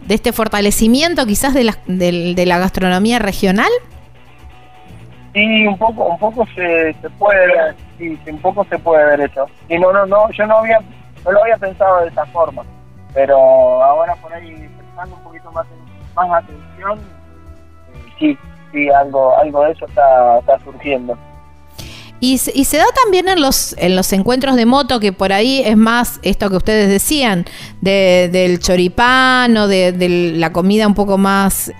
[0.09, 3.69] de este fortalecimiento quizás de la, del- de la gastronomía regional?
[5.39, 9.47] Sí, un poco, un poco se, puede ver, sí, un poco se puede ver eso.
[9.69, 10.81] Y no, no, no, yo no había,
[11.25, 12.65] no lo había pensado de esa forma,
[13.15, 15.65] pero ahora por ahí prestando un poquito más,
[16.17, 16.99] más atención,
[18.19, 18.37] sí,
[18.73, 21.17] sí, algo, algo de eso está, está surgiendo.
[22.19, 25.63] Y, y se da también en los, en los encuentros de moto, que por ahí
[25.65, 27.45] es más esto que ustedes decían,
[27.81, 31.71] de, del choripán o de la comida un poco más,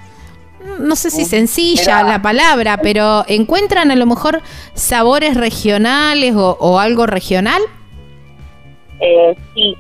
[0.79, 4.43] no sé si sencilla la palabra, pero ¿encuentran a lo mejor
[4.75, 7.63] sabores regionales o, o algo regional?
[9.01, 9.77] eh, sí,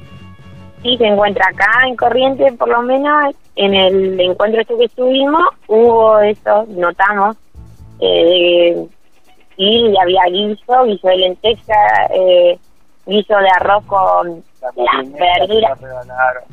[0.83, 5.43] sí se encuentra acá en Corrientes, por lo menos en el encuentro este que estuvimos,
[5.67, 7.37] hubo eso, notamos,
[8.01, 8.87] eh,
[9.57, 12.59] y había guiso, guiso de lenteja, eh,
[13.07, 15.79] guiso de arroz con Las verduras,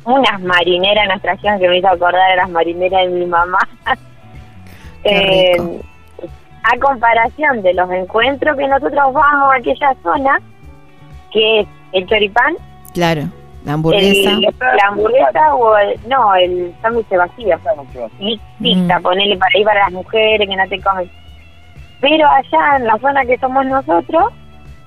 [0.04, 3.58] unas marineras nos trajeron que me hizo acordar a las marineras de mi mamá.
[5.10, 5.80] Eh,
[6.64, 10.40] a comparación de los encuentros que nosotros vamos a aquella zona,
[11.32, 12.54] que es el choripán,
[12.92, 13.22] Claro,
[13.64, 14.30] la hamburguesa.
[14.30, 17.06] el- la hamburguesa o el, no, el sándwich.
[17.12, 18.10] Está mucho.
[18.18, 19.02] Y pizza, Mm.
[19.02, 21.10] ponele para ir para las mujeres que no te comen.
[22.00, 24.32] Pero allá en la zona que somos nosotros,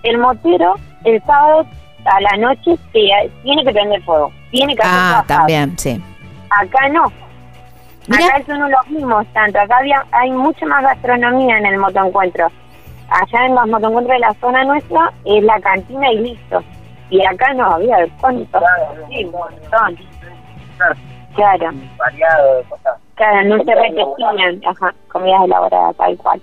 [0.03, 0.75] el motero
[1.05, 1.65] el sábado
[2.05, 5.37] a la noche tiene que prender fuego, tiene que hacer Ah, su asado.
[5.39, 6.01] también, sí.
[6.49, 7.11] Acá no.
[8.09, 8.25] Mirá.
[8.25, 9.59] Acá son los mismos tanto.
[9.59, 12.47] Acá había, hay mucha más gastronomía en el motoencuentro.
[13.09, 16.63] Allá en los motoencuentros de la zona nuestra es la cantina y listo.
[17.11, 18.59] Y acá no había cuánto.
[19.09, 19.97] Sí, un montón.
[21.35, 22.97] Claro, variado de cosas.
[23.15, 26.41] claro, no se repetían ajá, comidas elaboradas tal cual.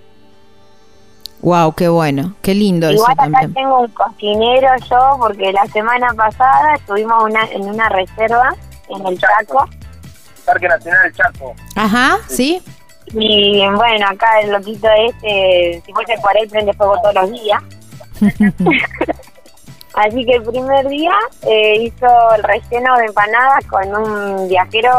[1.41, 3.53] Wow, qué bueno, qué lindo eso Igual acá también.
[3.53, 8.55] tengo un cocinero yo porque la semana pasada estuvimos una, en una reserva
[8.89, 9.65] en el Chaco
[10.47, 11.53] Parque Nacional del Chaco.
[11.75, 12.61] Ajá, sí.
[13.07, 17.61] y bueno, acá el loquito este, si fuese por él prende fuego todos los días.
[19.93, 21.11] Así que el primer día
[21.41, 24.91] eh, hizo el relleno de empanadas con un viajero,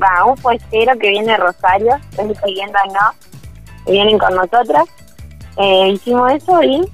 [0.00, 3.14] va, un puestero que viene de Rosario, estoy siguiéndonos,
[3.84, 4.88] que vienen con nosotros.
[5.56, 6.88] Eh, hicimos eso y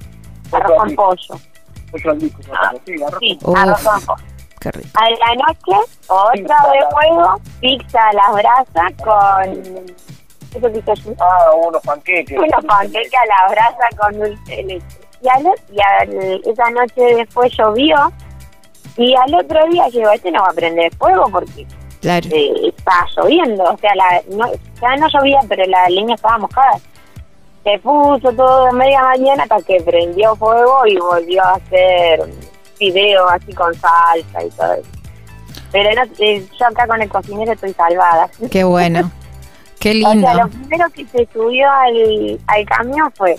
[0.51, 1.35] arroz con pollo.
[2.51, 4.30] Ah, sí, arroz Sí, con pollo.
[4.61, 4.89] Qué rico.
[4.93, 9.85] A la noche, otra de fuego, pizza a las brasas con...
[10.53, 11.13] Eso que yo.
[11.19, 12.37] Ah, unos panqueques.
[12.37, 14.85] Unos panqueques a la brasa con dulce de leche.
[15.21, 18.11] Y, al, y al- esa noche después llovió.
[18.97, 21.65] Y al otro día llegó, este no va a prender fuego porque
[22.01, 22.27] Claro.
[22.31, 23.63] eh, estaba lloviendo.
[23.63, 24.51] O sea, la, no,
[24.81, 26.77] ya no llovía, pero la leña estaba mojada.
[27.63, 32.19] Se puso todo de media mañana hasta que prendió fuego y volvió a hacer
[32.91, 34.89] videos así con salsa y todo eso.
[35.71, 38.29] Pero no, eh, yo acá con el cocinero estoy salvada.
[38.51, 39.11] Qué bueno.
[39.79, 40.27] Qué O lindo.
[40.27, 43.35] sea, lo primero que se subió al, al camión fue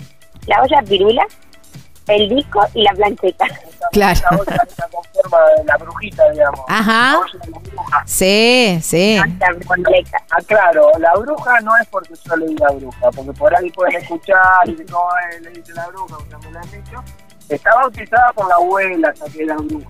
[0.47, 1.25] la olla pirula,
[2.07, 3.45] el disco y la plancheta.
[3.91, 4.19] Claro.
[4.31, 6.61] La olla esa con forma de la brujita, digamos.
[6.67, 7.11] Ajá.
[7.11, 8.03] La olla de la bruja.
[8.07, 9.17] Sí, sí.
[9.39, 10.17] La completa.
[10.31, 14.01] Ah, claro, la bruja no es porque yo le diga bruja, porque por ahí pueden
[14.01, 14.99] escuchar y decir, no,
[15.31, 17.03] eh, le dice la bruja, o sea, me lo han dicho.
[17.49, 19.87] Está bautizada por la abuela, que era bruja.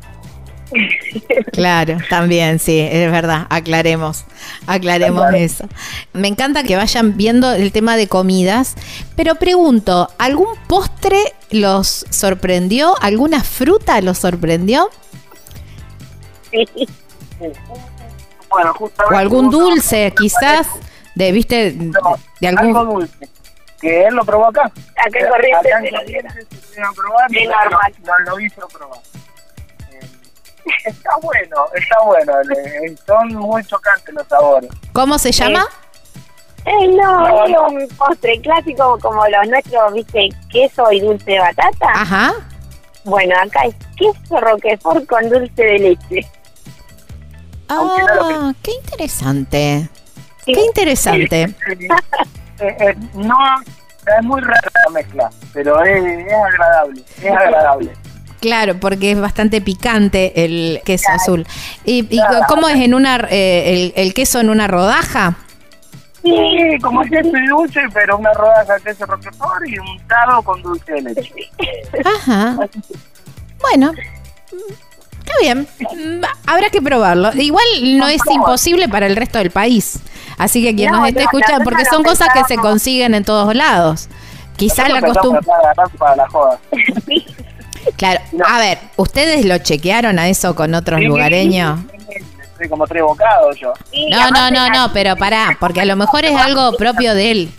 [1.52, 3.46] Claro, también, sí, es verdad.
[3.50, 4.26] Aclaremos,
[4.66, 5.68] aclaremos eso.
[6.14, 8.76] Me encanta que vayan viendo el tema de comidas,
[9.16, 11.20] pero pregunto, ¿algún postre
[11.52, 12.96] los sorprendió?
[13.02, 14.90] ¿Alguna fruta los sorprendió?
[16.50, 16.88] Sí.
[18.50, 19.16] Bueno, justamente.
[19.16, 20.68] ¿O algún dulce, quizás?
[21.16, 21.72] De, ¿viste?
[21.72, 23.00] De, No, de algo algún...
[23.00, 23.30] dulce.
[23.84, 24.62] Que él lo probó acá.
[24.96, 25.84] Acá en Corrientes Acá en
[26.74, 29.00] se lo probar y no- lo hizo probar.
[29.92, 30.00] Eh,
[30.86, 32.34] Está bueno, está bueno.
[32.44, 34.70] le- Son muy chocantes los sabores.
[34.94, 35.66] ¿Cómo se llama?
[36.66, 37.58] Eh, no, es
[37.90, 41.88] un postre clásico como los nuestros, viste, queso y dulce de batata.
[41.94, 42.34] Ajá.
[43.04, 46.22] Bueno, acá es queso roquefort con dulce de leche.
[47.68, 49.90] No Ah, qué interesante.
[50.46, 50.54] Sí.
[50.54, 51.42] Qué interesante.
[51.44, 51.88] Eh,
[52.68, 53.36] eh, no,
[54.20, 57.92] es muy rara la mezcla, pero es, es agradable, es agradable.
[58.42, 61.48] Claro, porque es bastante picante el queso azul.
[61.86, 62.46] ¿Y, y Claro.
[62.50, 65.38] cómo es en una eh, el, el queso en una rodaja?
[66.22, 70.62] Sí, como queso y dulce, pero una rodaja de queso roquefort y un tarro con
[70.62, 71.34] dulce de leche.
[72.06, 72.58] Ajá.
[73.62, 73.94] Bueno,
[75.26, 75.68] está bien.
[76.46, 77.32] Habrá que probarlo.
[77.34, 77.66] Igual
[77.98, 80.00] no es imposible para el resto del país.
[80.38, 83.24] Así que quien No, nos esté no, escuchando, porque son cosas que se consiguen en
[83.24, 84.08] todos lados.
[84.58, 85.42] Quizás la costumbre.
[87.98, 88.22] Claro.
[88.48, 91.82] A ver, ¿ustedes lo chequearon a eso con otros Sí, lugareños?
[92.58, 93.74] Soy como tres bocados yo.
[93.92, 97.32] Sí, No, no, no, no, pero pará, porque a lo mejor es algo propio de
[97.32, 97.52] él.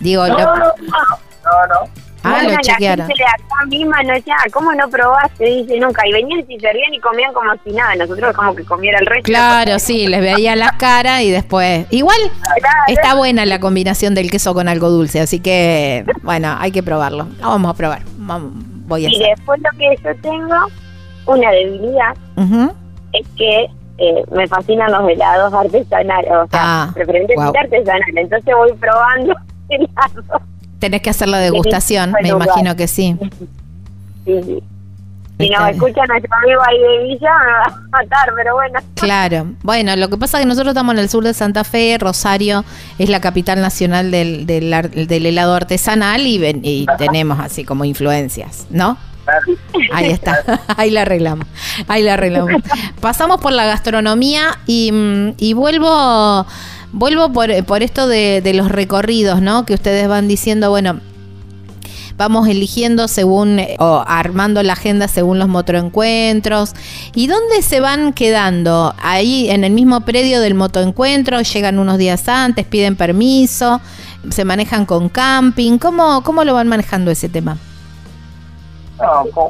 [0.00, 1.90] Digo, No, lo- no, no, no.
[2.24, 3.06] Ah, Bueno, lo la chequearon.
[3.06, 5.44] gente de acá misma no decía, ¿cómo no probaste?
[5.44, 6.06] Dice nunca.
[6.06, 7.94] Y venían y servían y comían como si nada.
[7.96, 9.24] Nosotros como que comiera el resto.
[9.24, 11.86] Claro, sí, les veía las caras y después.
[11.90, 12.78] Igual Claro.
[12.88, 17.26] está buena la combinación del queso con algo dulce, así que bueno, hay que probarlo.
[17.40, 18.02] Lo vamos a probar.
[18.16, 18.52] Vamos,
[18.86, 19.36] voy a Y hacer.
[19.36, 20.56] después lo que yo tengo,
[21.26, 22.72] una debilidad, Ujú.
[23.12, 23.66] es que
[24.02, 26.30] eh, me fascinan los helados artesanales.
[26.30, 27.52] O sea, Ah, preferentemente guau.
[27.54, 28.14] artesanales.
[28.16, 29.34] Entonces voy probando
[29.68, 30.42] helados.
[30.80, 33.16] Tenés que hacer la degustación, me imagino que sí.
[34.26, 34.58] Sí, sí.
[35.38, 38.78] Si nos escucha nuestro amigo ahí de Villa, me va a matar, pero bueno.
[38.96, 41.96] Claro, bueno, lo que pasa es que nosotros estamos en el sur de Santa Fe,
[41.98, 42.62] Rosario
[42.98, 44.70] es la capital nacional del, del,
[45.06, 48.98] del helado artesanal y, ven- y tenemos así como influencias, ¿no?
[49.92, 50.42] Ahí está,
[50.76, 51.46] ahí la arreglamos,
[51.88, 52.50] ahí la arreglamos.
[53.00, 56.46] Pasamos por la gastronomía y, mm, y vuelvo,
[56.92, 59.64] vuelvo por, por esto de, de los recorridos, ¿no?
[59.66, 61.00] Que ustedes van diciendo, bueno,
[62.20, 66.74] vamos eligiendo según eh, o armando la agenda según los motoencuentros.
[67.14, 68.94] ¿Y dónde se van quedando?
[69.02, 73.80] Ahí en el mismo predio del motoencuentro, llegan unos días antes, piden permiso.
[74.28, 75.78] ¿Se manejan con camping?
[75.78, 77.56] ¿Cómo, cómo lo van manejando ese tema?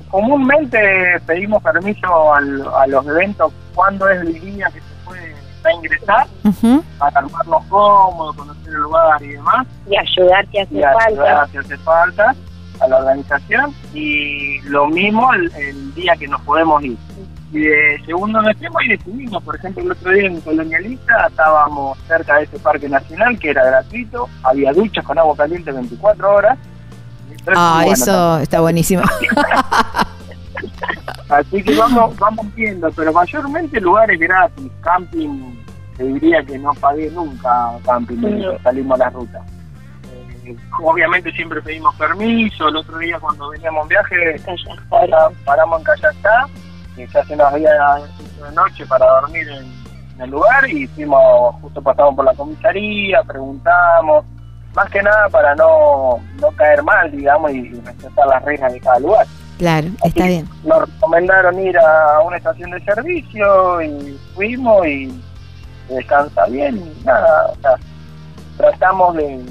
[0.08, 0.78] Comúnmente
[1.26, 4.80] pedimos permiso al, a los eventos cuando es el día que
[5.60, 6.26] puede ingresar
[6.98, 9.66] para armarnos cómodos, conocer el lugar y demás.
[9.88, 11.04] Y ayudar si hace falta.
[11.06, 12.34] Ayudar si hace falta
[12.80, 16.96] a la organización y lo mismo el, día que nos podemos ir.
[17.52, 22.36] Y de segundo nos y decidimos, por ejemplo, el otro día en Colonialista estábamos cerca
[22.36, 26.58] de ese parque nacional que era gratuito, había duchas con agua caliente 24 horas.
[27.56, 29.02] Ah, eso está buenísimo.
[31.30, 35.54] Así que vamos, vamos viendo, pero mayormente lugares gratis, camping,
[35.96, 39.40] te diría que no pagué nunca camping, salimos a la ruta.
[40.44, 44.42] Eh, obviamente siempre pedimos permiso, el otro día cuando veníamos en viaje
[45.44, 46.46] paramos en Callastá,
[46.96, 49.80] que ya se nos había de noche para dormir en,
[50.20, 54.24] el lugar y fuimos, justo pasamos por la comisaría, preguntamos,
[54.74, 58.98] más que nada para no, no caer mal, digamos, y respetar las reglas de cada
[58.98, 59.26] lugar.
[59.60, 60.48] Claro, está bien.
[60.64, 65.12] Nos recomendaron ir a una estación de servicio y fuimos y
[65.90, 67.74] descansa bien y nada, o sea,
[68.56, 69.44] tratamos de,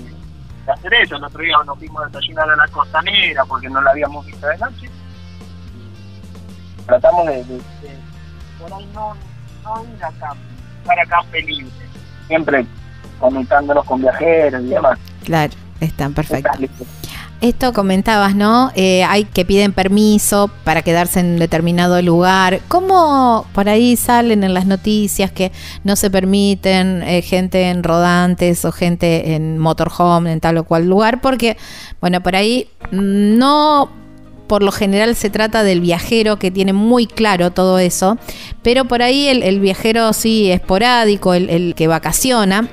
[0.65, 1.15] hacer eso.
[1.15, 4.47] El otro día nos fuimos a desayunar a la costanera porque no la habíamos visto
[4.47, 4.89] de noche.
[6.87, 7.45] Tratamos de,
[8.59, 9.13] por ahí no,
[9.63, 10.43] no ir a campo,
[10.87, 11.69] para campo libre,
[12.25, 12.65] siempre
[13.19, 14.97] conectándonos con viajeros y demás.
[15.23, 16.59] Claro, están perfectos.
[17.41, 18.69] Esto comentabas, ¿no?
[18.75, 22.59] Eh, hay que piden permiso para quedarse en determinado lugar.
[22.67, 25.53] ¿Cómo por ahí salen en las noticias que
[25.85, 30.89] no se permiten eh, gente en rodantes o gente en motorhome en tal o cual
[30.89, 31.21] lugar?
[31.21, 31.55] Porque,
[32.01, 33.89] bueno, por ahí no
[34.47, 38.17] por lo general se trata del viajero que tiene muy claro todo eso,
[38.63, 42.67] pero por ahí el, viajero sí esporádico, el que vacaciona,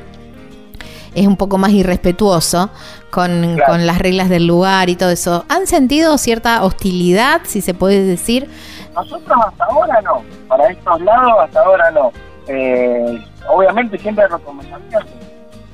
[1.17, 2.71] es un poco más irrespetuoso
[3.17, 5.47] con, las reglas del lugar y todo eso.
[5.49, 8.47] ¿Han sentido cierta hostilidad, si se puede decir?
[8.95, 12.13] Nosotros hasta ahora no, para estos lados hasta ahora no.
[12.47, 15.11] Eh, obviamente siempre hay recomendaciones,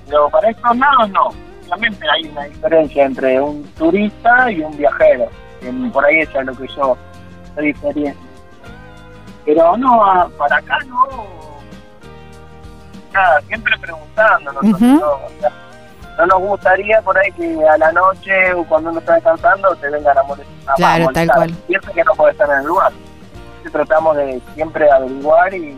[0.06, 1.28] pero para estos lados no.
[1.66, 5.28] Obviamente hay una diferencia entre un turista y un viajero.
[5.92, 6.96] Por ahí eso es lo que yo
[7.60, 8.14] diferencia.
[9.44, 11.26] Pero no, para acá no
[13.12, 14.60] nada, siempre preguntando no,
[16.18, 20.18] nos gustaría por ahí que a la noche o cuando uno está descansando te vengan
[20.18, 20.74] a molestar.
[20.76, 21.54] Claro, tal cual.
[21.66, 22.92] Piensa que no puede estar en el lugar.
[23.70, 25.76] tratamos de siempre averiguar y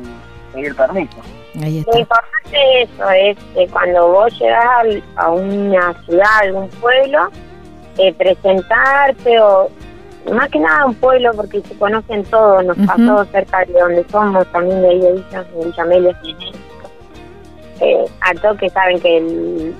[0.52, 1.16] pedir permiso.
[1.62, 1.92] Ahí está.
[1.92, 4.86] Lo importante eso es que cuando vos llegás
[5.16, 7.28] a una ciudad, a algún pueblo,
[7.98, 9.70] eh, presentarte o
[10.32, 14.46] más que nada un pueblo porque se conocen todos, nos pasó cerca de donde somos,
[14.52, 16.20] también de ahí de Villa, en Villamelia
[17.80, 19.74] eh, a toque saben que el,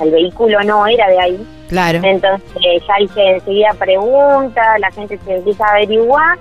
[0.00, 1.46] el, vehículo no era de ahí.
[1.68, 2.00] Claro.
[2.02, 6.38] Entonces ya hice enseguida pregunta, la gente se empieza a averiguar.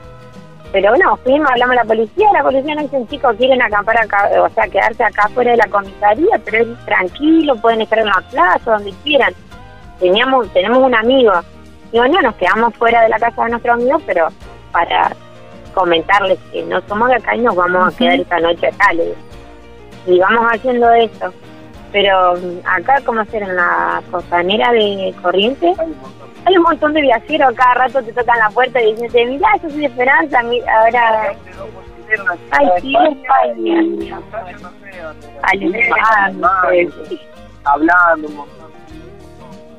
[0.71, 4.29] Pero no, fuimos, hablamos a la policía, la policía nos dice, chicos, quieren acampar acá,
[4.41, 8.23] o sea, quedarse acá fuera de la comisaría, pero es tranquilo, pueden estar en la
[8.31, 9.33] plaza, donde quieran.
[9.99, 11.33] Teníamos, tenemos un amigo.
[11.91, 14.29] Digo, no, nos quedamos fuera de la casa de nuestro amigo, pero
[14.71, 15.11] para
[15.73, 19.13] comentarles que no somos de acá y nos vamos a quedar esta noche acá, le
[20.05, 21.33] y vamos haciendo eso.
[21.91, 25.77] Pero mm, acá, como hacer en la costanera de Corrientes,
[26.45, 29.69] hay un montón de viajeros, cada rato te tocan la puerta y dicen, mira, yo
[29.69, 31.33] soy de Esperanza, ahora...
[32.51, 32.93] Ay, sí,
[37.63, 38.71] hablando un montón.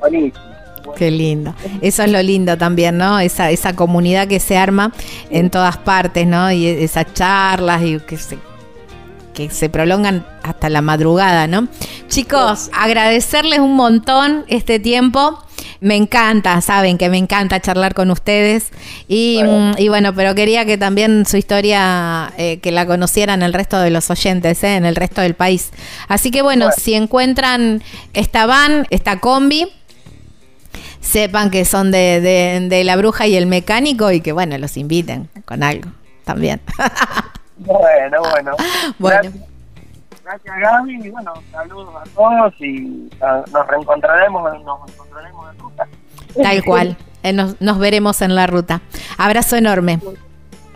[0.00, 0.52] Buenísimo.
[0.96, 1.54] Qué lindo.
[1.80, 3.20] Eso es lo lindo también, ¿no?
[3.20, 4.92] Esa, esa comunidad que se arma
[5.30, 6.50] en todas partes, ¿no?
[6.50, 8.38] Y esas charlas y que se
[9.32, 11.68] que se prolongan hasta la madrugada, ¿no?
[12.09, 15.38] Chicos, agradecerles un montón este tiempo.
[15.80, 18.70] Me encanta, saben que me encanta charlar con ustedes.
[19.09, 19.42] Y
[19.88, 24.10] bueno, pero quería que también su historia, eh, que la conocieran el resto de los
[24.10, 25.70] oyentes, eh, en el resto del país.
[26.09, 27.82] Así que bueno, si encuentran
[28.14, 29.68] esta van, esta combi,
[31.00, 32.20] sepan que son de,
[32.68, 35.90] de la bruja y el mecánico y que bueno, los inviten con algo
[36.24, 36.60] también.
[37.64, 38.22] Bueno,
[38.98, 39.22] bueno.
[39.22, 39.34] Gracias,
[40.24, 43.10] gracias Gaby y bueno, saludos a todos y
[43.52, 45.89] nos reencontraremos, nos encontraremos en ruta.
[46.43, 48.80] Tal cual, eh, nos, nos veremos en la ruta.
[49.18, 50.01] Abrazo enorme.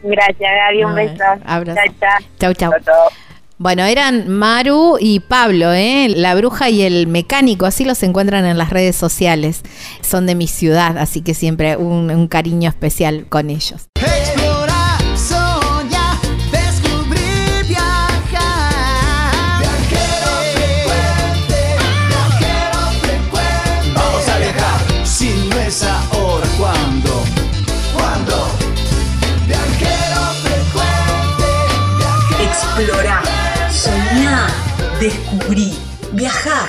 [0.02, 1.24] Gracias Gaby, un beso.
[1.44, 1.80] Abrazo.
[2.38, 2.72] Chao, chao.
[3.58, 6.08] Bueno, eran Maru y Pablo, ¿eh?
[6.10, 9.62] la bruja y el mecánico, así los encuentran en las redes sociales.
[10.02, 13.88] Son de mi ciudad, así que siempre un, un cariño especial con ellos.
[35.06, 35.72] Descubrí,
[36.14, 36.68] viajá.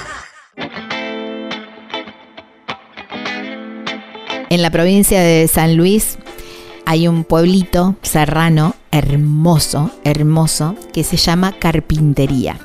[4.52, 6.20] En la provincia de San Luis
[6.86, 12.60] hay un pueblito serrano hermoso, hermoso, que se llama Carpintería.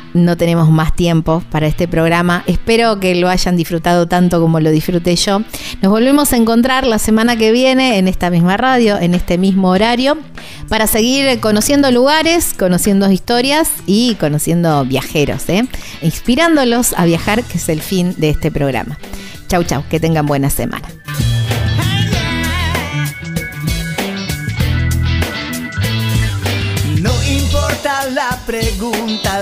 [0.13, 2.43] no tenemos más tiempo para este programa.
[2.47, 5.41] Espero que lo hayan disfrutado tanto como lo disfruté yo.
[5.81, 9.69] Nos volvemos a encontrar la semana que viene en esta misma radio, en este mismo
[9.69, 10.17] horario,
[10.67, 15.67] para seguir conociendo lugares, conociendo historias y conociendo viajeros, ¿eh?
[16.01, 18.97] inspirándolos a viajar, que es el fin de este programa.
[19.47, 20.87] Chau, chau, que tengan buena semana.
[27.01, 29.41] No importa la pregunta,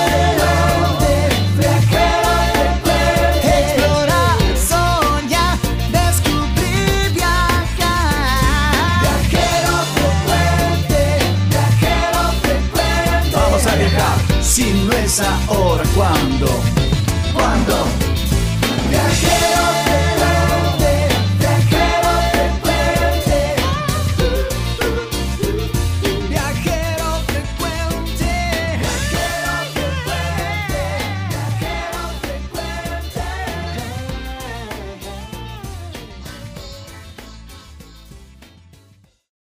[15.11, 15.83] si no es ahora,